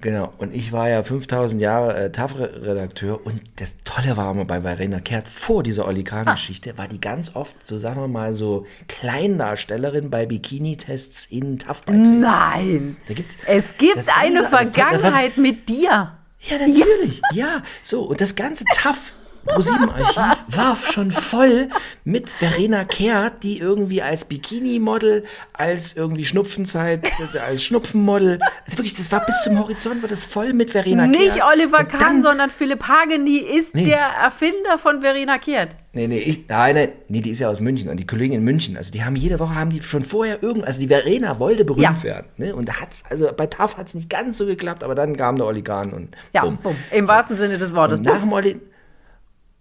Genau, 0.00 0.32
und 0.38 0.54
ich 0.54 0.72
war 0.72 0.88
ja 0.88 1.02
5000 1.02 1.62
Jahre 1.62 1.96
äh, 1.96 2.10
TAF-Redakteur 2.12 3.24
und 3.24 3.40
das 3.56 3.74
Tolle 3.84 4.16
war 4.16 4.32
immer 4.32 4.44
bei 4.44 4.60
Verena 4.60 5.00
Kehrt, 5.00 5.28
vor 5.28 5.62
dieser 5.62 5.86
Olli 5.86 6.02
Kahn-Geschichte, 6.04 6.76
war 6.76 6.88
die 6.88 7.00
ganz 7.00 7.34
oft, 7.36 7.54
so 7.66 7.78
sagen 7.78 8.00
wir 8.00 8.08
mal, 8.08 8.34
so 8.34 8.66
Kleindarstellerin 8.88 10.10
bei 10.10 10.26
Bikini-Tests 10.26 11.26
in 11.26 11.58
taff 11.58 11.82
Nein! 11.88 12.96
Da 13.08 13.14
gibt- 13.14 13.30
es 13.46 13.76
gibt 13.78 13.96
eine 14.18 14.42
Ganze- 14.42 14.72
Vergangenheit 14.72 15.36
mit 15.36 15.68
dir. 15.68 16.12
Ja, 16.40 16.58
natürlich. 16.58 17.20
Ja. 17.32 17.62
so. 17.82 18.02
Und 18.02 18.20
das 18.20 18.34
ganze 18.36 18.64
TAF 18.74 19.12
ProSieben-Archiv 19.46 20.36
war 20.48 20.76
schon 20.76 21.10
voll 21.10 21.68
mit 22.04 22.30
Verena 22.30 22.84
Kehrt, 22.84 23.42
die 23.42 23.58
irgendwie 23.58 24.02
als 24.02 24.24
Bikini-Model, 24.26 25.24
als 25.52 25.96
irgendwie 25.96 26.24
Schnupfenzeit, 26.24 27.08
als 27.46 27.62
Schnupfenmodel, 27.64 28.38
also 28.64 28.78
wirklich, 28.78 28.94
das 28.94 29.10
war 29.12 29.24
bis 29.24 29.42
zum 29.42 29.58
Horizont, 29.58 30.02
war 30.02 30.08
das 30.08 30.24
voll 30.24 30.52
mit 30.52 30.70
Verena 30.70 31.06
Kehrt. 31.06 31.18
Nicht 31.18 31.44
Oliver 31.44 31.84
Kahn, 31.84 32.00
dann- 32.00 32.20
sondern 32.22 32.50
Philipp 32.50 32.84
Hageni 32.86 33.38
ist 33.38 33.74
Nee. 33.74 33.84
der 33.84 34.00
Erfinder 34.22 34.78
von 34.78 35.00
Verena 35.00 35.38
Kehrt. 35.38 35.76
Nee, 35.92 36.08
nee, 36.08 36.18
ich, 36.18 36.46
nein, 36.48 36.74
nein, 36.74 36.92
nee, 37.08 37.22
die 37.22 37.30
ist 37.30 37.38
ja 37.38 37.48
aus 37.48 37.60
München 37.60 37.88
und 37.88 37.96
die 37.96 38.06
Kollegin 38.06 38.34
in 38.40 38.44
München, 38.44 38.76
also 38.76 38.92
die 38.92 39.02
haben 39.02 39.16
jede 39.16 39.38
Woche, 39.38 39.54
haben 39.54 39.70
die 39.70 39.82
schon 39.82 40.04
vorher 40.04 40.42
irgend, 40.42 40.66
also 40.66 40.78
die 40.78 40.88
Verena 40.88 41.38
wollte 41.38 41.64
berühmt 41.64 41.82
Ja. 41.84 42.02
werden, 42.02 42.26
ne, 42.36 42.54
und 42.54 42.68
da 42.68 42.80
hat's, 42.82 43.02
also 43.08 43.30
bei 43.34 43.46
TAF 43.46 43.78
hat 43.78 43.88
es 43.88 43.94
nicht 43.94 44.10
ganz 44.10 44.36
so 44.36 44.44
geklappt, 44.44 44.84
aber 44.84 44.94
dann 44.94 45.16
kam 45.16 45.36
der 45.36 45.46
Olli 45.46 45.62
Kahn 45.62 45.92
und 45.94 46.14
Ja, 46.34 46.44
bumm. 46.44 46.58
Im 46.90 47.08
wahrsten 47.08 47.36
Sinne 47.36 47.56
des 47.56 47.74
Wortes. 47.74 48.00
Und 48.00 48.04
nach 48.06 48.20
dem 48.20 48.30
Olli, 48.32 48.60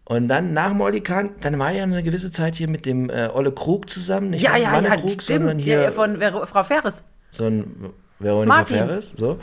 und 0.05 0.27
dann 0.27 0.53
nach 0.53 0.69
dem 0.69 0.81
Olli 0.81 1.01
Kahn, 1.01 1.31
dann 1.41 1.57
war 1.59 1.71
ja 1.71 1.83
eine 1.83 2.03
gewisse 2.03 2.31
Zeit 2.31 2.55
hier 2.55 2.69
mit 2.69 2.85
dem 2.85 3.09
äh, 3.09 3.29
Olle 3.33 3.51
Krug 3.51 3.89
zusammen, 3.89 4.29
nicht 4.31 4.43
Ja, 4.43 4.55
ja, 4.55 4.71
Wanne 4.71 4.87
ja, 4.89 4.95
Krug, 4.95 5.21
sondern 5.21 5.49
stimmt. 5.59 5.63
hier 5.63 5.81
Ja, 5.83 5.91
von 5.91 6.17
Ver 6.17 6.45
Frau 6.45 6.63
Ferres. 6.63 7.03
so 7.31 7.45
ein 7.45 7.89
Veronika 8.19 8.55
Martin. 8.57 8.77
Ferres, 8.77 9.13
so. 9.17 9.39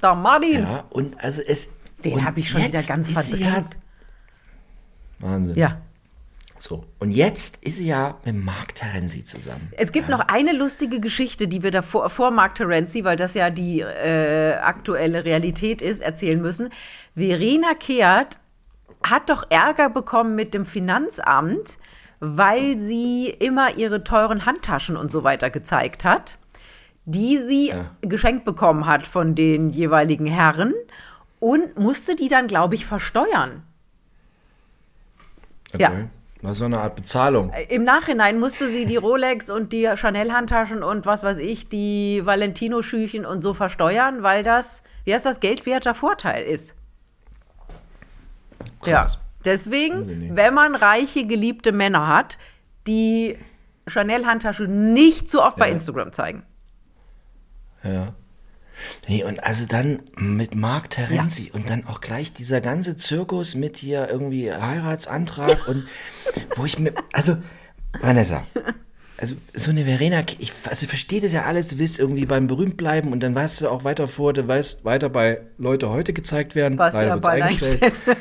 Da, 0.00 0.14
Martin. 0.14 0.60
Ja, 0.62 0.84
und 0.90 1.22
also 1.22 1.40
es. 1.42 1.68
Den 2.04 2.22
habe 2.24 2.40
ich 2.40 2.50
schon 2.50 2.62
wieder 2.62 2.82
ganz 2.82 3.10
Ja, 3.10 3.22
verdrängt. 3.22 3.78
Wahnsinn. 5.20 5.56
Ja. 5.56 5.80
So. 6.58 6.84
Und 6.98 7.10
jetzt 7.10 7.62
ist 7.64 7.76
sie 7.76 7.86
ja 7.86 8.16
mit 8.24 8.36
Mark 8.36 8.74
Terenzi 8.74 9.24
zusammen. 9.24 9.70
Es 9.76 9.92
gibt 9.92 10.08
noch 10.08 10.20
eine 10.20 10.52
lustige 10.52 11.00
Geschichte, 11.00 11.48
die 11.48 11.62
wir 11.62 11.70
da 11.70 11.82
vor, 11.82 12.08
vor 12.10 12.30
Mark 12.30 12.54
Terenzi, 12.54 13.04
weil 13.04 13.16
das 13.16 13.34
ja 13.34 13.50
die 13.50 13.80
äh, 13.80 14.54
aktuelle 14.54 15.24
Realität 15.24 15.82
ist, 15.82 16.00
erzählen 16.00 16.40
müssen. 16.40 16.68
Verena 17.14 17.74
Kehrt 17.74 18.38
hat 19.04 19.30
doch 19.30 19.44
Ärger 19.50 19.90
bekommen 19.90 20.34
mit 20.34 20.54
dem 20.54 20.64
Finanzamt, 20.66 21.78
weil 22.20 22.78
sie 22.78 23.28
immer 23.28 23.76
ihre 23.76 24.02
teuren 24.02 24.46
Handtaschen 24.46 24.96
und 24.96 25.10
so 25.10 25.24
weiter 25.24 25.50
gezeigt 25.50 26.04
hat, 26.04 26.38
die 27.04 27.38
sie 27.38 27.68
Ja. 27.68 27.90
geschenkt 28.00 28.44
bekommen 28.44 28.86
hat 28.86 29.06
von 29.06 29.34
den 29.34 29.68
jeweiligen 29.70 30.26
Herren 30.26 30.72
und 31.38 31.78
musste 31.78 32.16
die 32.16 32.28
dann, 32.28 32.46
glaube 32.46 32.74
ich, 32.76 32.86
versteuern. 32.86 33.62
Ja. 35.76 35.92
Was 36.40 36.58
für 36.58 36.66
eine 36.66 36.78
Art 36.78 36.94
Bezahlung. 36.94 37.52
Im 37.70 37.84
Nachhinein 37.84 38.38
musste 38.38 38.68
sie 38.68 38.84
die 38.84 38.96
Rolex 38.96 39.48
und 39.48 39.72
die 39.72 39.86
Chanel-Handtaschen 39.96 40.82
und 40.82 41.06
was 41.06 41.22
weiß 41.22 41.38
ich, 41.38 41.68
die 41.68 42.20
Valentino-Schüchen 42.24 43.24
und 43.24 43.40
so 43.40 43.54
versteuern, 43.54 44.22
weil 44.22 44.42
das, 44.42 44.82
wie 45.04 45.14
heißt 45.14 45.24
das, 45.24 45.40
geldwerter 45.40 45.94
Vorteil 45.94 46.44
ist. 46.44 46.74
Ja. 48.86 49.02
Krass. 49.02 49.18
Ich 49.38 49.44
Deswegen, 49.44 50.36
wenn 50.36 50.54
man 50.54 50.74
reiche, 50.74 51.26
geliebte 51.26 51.72
Männer 51.72 52.08
hat, 52.08 52.38
die 52.86 53.36
Chanel-Handtasche 53.86 54.64
nicht 54.64 55.28
so 55.30 55.42
oft 55.42 55.56
bei 55.56 55.66
Ja. 55.66 55.72
Instagram 55.74 56.12
zeigen. 56.12 56.42
Ja. 57.82 58.14
Nee, 59.06 59.22
und 59.22 59.44
also 59.44 59.66
dann 59.66 60.02
mit 60.16 60.54
Mark 60.54 60.90
Terenzi 60.90 61.50
und 61.52 61.70
dann 61.70 61.86
auch 61.86 62.00
gleich 62.00 62.32
dieser 62.32 62.60
ganze 62.60 62.96
Zirkus 62.96 63.54
mit 63.54 63.76
hier 63.76 64.08
irgendwie 64.08 64.52
Heiratsantrag 64.52 65.68
und 65.68 65.86
wo 66.56 66.64
ich 66.64 66.78
mir, 66.78 66.92
also 67.12 67.36
Vanessa, 68.00 68.44
also 69.16 69.36
so 69.54 69.70
eine 69.70 69.84
Verena, 69.84 70.22
ich 70.38 70.52
also 70.68 70.86
verstehe 70.86 71.20
das 71.20 71.32
ja 71.32 71.44
alles, 71.44 71.68
du 71.68 71.78
willst 71.78 71.98
irgendwie 72.00 72.26
beim 72.26 72.48
berühmt 72.48 72.76
bleiben 72.76 73.12
und 73.12 73.20
dann 73.20 73.34
weißt 73.34 73.60
du 73.60 73.68
auch 73.68 73.84
weiter 73.84 74.08
vor, 74.08 74.32
du 74.32 74.48
weißt 74.48 74.84
weiter 74.84 75.08
bei 75.08 75.42
Leute 75.56 75.90
heute 75.90 76.12
gezeigt 76.12 76.54
werden, 76.54 76.76
Was 76.78 76.94
ja 76.94 77.16
bald 77.16 77.42
eingestellt 77.42 78.06
wird. 78.06 78.16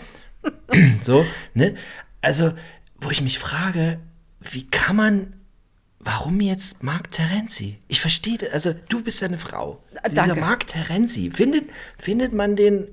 so, 1.02 1.26
ne? 1.54 1.76
Also, 2.22 2.54
wo 3.00 3.10
ich 3.12 3.22
mich 3.22 3.39
frage, 3.39 4.00
wie 4.41 4.68
kann 4.68 4.96
man, 4.96 5.34
warum 6.00 6.39
jetzt 6.41 6.84
Mark 6.84 7.12
Terenzi? 7.12 7.80
Ich 7.88 8.02
verstehe, 8.02 8.38
also 8.52 8.74
du 8.89 9.02
bist 9.04 9.22
ja 9.22 9.28
eine 9.28 9.38
Frau. 9.38 9.84
Dieser 10.10 10.28
danke. 10.28 10.41
Mark 10.41 10.68
Terenzi, 10.68 11.32
findet, 11.32 11.70
findet 11.98 12.34
man 12.34 12.56
den 12.56 12.88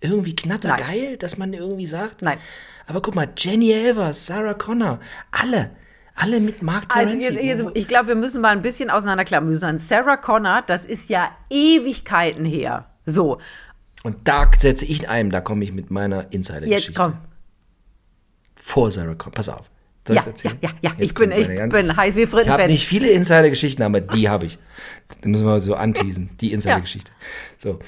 irgendwie 0.00 0.36
knattergeil, 0.36 1.10
Nein. 1.10 1.18
dass 1.18 1.38
man 1.38 1.52
irgendwie 1.52 1.86
sagt? 1.86 2.22
Nein. 2.22 2.38
Aber 2.86 3.00
guck 3.00 3.14
mal, 3.14 3.28
Jenny 3.36 3.72
Elvers, 3.72 4.26
Sarah 4.26 4.54
Connor, 4.54 5.00
alle, 5.30 5.70
alle 6.14 6.40
mit 6.40 6.62
Mark 6.62 6.94
Also 6.94 7.16
Terenzi. 7.16 7.34
jetzt, 7.34 7.60
jetzt, 7.60 7.76
ich 7.76 7.88
glaube, 7.88 8.08
wir 8.08 8.14
müssen 8.14 8.42
mal 8.42 8.50
ein 8.50 8.62
bisschen 8.62 8.90
auseinanderklammern. 8.90 9.78
Sarah 9.78 10.18
Connor, 10.18 10.62
das 10.66 10.84
ist 10.84 11.08
ja 11.08 11.34
Ewigkeiten 11.48 12.44
her. 12.44 12.90
So, 13.06 13.38
und 14.04 14.28
da 14.28 14.50
setze 14.56 14.84
ich 14.84 15.08
ein, 15.08 15.30
da 15.30 15.40
komme 15.40 15.64
ich 15.64 15.72
mit 15.72 15.90
meiner 15.90 16.30
Insider-Geschichte. 16.30 16.92
jetzt 16.92 16.94
komm. 16.94 17.16
Vor 18.54 18.90
Sarah 18.90 19.14
Connor, 19.14 19.32
pass 19.32 19.48
auf. 19.48 19.70
Soll 20.06 20.16
Ja, 20.16 20.22
ja, 20.42 20.50
ja, 20.60 20.70
ja. 20.82 20.90
Jetzt 20.98 21.00
Ich 21.00 21.14
bin, 21.14 21.32
ich 21.32 21.46
bin 21.70 21.96
heiß 21.96 22.14
wie 22.14 22.20
Ich 22.20 22.26
habe 22.26 22.42
Frittenfett. 22.42 22.68
nicht 22.68 22.86
viele 22.86 23.08
Insider-Geschichten, 23.08 23.82
aber 23.82 24.02
die 24.02 24.28
habe 24.28 24.44
ich. 24.44 24.58
Da 25.22 25.28
müssen 25.30 25.46
wir 25.46 25.62
so 25.62 25.74
anteasen, 25.74 26.28
die 26.42 26.52
Insider-Geschichte. 26.52 27.10
So, 27.56 27.78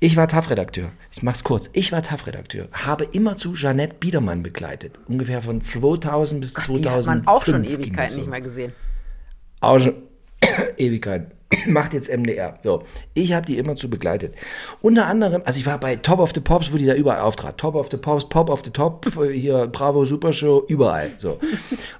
ich 0.00 0.16
war 0.16 0.26
TAF-Redakteur. 0.26 0.90
Ich 1.12 1.22
mach's 1.22 1.44
kurz. 1.44 1.68
Ich 1.74 1.92
war 1.92 2.02
TAF-Redakteur. 2.02 2.68
Habe 2.72 3.04
immer 3.04 3.36
zu 3.36 3.52
Jeanette 3.52 3.96
Biedermann 4.00 4.42
begleitet. 4.42 4.98
Ungefähr 5.06 5.42
von 5.42 5.60
2000 5.60 6.40
bis 6.40 6.54
2005. 6.54 6.80
Die 6.80 6.88
hat 6.88 7.06
man 7.06 7.26
auch 7.26 7.44
schon 7.44 7.64
Ewigkeiten 7.64 8.12
so. 8.12 8.18
nicht 8.20 8.30
mehr 8.30 8.40
gesehen. 8.40 8.72
Auch 9.60 9.78
schon 9.78 9.94
Ewigkeiten. 10.78 11.35
Macht 11.66 11.94
jetzt 11.94 12.10
MDR. 12.14 12.54
So, 12.62 12.82
ich 13.14 13.32
habe 13.32 13.46
die 13.46 13.56
immer 13.58 13.76
zu 13.76 13.88
begleitet. 13.88 14.34
Unter 14.82 15.06
anderem, 15.06 15.42
also 15.44 15.58
ich 15.60 15.66
war 15.66 15.78
bei 15.78 15.96
Top 15.96 16.18
of 16.18 16.32
the 16.34 16.40
Pops, 16.40 16.72
wo 16.72 16.76
die 16.76 16.86
da 16.86 16.94
überall 16.94 17.20
auftrat. 17.20 17.56
Top 17.58 17.74
of 17.76 17.88
the 17.90 17.96
Pops, 17.96 18.28
Pop 18.28 18.50
of 18.50 18.62
the 18.64 18.70
Top, 18.70 19.06
hier 19.32 19.66
Bravo 19.68 20.04
Super 20.04 20.32
Show, 20.32 20.64
überall. 20.68 21.10
So. 21.18 21.38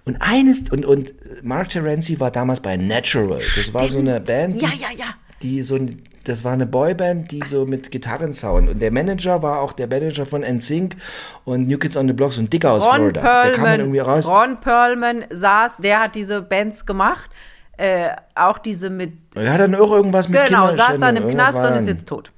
Und 0.05 0.17
eines, 0.21 0.69
und, 0.71 0.85
und 0.85 1.15
Mark 1.45 1.69
Terenzi 1.69 2.19
war 2.19 2.31
damals 2.31 2.61
bei 2.61 2.77
Natural. 2.77 3.39
Das 3.39 3.73
war 3.73 3.89
so 3.89 3.99
eine 3.99 4.21
Band, 4.21 4.61
Ja, 4.61 4.69
die, 4.69 4.81
ja, 4.81 4.89
ja. 4.97 5.05
die 5.43 5.63
so 5.63 5.77
ein- 5.77 6.03
das 6.25 6.43
war 6.43 6.53
eine 6.53 6.67
Boyband, 6.67 7.31
die 7.31 7.41
so 7.47 7.67
mit 7.67 7.93
Gitarrensound. 7.93 8.69
Und 8.69 8.81
der 8.83 8.91
Manager 8.93 9.45
war 9.45 9.61
auch 9.61 9.73
der 9.73 9.87
Manager 9.87 10.27
von 10.27 10.43
NSYNC 10.43 10.97
und 11.45 11.69
New 11.69 11.79
Kids 11.79 11.97
on 11.97 12.09
the 12.09 12.13
Block, 12.15 12.33
so 12.33 12.41
ein 12.41 12.51
Dicker 12.51 12.73
aus 12.73 12.83
Ron 12.85 12.95
Florida. 12.97 13.21
Da 13.21 13.51
kam 13.53 13.63
man 13.63 13.79
irgendwie 13.79 13.99
Perlman, 14.01 14.15
raus. 14.17 14.29
Ron 14.29 14.59
Perlman 14.61 15.25
saß, 15.31 15.77
der 15.77 16.01
hat 16.03 16.17
diese 16.17 16.43
Bands 16.43 16.85
gemacht. 16.85 17.31
Äh, 17.77 18.11
auch 18.35 18.59
diese 18.59 18.89
mit, 18.89 19.13
Er 19.35 19.53
hat 19.53 19.61
dann 19.61 19.75
auch 19.75 19.91
irgendwas 19.91 20.29
mit 20.29 20.47
genau, 20.47 20.73
saß 20.73 20.99
dann 20.99 21.17
im 21.17 21.29
Knast 21.29 21.65
und 21.65 21.75
ist 21.75 21.87
jetzt 21.87 22.09
tot. 22.09 22.33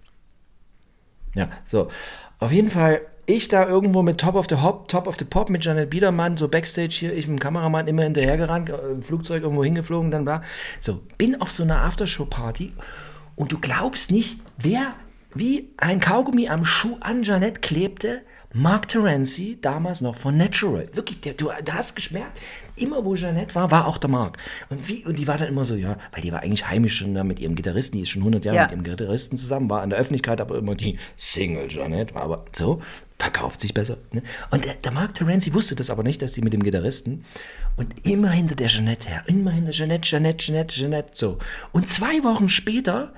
Ja, 1.34 1.49
so. 1.64 1.89
Auf 2.41 2.51
jeden 2.51 2.70
Fall, 2.70 3.03
ich 3.26 3.49
da 3.49 3.68
irgendwo 3.68 4.03
mit 4.03 4.18
Top 4.18 4.34
of 4.34 4.47
the 4.49 4.57
Hop, 4.57 4.89
Top 4.89 5.07
of 5.07 5.16
the 5.18 5.24
Pop 5.24 5.51
mit 5.51 5.64
Janet 5.64 5.91
Biedermann, 5.91 6.36
so 6.36 6.49
Backstage 6.49 6.91
hier, 6.91 7.12
ich 7.12 7.28
mit 7.28 7.39
dem 7.39 7.41
Kameramann 7.41 7.86
immer 7.86 8.03
hinterhergerannt, 8.03 8.70
äh, 8.70 8.93
im 8.93 9.03
Flugzeug 9.03 9.43
irgendwo 9.43 9.62
hingeflogen, 9.62 10.11
dann 10.11 10.24
bla. 10.24 10.43
So, 10.80 11.01
bin 11.18 11.41
auf 11.41 11.53
so 11.53 11.62
einer 11.62 11.82
Aftershow-Party 11.82 12.72
und 13.36 13.53
du 13.53 13.59
glaubst 13.59 14.11
nicht, 14.11 14.41
wer 14.57 14.95
wie 15.34 15.70
ein 15.76 16.01
Kaugummi 16.01 16.49
am 16.49 16.64
Schuh 16.64 16.97
an 17.01 17.22
Janet 17.22 17.62
klebte. 17.62 18.22
Mark 18.55 18.89
Terenzi, 18.89 19.59
damals 19.61 20.01
noch 20.01 20.16
von 20.16 20.36
Natural. 20.36 20.89
Wirklich, 20.95 21.20
der, 21.20 21.34
du, 21.34 21.51
du 21.62 21.72
hast 21.72 21.95
geschmerzt, 21.95 22.32
immer 22.79 23.05
wo 23.05 23.14
Jeanette 23.14 23.55
war, 23.55 23.70
war 23.70 23.87
auch 23.87 23.99
der 23.99 24.11
Mark. 24.11 24.39
Und, 24.70 24.89
wie, 24.89 25.05
und 25.05 25.18
die 25.18 25.26
war 25.29 25.37
dann 25.39 25.49
immer 25.49 25.64
so, 25.64 25.74
ja, 25.74 25.97
weil 26.12 26.22
die 26.22 26.33
war 26.33 26.41
eigentlich 26.41 26.68
heimisch 26.68 26.97
schon 26.99 27.14
da 27.14 27.24
mit 27.24 27.41
ihrem 27.41 27.55
Gitarristen, 27.55 27.97
die 27.97 28.03
ist 28.03 28.11
schon 28.11 28.22
100 28.22 28.45
Jahre 28.45 28.57
Ja. 28.57 28.62
mit 28.64 28.72
ihrem 28.72 28.85
Gitarristen 28.85 29.37
zusammen, 29.37 29.68
war 29.70 29.83
in 29.85 29.91
der 29.91 29.99
Öffentlichkeit 29.99 30.41
aber 30.41 30.57
immer 30.59 30.74
die 30.74 30.99
Single 31.16 31.68
Jeanette, 31.68 32.14
war 32.14 32.22
aber 32.22 32.45
so, 32.57 32.81
verkauft 33.18 33.61
sich 33.61 33.74
besser. 33.74 33.97
Ne? 34.12 34.22
Und 34.51 34.64
der, 34.64 34.74
der 34.74 34.93
Mark 34.93 35.14
Terenzi 35.14 35.53
wusste 35.53 35.74
das 35.74 35.91
aber 35.91 36.03
nicht, 36.05 36.22
dass 36.22 36.33
die 36.33 36.41
mit 36.41 36.53
dem 36.53 36.62
Gitarristen 36.62 37.24
und 37.76 38.07
immer 38.07 38.31
hinter 38.31 38.55
der 38.55 38.68
Jeanette 38.68 39.09
her, 39.09 39.22
immer 39.26 39.51
hinter 39.51 39.72
Jeanette, 39.72 40.09
Jeanette, 40.09 40.45
Jeanette, 40.45 40.74
Jeanette, 40.74 41.11
so. 41.14 41.39
Und 41.72 41.89
zwei 41.89 42.22
Wochen 42.22 42.49
später 42.49 43.12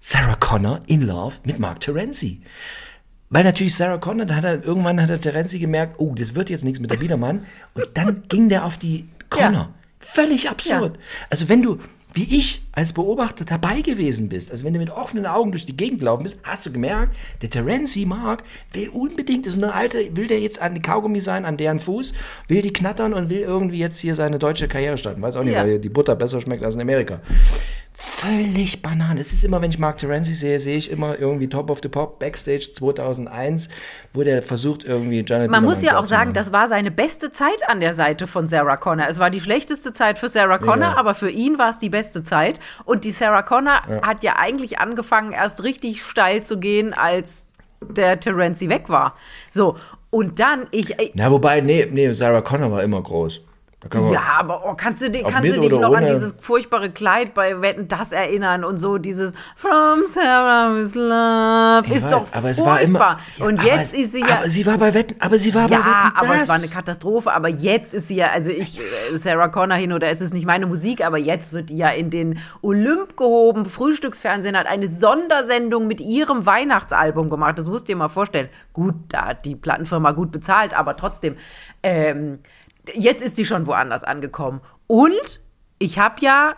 Sarah 0.00 0.34
Connor 0.34 0.82
in 0.86 1.02
Love 1.02 1.36
mit 1.44 1.60
Mark 1.60 1.78
Terenzi. 1.80 2.40
Weil 3.32 3.44
natürlich 3.44 3.74
Sarah 3.74 3.96
Connor, 3.98 4.26
da 4.26 4.34
hat 4.36 4.44
er, 4.44 4.62
irgendwann 4.62 5.00
hat 5.00 5.08
der 5.08 5.20
Terenzi 5.20 5.58
gemerkt, 5.58 5.94
oh, 5.98 6.14
das 6.14 6.34
wird 6.34 6.50
jetzt 6.50 6.64
nichts 6.64 6.80
mit 6.80 6.92
der 6.92 6.98
Biedermann. 6.98 7.44
Und 7.74 7.88
dann 7.94 8.22
ging 8.28 8.48
der 8.50 8.64
auf 8.66 8.76
die 8.76 9.06
Connor. 9.30 9.52
Ja. 9.52 9.74
Völlig 10.00 10.50
absurd. 10.50 10.98
Also 11.30 11.48
wenn 11.48 11.62
du, 11.62 11.78
wie 12.12 12.24
ich, 12.24 12.60
als 12.72 12.92
Beobachter 12.92 13.46
dabei 13.46 13.80
gewesen 13.80 14.28
bist, 14.28 14.50
also 14.50 14.66
wenn 14.66 14.74
du 14.74 14.78
mit 14.80 14.90
offenen 14.90 15.24
Augen 15.24 15.50
durch 15.52 15.64
die 15.64 15.74
Gegend 15.76 16.00
gelaufen 16.00 16.24
bist, 16.24 16.36
hast 16.42 16.66
du 16.66 16.72
gemerkt, 16.72 17.16
der 17.40 17.48
Terenzi 17.48 18.04
Mark 18.04 18.42
will 18.74 18.90
unbedingt, 18.90 19.46
ist 19.46 19.56
eine 19.56 19.72
alte, 19.72 20.14
will 20.14 20.26
der 20.26 20.40
jetzt 20.40 20.60
an 20.60 20.74
die 20.74 20.82
Kaugummi 20.82 21.20
sein, 21.20 21.46
an 21.46 21.56
deren 21.56 21.78
Fuß, 21.78 22.12
will 22.48 22.60
die 22.60 22.72
knattern 22.72 23.14
und 23.14 23.30
will 23.30 23.40
irgendwie 23.40 23.78
jetzt 23.78 23.98
hier 23.98 24.14
seine 24.14 24.38
deutsche 24.38 24.68
Karriere 24.68 24.98
starten. 24.98 25.22
Weiß 25.22 25.36
auch 25.36 25.44
nicht, 25.44 25.54
Ja. 25.54 25.62
weil 25.62 25.78
die 25.78 25.88
Butter 25.88 26.16
besser 26.16 26.40
schmeckt 26.42 26.62
als 26.64 26.74
in 26.74 26.82
Amerika. 26.82 27.20
Völlig 27.94 28.82
Banane. 28.82 29.20
Es 29.20 29.32
ist 29.32 29.44
immer, 29.44 29.60
wenn 29.62 29.70
ich 29.70 29.78
Mark 29.78 29.98
Terenzi 29.98 30.34
sehe, 30.34 30.58
sehe 30.60 30.76
ich 30.76 30.90
immer 30.90 31.18
irgendwie 31.18 31.48
Top 31.48 31.70
of 31.70 31.80
the 31.82 31.88
Pop 31.88 32.18
Backstage 32.18 32.70
2001, 32.72 33.68
wo 34.12 34.22
der 34.22 34.42
versucht 34.42 34.84
irgendwie 34.84 35.24
Janet 35.26 35.50
Man 35.50 35.64
muss 35.64 35.82
ja 35.82 35.98
auch 35.98 36.04
sagen, 36.04 36.32
das 36.32 36.52
war 36.52 36.68
seine 36.68 36.90
beste 36.90 37.30
Zeit 37.30 37.68
an 37.68 37.80
der 37.80 37.94
Seite 37.94 38.26
von 38.26 38.46
Sarah 38.48 38.76
Connor. 38.76 39.06
Es 39.08 39.18
war 39.18 39.30
die 39.30 39.40
schlechteste 39.40 39.92
Zeit 39.92 40.18
für 40.18 40.28
Sarah 40.28 40.58
Connor, 40.58 40.92
Ja. 40.92 40.96
aber 40.96 41.14
für 41.14 41.30
ihn 41.30 41.58
war 41.58 41.70
es 41.70 41.78
die 41.78 41.90
beste 41.90 42.22
Zeit. 42.22 42.60
Und 42.84 43.04
die 43.04 43.12
Sarah 43.12 43.42
Connor 43.42 43.82
hat 44.02 44.22
ja 44.22 44.36
eigentlich 44.38 44.78
angefangen, 44.78 45.32
erst 45.32 45.62
richtig 45.62 46.02
steil 46.02 46.42
zu 46.42 46.58
gehen, 46.58 46.94
als 46.94 47.46
der 47.82 48.18
Terenzi 48.20 48.68
weg 48.68 48.88
war. 48.88 49.16
So, 49.50 49.76
und 50.10 50.38
dann, 50.38 50.66
ich, 50.70 50.98
ich 51.00 51.12
Na, 51.14 51.30
wobei, 51.30 51.60
nee, 51.60 51.88
nee, 51.90 52.12
Sarah 52.12 52.40
Connor 52.42 52.70
war 52.70 52.82
immer 52.82 53.02
groß. 53.02 53.40
Ja, 54.12 54.22
aber 54.38 54.62
oh, 54.64 54.74
kannst 54.76 55.02
du, 55.02 55.10
dich- 55.10 55.24
Ob 55.24 55.32
kannst 55.32 55.56
du 55.56 55.60
dich 55.60 55.70
noch 55.72 55.92
an 55.94 56.04
ohne? 56.04 56.12
dieses 56.12 56.34
furchtbare 56.38 56.90
Kleid 56.90 57.34
bei 57.34 57.60
Wetten 57.60 57.88
das 57.88 58.12
erinnern 58.12 58.62
und 58.64 58.78
so 58.78 58.98
dieses 58.98 59.32
From 59.56 60.06
Sarah 60.06 60.74
with 60.74 60.94
Love 60.94 61.82
Ich 61.86 61.96
ist 61.96 62.04
weiß, 62.04 62.10
doch 62.12 62.26
aber 62.32 62.50
es 62.50 62.58
furchtbar. 62.58 62.66
war 62.74 62.80
immer. 62.80 63.16
Ja, 63.38 63.44
und 63.46 63.62
jetzt 63.64 63.92
es- 63.94 64.00
ist 64.00 64.12
sie 64.12 64.20
ja 64.20 64.36
Aber 64.38 64.48
sie 64.48 64.64
war 64.66 64.78
bei 64.78 64.94
Wetten, 64.94 65.16
aber 65.20 65.36
sie 65.38 65.52
war 65.54 65.68
bei 65.68 65.74
Wetten. 65.76 65.82
Ja, 65.88 66.12
aber 66.14 66.26
das. 66.34 66.42
es 66.44 66.48
war 66.48 66.56
eine 66.56 66.68
Katastrophe. 66.68 67.32
Aber 67.32 67.48
jetzt 67.48 67.92
ist 67.94 68.08
sie 68.08 68.16
ja, 68.16 68.28
also 68.30 68.50
ich, 68.50 68.78
äh, 68.78 69.16
Sarah 69.16 69.48
Connor 69.48 69.76
hin 69.76 69.92
oder 69.92 70.08
es 70.08 70.20
ist 70.20 70.32
nicht 70.32 70.46
meine 70.46 70.66
Musik, 70.66 71.04
aber 71.04 71.18
jetzt 71.18 71.52
wird 71.52 71.70
die 71.70 71.76
ja 71.76 71.88
in 71.88 72.10
den 72.10 72.38
Olymp 72.62 73.16
gehoben. 73.16 73.66
Frühstücksfernsehen 73.66 74.56
hat 74.56 74.66
eine 74.66 74.86
Sondersendung 74.88 75.86
mit 75.86 76.00
ihrem 76.00 76.46
Weihnachtsalbum 76.46 77.28
gemacht. 77.30 77.58
Das 77.58 77.66
musst 77.68 77.88
du 77.88 77.92
dir 77.92 77.96
mal 77.96 78.08
vorstellen. 78.08 78.48
Gut, 78.72 78.94
da 79.08 79.26
hat 79.26 79.44
die 79.44 79.56
Plattenfirma 79.56 80.12
gut 80.12 80.30
bezahlt, 80.30 80.72
aber 80.72 80.96
trotzdem. 80.96 81.36
Ähm, 81.82 82.38
jetzt 82.94 83.22
ist 83.22 83.36
sie 83.36 83.44
schon 83.44 83.66
woanders 83.66 84.04
angekommen. 84.04 84.60
Und 84.86 85.40
ich 85.78 85.98
habe 85.98 86.16
ja 86.20 86.56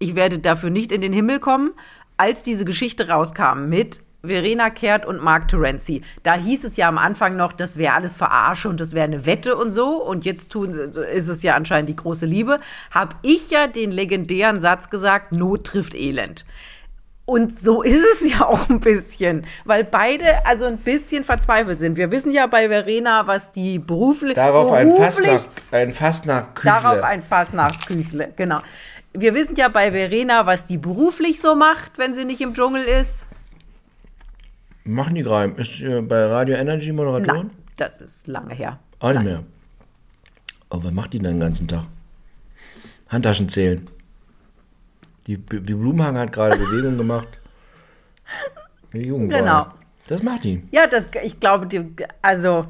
ich 0.00 0.16
werde 0.16 0.40
dafür 0.40 0.70
nicht 0.70 0.90
in 0.90 1.02
den 1.02 1.12
Himmel 1.12 1.38
kommen, 1.38 1.72
als 2.16 2.42
diese 2.42 2.64
Geschichte 2.64 3.08
rauskam 3.08 3.68
mit 3.68 4.00
Verena 4.22 4.68
Kehrt 4.70 5.06
und 5.06 5.22
Mark 5.22 5.48
Terenzi. 5.48 6.02
Da 6.22 6.34
hieß 6.34 6.64
es 6.64 6.76
ja 6.76 6.88
am 6.88 6.98
Anfang 6.98 7.36
noch, 7.36 7.52
das 7.52 7.78
wäre 7.78 7.94
alles 7.94 8.16
Verarsche 8.16 8.68
und 8.68 8.80
das 8.80 8.94
wäre 8.94 9.04
eine 9.04 9.24
Wette 9.24 9.56
und 9.56 9.70
so. 9.70 10.02
Und 10.02 10.24
jetzt 10.24 10.50
tun, 10.50 10.70
ist 10.70 11.28
es 11.28 11.42
ja 11.42 11.54
anscheinend 11.54 11.88
die 11.88 11.96
große 11.96 12.26
Liebe. 12.26 12.60
Hab 12.90 13.14
ich 13.22 13.50
ja 13.50 13.66
den 13.66 13.92
legendären 13.92 14.60
Satz 14.60 14.90
gesagt, 14.90 15.32
Not 15.32 15.64
trifft 15.64 15.94
Elend. 15.94 16.44
Und 17.24 17.54
so 17.54 17.82
ist 17.84 18.02
es 18.14 18.30
ja 18.32 18.46
auch 18.46 18.68
ein 18.68 18.80
bisschen, 18.80 19.46
weil 19.64 19.84
beide 19.84 20.44
also 20.46 20.66
ein 20.66 20.78
bisschen 20.78 21.22
verzweifelt 21.24 21.78
sind. 21.78 21.96
Wir 21.96 22.10
wissen 22.10 22.32
ja 22.32 22.46
bei 22.46 22.68
Verena, 22.68 23.26
was 23.26 23.52
die 23.52 23.78
beruflich 23.78 24.34
Darauf 24.34 24.72
ein 24.72 24.94
Fass 24.96 25.16
beruflich- 25.18 25.42
nach, 25.70 25.78
ein 25.78 25.92
Fass 25.92 26.24
nach 26.24 26.54
Küchle. 26.54 26.70
Darauf 26.70 27.02
ein 27.02 27.22
Fass 27.22 27.52
nach 27.52 27.86
Küchle, 27.86 28.32
genau. 28.36 28.60
Wir 29.12 29.34
wissen 29.34 29.56
ja 29.56 29.68
bei 29.68 29.90
Verena, 29.92 30.46
was 30.46 30.66
die 30.66 30.78
beruflich 30.78 31.40
so 31.40 31.54
macht, 31.54 31.98
wenn 31.98 32.14
sie 32.14 32.24
nicht 32.24 32.40
im 32.40 32.54
Dschungel 32.54 32.84
ist. 32.84 33.26
Machen 34.84 35.14
die 35.14 35.22
gerade. 35.22 35.52
Ist 35.60 35.80
äh, 35.80 36.00
bei 36.00 36.26
Radio 36.26 36.56
Energy 36.56 36.92
Moderatorin? 36.92 37.46
Nein, 37.46 37.50
das 37.76 38.00
ist 38.00 38.26
lange 38.28 38.54
her. 38.54 38.78
Auch 39.00 39.10
nicht 39.12 39.24
mehr. 39.24 39.42
Aber 40.70 40.84
was 40.84 40.92
macht 40.92 41.12
die 41.12 41.18
denn 41.18 41.34
den 41.34 41.40
ganzen 41.40 41.66
Tag? 41.68 41.84
Handtaschen 43.08 43.48
zählen. 43.48 43.88
Die, 45.26 45.36
die 45.36 45.74
Blumenhagen 45.74 46.18
hat 46.18 46.32
gerade 46.32 46.56
Bewegung 46.56 46.96
gemacht. 46.98 47.28
Die 48.92 49.06
Jugend 49.06 49.32
Genau. 49.32 49.66
Das 50.08 50.22
macht 50.22 50.44
die. 50.44 50.62
Ja, 50.72 50.86
das, 50.86 51.04
ich 51.22 51.38
glaube, 51.38 51.66
die, 51.66 51.94
also 52.22 52.66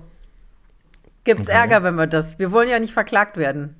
gibt's 1.24 1.48
Okay. 1.48 1.58
Ärger, 1.58 1.82
wenn 1.82 1.94
wir 1.94 2.06
das. 2.06 2.38
Wir 2.38 2.52
wollen 2.52 2.68
ja 2.68 2.78
nicht 2.78 2.92
verklagt 2.92 3.36
werden. 3.36 3.76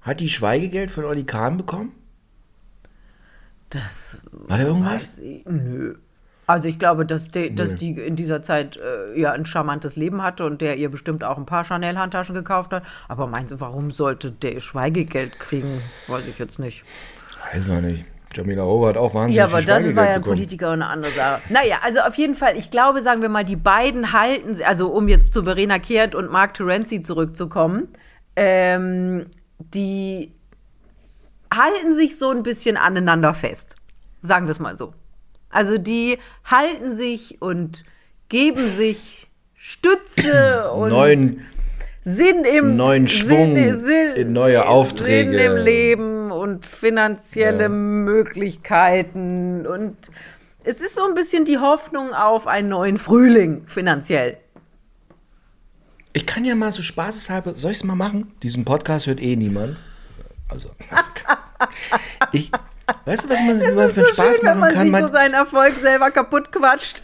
Hat 0.00 0.20
die 0.20 0.28
Schweigegeld 0.28 0.90
von 0.90 1.04
Olli 1.04 1.24
Kahn 1.24 1.56
bekommen? 1.56 1.92
Das 3.70 4.22
War 4.30 4.58
da 4.58 4.64
irgendwas? 4.64 5.18
ich, 5.18 5.44
nö. 5.44 5.96
Also 6.46 6.66
ich 6.66 6.78
glaube, 6.78 7.04
dass, 7.04 7.28
die, 7.28 7.54
dass 7.54 7.74
die 7.74 7.90
in 7.90 8.16
dieser 8.16 8.42
Zeit 8.42 8.78
äh, 8.78 9.20
ja 9.20 9.32
ein 9.32 9.44
charmantes 9.44 9.96
Leben 9.96 10.22
hatte 10.22 10.46
und 10.46 10.62
der 10.62 10.78
ihr 10.78 10.88
bestimmt 10.88 11.22
auch 11.22 11.36
ein 11.36 11.44
paar 11.44 11.62
Chanel-Handtaschen 11.62 12.34
gekauft 12.34 12.72
hat. 12.72 12.84
Aber 13.06 13.26
meinst 13.26 13.52
du, 13.52 13.60
warum 13.60 13.90
sollte 13.90 14.32
der 14.32 14.60
Schweigegeld 14.60 15.38
kriegen? 15.38 15.82
Weiß 16.06 16.26
ich 16.26 16.38
jetzt 16.38 16.58
nicht. 16.58 16.84
Weiß 17.52 17.66
man 17.66 17.84
nicht. 17.84 18.04
Jamila 18.34 18.62
Rowe 18.62 18.88
hat 18.88 18.96
auch 18.96 19.14
wahnsinnig 19.14 19.36
Ja, 19.36 19.46
aber 19.46 19.62
das 19.62 19.96
war 19.96 20.04
ja 20.04 20.14
ein 20.14 20.20
bekommen. 20.20 20.36
Politiker 20.36 20.68
und 20.68 20.82
eine 20.82 20.86
andere 20.86 21.12
Sache. 21.12 21.40
Naja, 21.48 21.78
also 21.82 22.00
auf 22.00 22.14
jeden 22.16 22.34
Fall, 22.34 22.56
ich 22.56 22.70
glaube, 22.70 23.02
sagen 23.02 23.22
wir 23.22 23.28
mal, 23.28 23.44
die 23.44 23.56
beiden 23.56 24.12
halten, 24.12 24.56
also 24.64 24.88
um 24.88 25.08
jetzt 25.08 25.32
zu 25.32 25.44
Verena 25.44 25.78
Kehrt 25.78 26.14
und 26.14 26.30
Mark 26.30 26.54
Terenzi 26.54 27.00
zurückzukommen, 27.00 27.88
ähm, 28.36 29.26
die 29.58 30.32
halten 31.52 31.92
sich 31.92 32.18
so 32.18 32.30
ein 32.30 32.42
bisschen 32.42 32.76
aneinander 32.76 33.32
fest. 33.32 33.76
Sagen 34.20 34.46
wir 34.46 34.52
es 34.52 34.60
mal 34.60 34.76
so. 34.76 34.92
Also 35.50 35.78
die 35.78 36.18
halten 36.44 36.92
sich 36.92 37.40
und 37.40 37.84
geben 38.28 38.68
sich 38.68 39.28
Stütze 39.54 40.70
und 40.74 40.90
Neuen, 40.90 41.46
Sinn 42.04 42.44
im 42.44 42.76
neuen 42.76 43.08
Schwung 43.08 43.56
in 43.56 44.32
neue 44.32 44.66
Aufträge. 44.66 45.30
Sinn 45.30 45.40
im 45.40 45.64
Leben 45.64 46.17
und 46.38 46.64
finanzielle 46.64 47.64
Ja. 47.64 47.68
Möglichkeiten 47.68 49.66
und 49.66 49.96
es 50.64 50.80
ist 50.80 50.94
so 50.96 51.04
ein 51.06 51.14
bisschen 51.14 51.44
die 51.44 51.58
Hoffnung 51.58 52.12
auf 52.12 52.46
einen 52.46 52.68
neuen 52.68 52.98
Frühling 52.98 53.62
finanziell. 53.66 54.36
ich 56.12 56.26
kann 56.26 56.44
ja 56.44 56.54
mal 56.54 56.72
so 56.72 56.82
spaßeshalber, 56.82 57.54
soll 57.54 57.70
ich 57.72 57.78
es 57.78 57.84
mal 57.84 57.94
machen? 57.94 58.32
Diesen 58.42 58.64
Podcast 58.64 59.06
hört 59.06 59.20
eh 59.20 59.36
niemand. 59.36 59.76
Also, 60.48 60.70
ich, 62.32 62.50
weißt 63.04 63.24
du, 63.24 63.28
was 63.28 63.40
man, 63.40 63.60
wie 63.60 63.72
man 63.74 63.90
für 63.90 64.00
einen 64.00 64.08
Spaß 64.08 64.38
wenn 64.38 64.44
machen 64.46 64.60
man 64.60 64.72
kann? 64.74 64.82
sich 64.84 64.92
Man, 64.92 65.02
so 65.04 65.12
seinen 65.12 65.34
Erfolg 65.34 65.74
selber 65.80 66.10
kaputt 66.10 66.50
quatscht. 66.50 67.02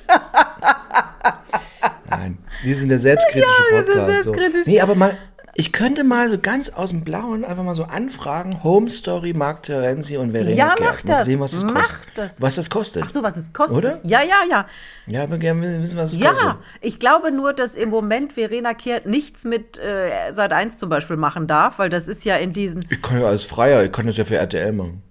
Nein, 2.11 2.39
wir 2.63 2.77
sind 2.77 2.89
der 2.89 2.99
selbstkritische 2.99 3.47
Ja, 3.71 3.77
wir 3.77 3.85
sind 3.85 4.07
selbstkritisch. 4.07 4.65
So. 4.65 4.71
Nee, 4.71 4.81
aber 4.81 4.95
mal, 4.95 5.17
ich 5.57 5.73
könnte 5.73 6.05
mal 6.05 6.29
so 6.31 6.39
ganz 6.39 6.71
aus 6.71 6.91
dem 6.91 7.05
Blauen 7.05 7.45
einfach 7.45 7.63
mal 7.63 7.75
so 7.75 7.85
anfragen, 7.85 8.63
Home 8.65 8.91
Story, 8.91 9.33
Mark 9.35 9.63
Terenzi 9.63 10.17
und 10.17 10.33
Verena 10.33 10.51
Ja, 10.51 10.75
mach 10.81 11.05
Mal 11.05 11.17
das. 11.19 11.27
sehen, 11.27 11.41
was 11.41 11.53
das 11.53 11.65
Mach 11.65 11.75
kostet. 11.75 11.99
das. 12.17 12.41
Was 12.41 12.55
das 12.57 12.71
kostet. 12.71 13.03
Ach 13.07 13.11
so, 13.11 13.23
was 13.23 13.37
es 13.37 13.53
kostet. 13.53 13.77
Oder? 13.79 14.01
Ja, 14.03 14.23
ja, 14.23 14.37
ja. 14.51 14.67
Ja, 15.07 15.31
wir 15.31 15.39
gerne 15.39 15.81
wissen, 15.83 15.97
was 15.97 16.13
es 16.13 16.21
Ja, 16.21 16.31
kostet. 16.33 16.57
ich 16.81 16.99
glaube 16.99 17.31
nur, 17.31 17.53
dass 17.53 17.75
im 17.75 17.91
Moment 17.91 18.33
Verena 18.33 18.75
Kehrt 18.75 19.07
nichts 19.07 19.45
mit 19.45 19.79
äh, 19.79 20.33
Sat 20.33 20.53
1 20.53 20.79
zum 20.79 20.89
Beispiel 20.89 21.17
machen 21.17 21.47
darf, 21.47 21.79
weil 21.79 21.89
das 21.89 22.09
ist 22.09 22.25
ja 22.25 22.37
in 22.37 22.53
diesen 22.53 22.85
Ich 22.91 23.01
kann 23.01 23.21
ja 23.21 23.27
als 23.27 23.45
Freier, 23.45 23.85
ich 23.85 23.93
kann 23.93 24.07
das 24.07 24.17
ja 24.17 24.25
für 24.25 24.37
RTL 24.37 24.73
machen. 24.73 25.03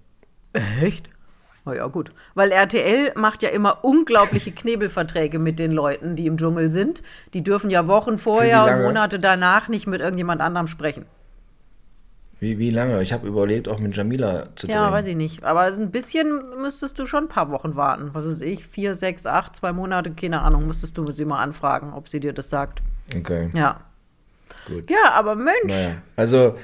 Echt? 0.82 1.08
Oh 1.66 1.72
ja, 1.72 1.86
gut. 1.86 2.12
Weil 2.34 2.50
RTL 2.52 3.12
macht 3.16 3.42
ja 3.42 3.48
immer 3.48 3.84
unglaubliche 3.84 4.52
Knebelverträge 4.54 5.38
mit 5.38 5.58
den 5.58 5.72
Leuten, 5.72 6.14
die 6.16 6.26
im 6.26 6.36
Dschungel 6.36 6.68
sind. 6.68 7.02
Die 7.32 7.42
dürfen 7.42 7.70
ja 7.70 7.86
Wochen 7.86 8.18
vorher 8.18 8.64
und? 8.64 8.82
Monate 8.82 9.18
danach 9.18 9.68
nicht 9.68 9.86
mit 9.86 10.00
irgendjemand 10.00 10.40
anderem 10.40 10.66
sprechen. 10.66 11.06
Wie, 12.40 12.58
wie 12.58 12.70
lange? 12.70 13.00
Ich 13.00 13.12
habe 13.14 13.26
überlegt, 13.26 13.68
auch 13.68 13.78
mit 13.78 13.96
Jamila 13.96 14.48
zu 14.56 14.66
drehen. 14.66 14.76
Ja, 14.76 14.92
weiß 14.92 15.06
ich 15.06 15.16
nicht. 15.16 15.44
Aber 15.44 15.62
ein 15.62 15.90
bisschen 15.90 16.42
müsstest 16.60 16.98
du 16.98 17.06
schon 17.06 17.24
ein 17.24 17.28
paar 17.28 17.50
Wochen 17.50 17.76
warten. 17.76 18.10
Was 18.12 18.26
weiß 18.26 18.42
ich, 18.42 18.66
vier, 18.66 18.94
sechs, 18.94 19.24
acht, 19.24 19.56
zwei 19.56 19.72
Monate, 19.72 20.10
keine 20.10 20.42
Ahnung, 20.42 20.66
müsstest 20.66 20.98
du 20.98 21.10
sie 21.12 21.24
mal 21.24 21.40
anfragen, 21.40 21.94
ob 21.94 22.08
sie 22.08 22.20
dir 22.20 22.34
das 22.34 22.50
sagt. 22.50 22.82
Okay, 23.16 23.48
Ja. 23.54 23.80
gut. 24.66 24.90
Ja, 24.90 25.12
aber 25.12 25.36
Mensch. 25.36 25.54
Naja, 25.68 25.96
also, 26.16 26.56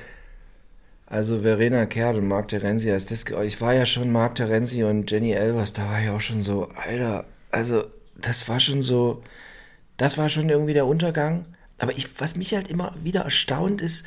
also 1.10 1.40
Verena 1.42 1.86
Kehrt 1.86 2.16
und 2.16 2.28
Marc 2.28 2.48
Terenzi, 2.48 2.90
als 2.92 3.06
das, 3.06 3.26
ge- 3.26 3.44
ich 3.46 3.60
war 3.60 3.74
ja 3.74 3.86
schon 3.86 4.12
Marc 4.12 4.36
Terenzi 4.36 4.84
und 4.84 5.10
Jenny 5.10 5.32
Elvers, 5.32 5.74
da 5.74 5.86
war 5.90 6.02
ich 6.02 6.10
auch 6.10 6.20
schon 6.22 6.42
so, 6.42 6.68
Alter, 6.76 7.26
also 7.52 7.84
das 8.16 8.48
war 8.48 8.60
schon 8.60 8.82
so, 8.82 9.22
das 9.96 10.18
war 10.18 10.28
schon 10.28 10.48
irgendwie 10.50 10.74
der 10.74 10.86
Untergang. 10.86 11.46
Aber 11.78 11.92
ich, 11.92 12.20
was 12.20 12.36
mich 12.36 12.54
halt 12.54 12.68
immer 12.68 12.94
wieder 13.02 13.22
erstaunt 13.22 13.82
ist, 13.82 14.04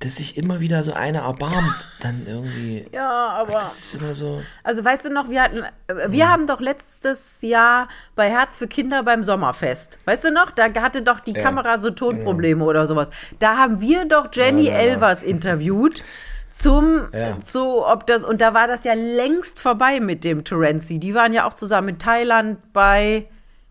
dass 0.00 0.16
sich 0.16 0.36
immer 0.36 0.60
wieder 0.60 0.84
so 0.84 0.92
einer 0.92 1.20
erbarmt, 1.20 1.88
dann 2.02 2.26
irgendwie. 2.26 2.86
Ja, 2.92 3.28
aber. 3.30 3.52
Das 3.52 3.78
ist 3.78 3.94
immer 4.02 4.14
so. 4.14 4.42
Also 4.62 4.84
weißt 4.84 5.06
du 5.06 5.10
noch, 5.10 5.30
wir 5.30 5.42
hatten, 5.42 5.62
äh, 5.86 6.10
wir 6.10 6.28
haben 6.28 6.46
doch 6.46 6.60
letztes 6.60 7.40
Jahr 7.40 7.88
bei 8.14 8.28
Herz 8.30 8.58
für 8.58 8.66
Kinder 8.68 9.02
beim 9.02 9.24
Sommerfest. 9.24 9.98
Weißt 10.04 10.24
du 10.24 10.30
noch? 10.32 10.50
Da 10.50 10.66
hatte 10.80 11.00
doch 11.02 11.20
die 11.20 11.32
Ja, 11.32 11.42
Kamera 11.42 11.78
so 11.78 11.90
Tonprobleme 11.90 12.62
oder 12.64 12.86
sowas. 12.86 13.08
Da 13.38 13.56
haben 13.56 13.80
wir 13.80 14.04
doch 14.06 14.28
Jenny 14.32 14.66
Ja, 14.66 14.72
ja, 14.72 14.76
ja. 14.76 14.82
Elvers 14.90 15.22
interviewt 15.22 16.02
zum 16.50 17.08
Ja. 17.12 17.40
zu 17.40 17.84
ob 17.86 18.06
das 18.06 18.24
und 18.24 18.40
da 18.40 18.54
war 18.54 18.66
das 18.66 18.84
ja 18.84 18.92
längst 18.94 19.58
vorbei 19.60 20.00
mit 20.00 20.24
dem 20.24 20.44
Terenzi. 20.44 20.98
Die 20.98 21.14
waren 21.14 21.32
ja 21.32 21.46
auch 21.46 21.54
zusammen 21.54 21.88
in 21.90 21.98
Thailand 21.98 22.58
bei 22.72 23.28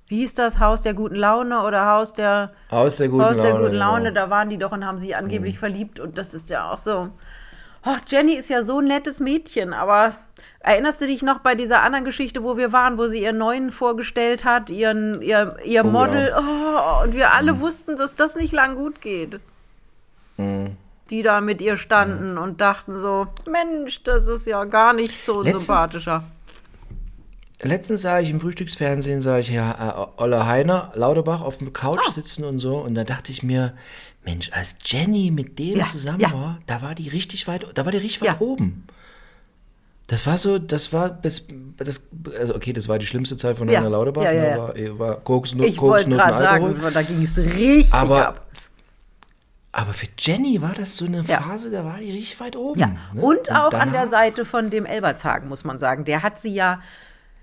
wie 0.07 0.17
hieß 0.17 0.35
das 0.35 0.59
Haus 0.59 0.81
der 0.83 0.93
guten 0.93 1.15
Laune 1.15 1.63
oder 1.63 1.87
Haus 1.87 2.13
der 2.13 2.51
Aus 2.69 2.97
der 2.97 3.09
guten 3.09 3.23
aus 3.23 3.37
der 3.41 3.51
Laune, 3.53 3.63
guten 3.63 3.75
Laune, 3.75 4.03
genau. 4.09 4.13
da 4.21 4.29
waren 4.29 4.49
die 4.49 4.57
doch 4.57 4.71
und 4.71 4.85
haben 4.85 4.99
sie 4.99 5.15
angeblich 5.15 5.57
verliebt 5.59 5.99
und 5.99 6.17
das 6.17 6.33
ist 6.33 6.49
ja 6.49 6.71
auch 6.71 6.77
so. 6.77 7.09
Ach, 7.87 7.99
Jenny 8.07 8.33
ist 8.33 8.49
ja 8.49 8.63
so 8.63 8.79
ein 8.79 8.85
nettes 8.85 9.19
Mädchen, 9.19 9.71
aber 9.73 10.13
erinnerst 10.59 11.01
du 11.01 11.05
dich 11.05 11.21
noch 11.21 11.39
bei 11.39 11.53
dieser 11.53 11.83
anderen 11.83 12.03
Geschichte, 12.03 12.43
wo 12.43 12.57
wir 12.57 12.71
waren, 12.71 12.97
wo 12.97 13.07
sie 13.07 13.21
ihren 13.21 13.37
neuen 13.37 13.69
vorgestellt 13.69 14.43
hat, 14.43 14.71
ihren, 14.71 15.21
ihr, 15.21 15.57
ihr 15.63 15.85
Oh, 15.85 15.89
Model, 15.89 16.29
ja. 16.29 16.39
oh, 16.39 17.03
und 17.03 17.13
wir 17.13 17.33
alle 17.33 17.59
wussten, 17.59 17.95
dass 17.95 18.15
das 18.15 18.35
nicht 18.35 18.53
lang 18.53 18.75
gut 18.75 19.01
geht. 19.01 19.39
die 21.09 21.21
da 21.21 21.41
mit 21.41 21.61
ihr 21.61 21.77
standen 21.77 22.37
und 22.39 22.59
dachten 22.61 22.97
so, 22.99 23.27
Mensch, 23.47 24.01
das 24.03 24.27
ist 24.27 24.47
ja 24.47 24.63
gar 24.65 24.93
nicht 24.93 25.23
so 25.23 25.41
ein 25.41 25.57
sympathischer. 25.57 26.23
Letztens 27.61 28.01
sah 28.01 28.19
ich 28.19 28.29
im 28.29 28.39
Frühstücksfernsehen, 28.39 29.21
sah 29.21 29.39
ich 29.39 29.49
ja 29.49 30.09
äh, 30.17 30.21
Olle 30.21 30.45
Heiner 30.45 30.91
Lauterbach 30.95 31.41
auf 31.41 31.57
dem 31.57 31.71
Couch 31.73 31.99
Ah. 32.07 32.11
sitzen 32.11 32.43
und 32.43 32.59
so. 32.59 32.77
Und 32.77 32.95
da 32.95 33.03
dachte 33.03 33.31
ich 33.31 33.43
mir, 33.43 33.73
Mensch, 34.25 34.51
als 34.53 34.75
Jenny 34.85 35.31
mit 35.31 35.57
dem 35.59 35.77
Ja, 35.77 35.85
zusammen 35.85 36.19
ja. 36.19 36.33
war, 36.33 36.59
da 36.67 36.81
war 36.81 36.95
die 36.95 37.07
richtig 37.09 37.47
weit, 37.47 37.65
da 37.73 37.85
war 37.85 37.91
die 37.91 37.99
richtig 37.99 38.21
Ja. 38.21 38.33
weit 38.33 38.41
oben. 38.41 38.85
Das 40.07 40.27
war 40.27 40.37
so, 40.37 40.59
das 40.59 40.93
war 40.93 41.09
bis, 41.09 41.47
das, 41.77 42.01
also 42.37 42.53
okay, 42.55 42.73
das 42.73 42.87
war 42.87 42.99
die 42.99 43.07
schlimmste 43.07 43.37
Zeit 43.37 43.57
von. 43.57 43.67
Heiner 43.69 43.89
Lauterbach. 43.89 44.21
Ja, 44.23 44.31
ja, 44.33 44.51
ne. 44.55 44.61
War, 44.61 44.75
eh, 44.75 44.99
war 44.99 45.15
Koks, 45.21 45.55
Nu- 45.55 45.63
Ich 45.63 45.77
Koks, 45.77 46.05
gerade 46.05 46.35
Alkohol. 46.47 46.75
sagen, 46.79 46.93
da 46.93 47.01
ging 47.01 47.23
es 47.23 47.37
richtig 47.37 47.91
Aber, 47.93 48.27
ab. 48.27 48.45
aber 49.71 49.93
für 49.93 50.05
Jenny 50.19 50.61
war 50.61 50.73
das 50.73 50.95
so 50.97 51.05
eine. 51.05 51.23
Phase, 51.23 51.71
da 51.71 51.83
war 51.85 51.97
die 51.97 52.11
richtig 52.11 52.39
weit 52.39 52.55
oben. 52.55 52.79
Ja. 52.79 52.87
ne? 53.13 53.21
Und 53.21 53.51
auch 53.51 53.73
an 53.73 53.93
der 53.93 54.07
Seite 54.07 54.45
von 54.45 54.69
dem 54.69 54.85
Elbertshagen, 54.85 55.49
muss 55.49 55.63
man 55.63 55.79
sagen. 55.79 56.05
Der 56.05 56.21
hat 56.21 56.37
sie 56.37 56.53
ja. 56.53 56.79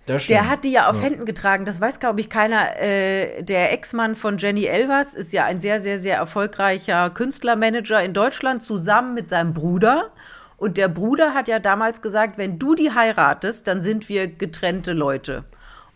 Der 0.06 0.48
hat 0.48 0.64
die 0.64 0.72
ja 0.72 0.88
auf 0.88 1.00
Händen 1.00 1.24
getragen. 1.24 1.64
Das 1.64 1.80
weiß, 1.80 2.00
glaube 2.00 2.20
ich, 2.20 2.28
keiner. 2.28 2.80
Äh, 2.80 3.42
der 3.42 3.72
Ex-Mann 3.72 4.14
von 4.14 4.38
Jenny 4.38 4.64
Elvers 4.64 5.14
ist 5.14 5.32
ja 5.32 5.44
ein 5.44 5.60
sehr, 5.60 5.80
sehr, 5.80 5.98
sehr 5.98 6.16
erfolgreicher 6.16 7.10
Künstlermanager 7.10 8.02
in 8.02 8.12
Deutschland, 8.12 8.62
zusammen 8.62 9.14
mit 9.14 9.28
seinem 9.28 9.54
Bruder. 9.54 10.10
Und 10.56 10.76
der 10.76 10.88
Bruder 10.88 11.34
hat 11.34 11.48
ja 11.48 11.58
damals 11.58 12.02
gesagt, 12.02 12.38
wenn 12.38 12.58
du 12.58 12.74
die 12.74 12.92
heiratest, 12.92 13.66
dann 13.66 13.80
sind 13.80 14.08
wir 14.08 14.28
getrennte 14.28 14.92
Leute. 14.92 15.44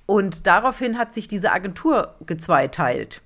Und 0.07 0.47
daraufhin 0.47 0.99
hat 0.99 1.13
sich 1.13 1.29
diese 1.29 1.53
Agentur 1.53 2.15
gezweiteilt. 2.27 3.23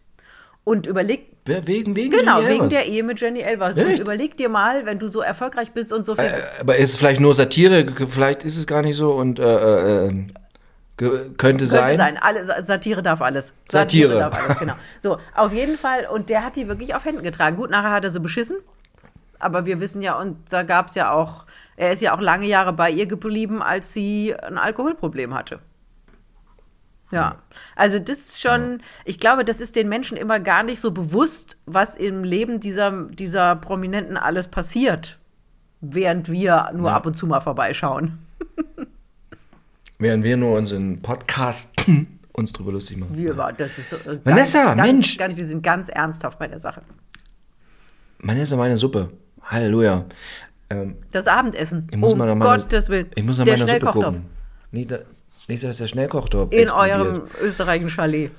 Und 0.64 0.87
überlegt, 0.87 1.31
Wegen, 1.47 1.97
wegen 1.97 2.11
genau, 2.11 2.45
wegen 2.47 2.68
der 2.68 2.87
Ehe 2.87 3.03
mit 3.03 3.20
Jenny 3.20 3.41
Elvers. 3.41 3.76
Und 3.76 3.99
überleg 3.99 4.37
dir 4.37 4.49
mal, 4.49 4.87
wenn 4.87 4.99
du 4.99 5.09
so 5.09 5.20
erfolgreich 5.20 5.72
bist 5.72 5.93
und 5.93 6.05
so 6.05 6.14
viel 6.14 6.26
Äh, 6.26 6.43
Aber 6.61 6.76
ist 6.76 6.91
es 6.91 6.97
vielleicht 6.97 7.20
nur 7.20 7.35
Satire? 7.35 7.87
Vielleicht 8.09 8.45
ist 8.45 8.59
es 8.59 8.66
gar 8.66 8.83
nicht 8.83 8.97
so 8.97 9.12
und 9.12 9.39
äh, 9.39 9.43
äh, 9.43 10.09
äh, 10.09 10.26
könnte, 11.09 11.30
Könnte 11.36 11.66
sein. 11.66 11.96
sein. 11.96 12.18
Alle, 12.20 12.44
Sa- 12.44 12.62
Satire 12.62 13.03
darf 13.03 13.20
alles. 13.22 13.53
Satire. 13.68 14.18
darf 14.18 14.34
alles, 14.44 14.59
genau. 14.59 14.74
So, 15.01 15.18
auf 15.34 15.53
jeden 15.53 15.76
Fall. 15.78 16.07
Und 16.07 16.28
der 16.30 16.44
hat 16.44 16.57
die 16.57 16.68
wirklich 16.68 16.94
auf 16.94 17.05
Händen 17.05 17.22
getragen. 17.22 17.57
Gut, 17.57 17.70
nachher 17.70 17.90
hat 17.92 18.05
er 18.05 18.11
sie 18.11 18.20
beschissen. 18.20 18.57
Aber 19.38 19.64
wir 19.64 19.80
wissen 19.80 20.03
ja, 20.03 20.18
und 20.18 20.53
da 20.53 20.62
gab 20.64 20.88
es 20.88 20.94
ja 20.94 21.12
auch, 21.12 21.46
er 21.76 21.92
ist 21.92 22.03
ja 22.03 22.14
auch 22.14 22.20
lange 22.20 22.46
Jahre 22.46 22.74
bei 22.74 22.90
ihr 22.90 23.07
geblieben, 23.07 23.62
als 23.62 23.92
sie 23.92 24.34
ein 24.36 24.59
Alkoholproblem 24.59 25.34
hatte. 25.34 25.61
Ja, 27.12 27.36
also 27.74 27.98
das 27.98 28.18
ist 28.18 28.40
schon, 28.40 28.82
ich 29.05 29.18
glaube, 29.18 29.44
das 29.44 29.59
ist 29.59 29.74
den 29.74 29.88
Menschen 29.88 30.16
immer 30.16 30.38
gar 30.38 30.62
nicht 30.62 30.78
so 30.80 30.92
bewusst, 30.92 31.57
was 31.66 31.96
im 31.96 32.22
Leben 32.22 32.61
dieser, 32.61 32.92
dieser 33.09 33.57
Prominenten 33.57 34.16
alles 34.16 34.46
passiert, 34.46 35.18
während 35.80 36.30
wir 36.30 36.70
nur 36.72 36.90
Ja. 36.90 36.96
ab 36.96 37.07
und 37.07 37.14
zu 37.16 37.26
mal 37.26 37.40
vorbeischauen. 37.40 38.18
Während 40.01 40.24
wir 40.24 40.36
nur 40.36 40.57
unseren 40.57 41.01
Podcast 41.03 41.74
uns 42.32 42.53
drüber 42.53 42.72
lustig 42.72 42.96
machen. 42.96 43.16
Wir 43.16 43.36
war, 43.36 43.53
das 43.53 43.78
ist 43.78 43.90
so, 43.90 43.96
äh, 43.96 44.18
Vanessa, 44.24 44.74
ganz, 44.74 44.90
Mensch! 44.90 45.16
Ganz, 45.18 45.36
wir 45.36 45.44
sind 45.44 45.62
ganz 45.62 45.88
ernsthaft 45.88 46.38
bei 46.38 46.48
der 46.48 46.59
Sache. 46.59 46.82
Vanessa, 48.18 48.57
meine 48.57 48.76
Suppe. 48.76 49.11
Halleluja. 49.42 50.07
Ähm, 50.70 50.96
Das 51.11 51.26
Abendessen. 51.26 51.86
ich 51.90 51.96
muss 51.98 52.12
um 52.12 52.18
mal 52.18 52.34
meiner, 52.34 52.57
Gottes 52.59 52.88
Willen. 52.88 53.09
Ich 53.14 53.22
muss 53.24 53.38
nach 53.38 53.44
der 53.44 53.55
meiner 53.55 53.66
Suppe 53.66 53.78
Schnellkochtopf 53.78 54.05
gucken. 54.16 54.26
Nicht, 54.72 54.90
da- 54.90 54.98
nicht, 55.48 55.64
dass 55.64 55.78
der 55.78 55.86
Schnellkochtopf 55.86 56.53
in 56.53 56.59
explodiert. 56.61 56.96
eurem 56.98 57.22
österreichischen 57.42 57.90
Chalet. 57.90 58.30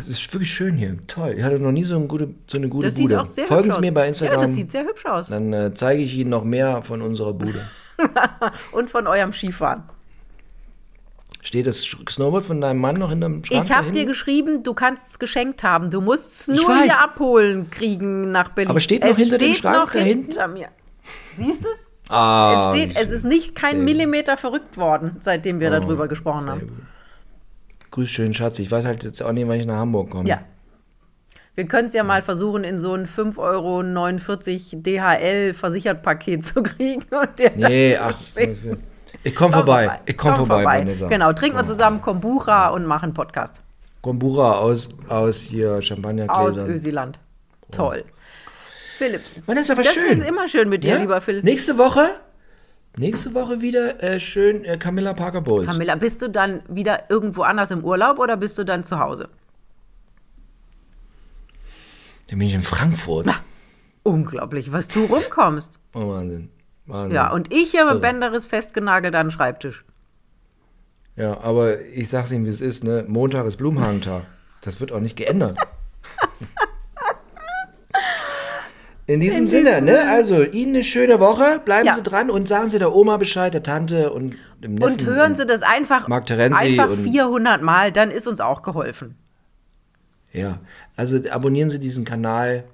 Es 0.00 0.08
ist 0.08 0.32
wirklich 0.34 0.52
schön 0.52 0.76
hier. 0.76 0.96
Toll. 1.06 1.34
Ich 1.38 1.42
hatte 1.42 1.58
noch 1.58 1.72
nie 1.72 1.84
so 1.84 1.96
eine 1.96 2.06
gute, 2.06 2.34
so 2.46 2.58
eine 2.58 2.68
gute 2.68 2.86
Das 2.86 2.96
sieht 2.96 3.04
Bude. 3.04 3.20
auch 3.20 3.26
sehr 3.26 3.44
Folgen 3.44 3.64
hübsch 3.64 3.74
Sie 3.74 3.78
aus. 3.78 3.80
mir 3.80 3.94
bei 3.94 4.00
Ja, 4.02 4.06
Instagram. 4.08 4.40
das 4.40 4.54
sieht 4.54 4.70
sehr 4.72 4.84
hübsch 4.84 5.06
aus. 5.06 5.26
dann 5.28 5.52
äh, 5.52 5.72
zeige 5.74 6.02
ich 6.02 6.14
Ihnen 6.16 6.30
noch 6.30 6.44
mehr 6.44 6.82
von 6.82 7.00
unserer 7.02 7.32
Bude. 7.32 7.60
Und 8.72 8.90
von 8.90 9.06
eurem 9.06 9.32
Skifahren. 9.32 9.84
Steht 11.44 11.66
das 11.66 11.82
Snowboard 12.08 12.44
von 12.44 12.60
deinem 12.60 12.80
Mann 12.80 12.96
noch 12.96 13.10
in 13.10 13.20
deinem 13.20 13.44
Schrank? 13.44 13.64
Ich 13.64 13.72
habe 13.72 13.90
dir 13.90 14.04
geschrieben, 14.06 14.62
du 14.62 14.74
kannst 14.74 15.08
es 15.10 15.18
geschenkt 15.18 15.64
haben. 15.64 15.90
Du 15.90 16.00
musst 16.00 16.42
es 16.42 16.48
nur 16.48 16.82
hier 16.82 17.00
abholen 17.00 17.68
kriegen 17.70 18.30
nach 18.30 18.50
Berlin. 18.50 18.70
Aber 18.70 18.78
steht 18.80 19.02
noch 19.02 19.10
es 19.10 19.18
hinter 19.18 19.38
dem 19.38 19.48
steht 19.48 19.56
Schrank 19.62 19.76
noch 19.76 19.92
da 19.92 19.98
hinter 19.98 20.46
mir. 20.48 20.68
Siehst 21.34 21.64
du 21.64 21.68
es? 21.68 21.78
Ah, 22.08 22.54
Es 22.54 22.74
steht, 22.74 22.96
es 22.96 23.10
ist 23.10 23.24
nicht 23.24 23.54
kein 23.56 23.76
Sehr 23.76 23.84
Millimeter 23.84 24.36
verrückt 24.36 24.76
worden, 24.76 25.16
seitdem 25.20 25.58
wir 25.60 25.68
Oh, 25.68 25.80
darüber 25.80 26.06
gesprochen 26.08 26.48
haben. 26.48 26.60
gut. 26.60 27.90
Grüß 27.90 28.08
schön, 28.10 28.34
Schatz. 28.34 28.58
Ich 28.60 28.70
weiß 28.70 28.84
halt 28.84 29.02
jetzt 29.02 29.22
auch 29.22 29.32
nicht, 29.32 29.46
wann 29.48 29.58
ich 29.58 29.66
nach 29.66 29.76
Hamburg 29.78 30.10
komme. 30.10 30.28
Ja. 30.28 30.42
Wir 31.54 31.66
können 31.66 31.88
es 31.88 31.92
ja 31.92 32.02
mal 32.02 32.22
versuchen, 32.22 32.64
in 32.64 32.78
so 32.78 32.94
ein 32.94 33.06
5,49 33.06 33.38
Euro 33.38 33.82
DHL 34.80 35.52
versichert 35.52 36.02
Paket 36.02 36.46
zu 36.46 36.62
kriegen 36.62 37.04
und 37.10 37.38
dir 37.38 37.52
Nee, 37.54 37.94
das 37.94 38.14
ach, 38.14 38.16
ich 39.24 39.34
komme 39.34 39.50
Komm 39.50 39.52
vorbei. 39.52 40.00
Ich 40.06 40.16
komme 40.16 40.36
Komm 40.36 40.46
vorbei, 40.46 40.78
Vanessa. 40.80 41.08
Genau, 41.08 41.32
trinken 41.32 41.58
wir 41.58 41.66
zusammen 41.66 42.00
Kombucha 42.00 42.68
und 42.68 42.86
machen 42.86 43.12
Podcast 43.12 43.60
Gombura 44.00 44.58
aus, 44.58 44.88
aus 45.08 45.40
hier 45.40 45.74
aus 45.74 45.84
Champagnergläsern. 45.84 46.70
Ösiland. 46.70 47.18
Toll. 47.70 48.04
Philipp, 48.98 49.20
Vanessa, 49.46 49.76
war 49.76 49.84
das 49.84 49.94
schön. 49.94 50.12
ist 50.12 50.22
immer 50.26 50.48
schön 50.48 50.68
mit 50.68 50.84
dir, 50.84 50.94
Ja? 50.94 51.00
lieber 51.00 51.20
Philipp. 51.20 51.44
Nächste 51.44 51.76
Woche, 51.78 52.10
nächste 52.96 53.34
Woche 53.34 53.60
wieder 53.60 54.02
äh, 54.02 54.18
schön 54.18 54.64
äh, 54.64 54.76
Camilla 54.78 55.12
Parker 55.12 55.40
Bowles. 55.40 55.66
Camilla, 55.66 55.94
bist 55.96 56.22
du 56.22 56.28
dann 56.28 56.62
wieder 56.68 57.10
irgendwo 57.10 57.42
anders 57.42 57.70
im 57.70 57.84
Urlaub 57.84 58.18
oder 58.18 58.36
bist 58.36 58.58
du 58.58 58.64
dann 58.64 58.84
zu 58.84 58.98
Hause? 58.98 59.28
Dann 62.28 62.38
bin 62.38 62.48
ich 62.48 62.54
in 62.54 62.62
Frankfurt. 62.62 63.28
Unglaublich, 64.04 64.72
was 64.72 64.88
du 64.88 65.04
rumkommst. 65.04 65.78
Oh, 65.94 66.08
Wahnsinn. 66.08 66.48
Wahnsinn. 66.86 67.14
Ja, 67.14 67.32
und 67.32 67.52
ich 67.52 67.70
hier 67.70 67.84
mit 67.90 68.00
Bänderis 68.00 68.46
festgenagelt 68.46 69.14
an 69.14 69.26
den 69.26 69.30
Schreibtisch. 69.30 69.84
ja, 71.16 71.38
aber 71.40 71.80
ich 71.82 72.08
sag's 72.08 72.32
Ihnen, 72.32 72.44
wie 72.46 72.50
es 72.50 72.60
ist, 72.60 72.82
ne? 72.84 73.04
Montag 73.06 73.46
ist 73.46 73.56
Blumenhagentag. 73.58 74.22
Das 74.62 74.80
wird 74.80 74.92
auch 74.92 75.00
nicht 75.00 75.16
geändert. 75.16 75.58
In 79.06 79.18
diesem 79.20 79.46
Sinne, 79.48 79.82
ne? 79.82 80.08
Also, 80.08 80.42
Ihnen 80.44 80.76
eine 80.76 80.84
schöne 80.84 81.18
Woche. 81.18 81.60
Bleiben 81.64 81.86
Ja. 81.86 81.94
Sie 81.94 82.02
dran 82.02 82.30
und 82.30 82.46
sagen 82.46 82.70
Sie 82.70 82.78
der 82.78 82.94
Oma 82.94 83.16
Bescheid, 83.16 83.52
der 83.52 83.62
Tante 83.62 84.12
und 84.12 84.34
dem 84.62 84.76
Neffen. 84.76 84.92
Und 84.92 85.04
hören 85.04 85.34
Sie 85.34 85.44
das 85.44 85.62
einfach, 85.62 86.08
einfach 86.08 86.88
und- 86.90 86.96
400 86.96 87.62
Mal, 87.62 87.90
dann 87.92 88.10
ist 88.12 88.28
uns 88.28 88.40
auch 88.40 88.62
geholfen. 88.62 89.16
Ja, 90.32 90.58
also 90.96 91.18
abonnieren 91.30 91.70
Sie 91.70 91.78
diesen 91.78 92.04
Kanal 92.04 92.64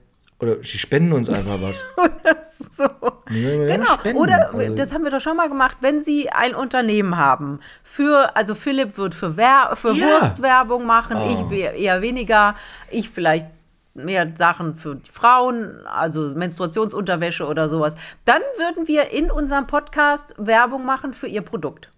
oder 0.40 0.62
Sie 0.62 0.78
spenden 0.78 1.12
uns 1.12 1.28
einfach 1.28 1.60
was. 1.60 1.82
so. 2.76 2.84
Wir 3.28 3.48
wollen 3.58 3.66
gerne 3.66 3.84
Genau. 3.84 3.94
spenden. 3.94 4.18
Oder 4.20 4.54
Also- 4.54 4.74
das 4.76 4.92
haben 4.94 5.02
wir 5.02 5.10
doch 5.10 5.20
schon 5.20 5.36
mal 5.36 5.48
gemacht, 5.48 5.78
wenn 5.80 6.00
Sie 6.00 6.30
ein 6.30 6.54
Unternehmen 6.54 7.16
haben. 7.16 7.58
Für, 7.82 8.36
also 8.36 8.54
Philipp 8.54 8.96
wird 8.96 9.14
für, 9.14 9.36
Wer 9.36 9.72
für 9.74 9.92
Ja. 9.92 10.20
Wurstwerbung 10.20 10.86
machen, 10.86 11.16
Oh. 11.18 11.50
ich 11.50 11.58
eher 11.60 12.00
weniger, 12.02 12.54
ich 12.92 13.10
vielleicht 13.10 13.46
mehr 13.94 14.30
Sachen 14.36 14.76
für 14.76 15.00
Frauen, 15.10 15.84
also 15.84 16.20
Menstruationsunterwäsche 16.36 17.44
oder 17.44 17.68
sowas. 17.68 17.96
Dann 18.24 18.42
würden 18.56 18.86
wir 18.86 19.10
in 19.10 19.28
unserem 19.32 19.66
Podcast 19.66 20.34
Werbung 20.38 20.84
machen 20.86 21.12
für 21.12 21.26
Ihr 21.26 21.42
Produkt. 21.42 21.90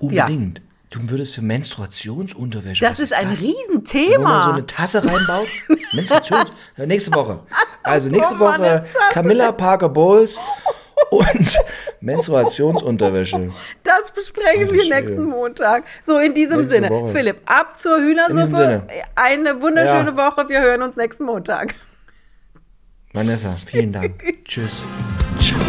Unbedingt. 0.00 0.62
Du 0.90 1.00
würdest 1.10 1.34
für 1.34 1.42
Menstruationsunterwäsche. 1.42 2.84
Das 2.84 3.00
ist 3.00 3.12
ein 3.12 3.24
Wo 3.24 3.26
man 3.28 3.34
so 3.36 3.46
Riesenthema. 3.46 4.52
eine 4.54 4.66
Tasse 4.66 5.04
reinbaut. 5.04 5.48
Menstruations. 5.92 6.46
Ja, 6.76 6.86
nächste 6.86 7.12
Woche. 7.14 7.40
Also 7.82 8.08
nächste 8.10 8.34
Guck 8.36 8.40
mal, 8.46 8.60
eine 8.62 8.82
Woche. 8.84 8.90
Camilla 9.12 9.52
Parker 9.52 9.88
Bowles 9.88 10.38
und 11.10 11.58
Menstruationsunterwäsche. 12.00 13.50
Das 13.82 14.12
besprechen 14.12 14.68
Alter 14.68 14.72
wir 14.74 14.88
nächsten 14.88 15.24
Montag. 15.24 15.84
So, 16.00 16.18
in 16.18 16.32
diesem 16.32 16.58
Nächste 16.58 16.74
Sinne. 16.76 16.90
Woche. 16.90 17.08
Philipp, 17.08 17.40
ab 17.46 17.76
zur 17.76 17.98
Hühnersuppe. 17.98 18.86
Eine 19.16 19.60
wunderschöne 19.60 20.10
Ja. 20.10 20.16
Woche. 20.16 20.48
Wir 20.48 20.60
hören 20.60 20.82
uns 20.82 20.96
nächsten 20.96 21.24
Montag. 21.24 21.74
Vanessa, 23.12 23.52
vielen 23.66 23.92
Dank. 23.92 24.22
Tschüss. 24.44 24.82
Ciao. 25.40 25.60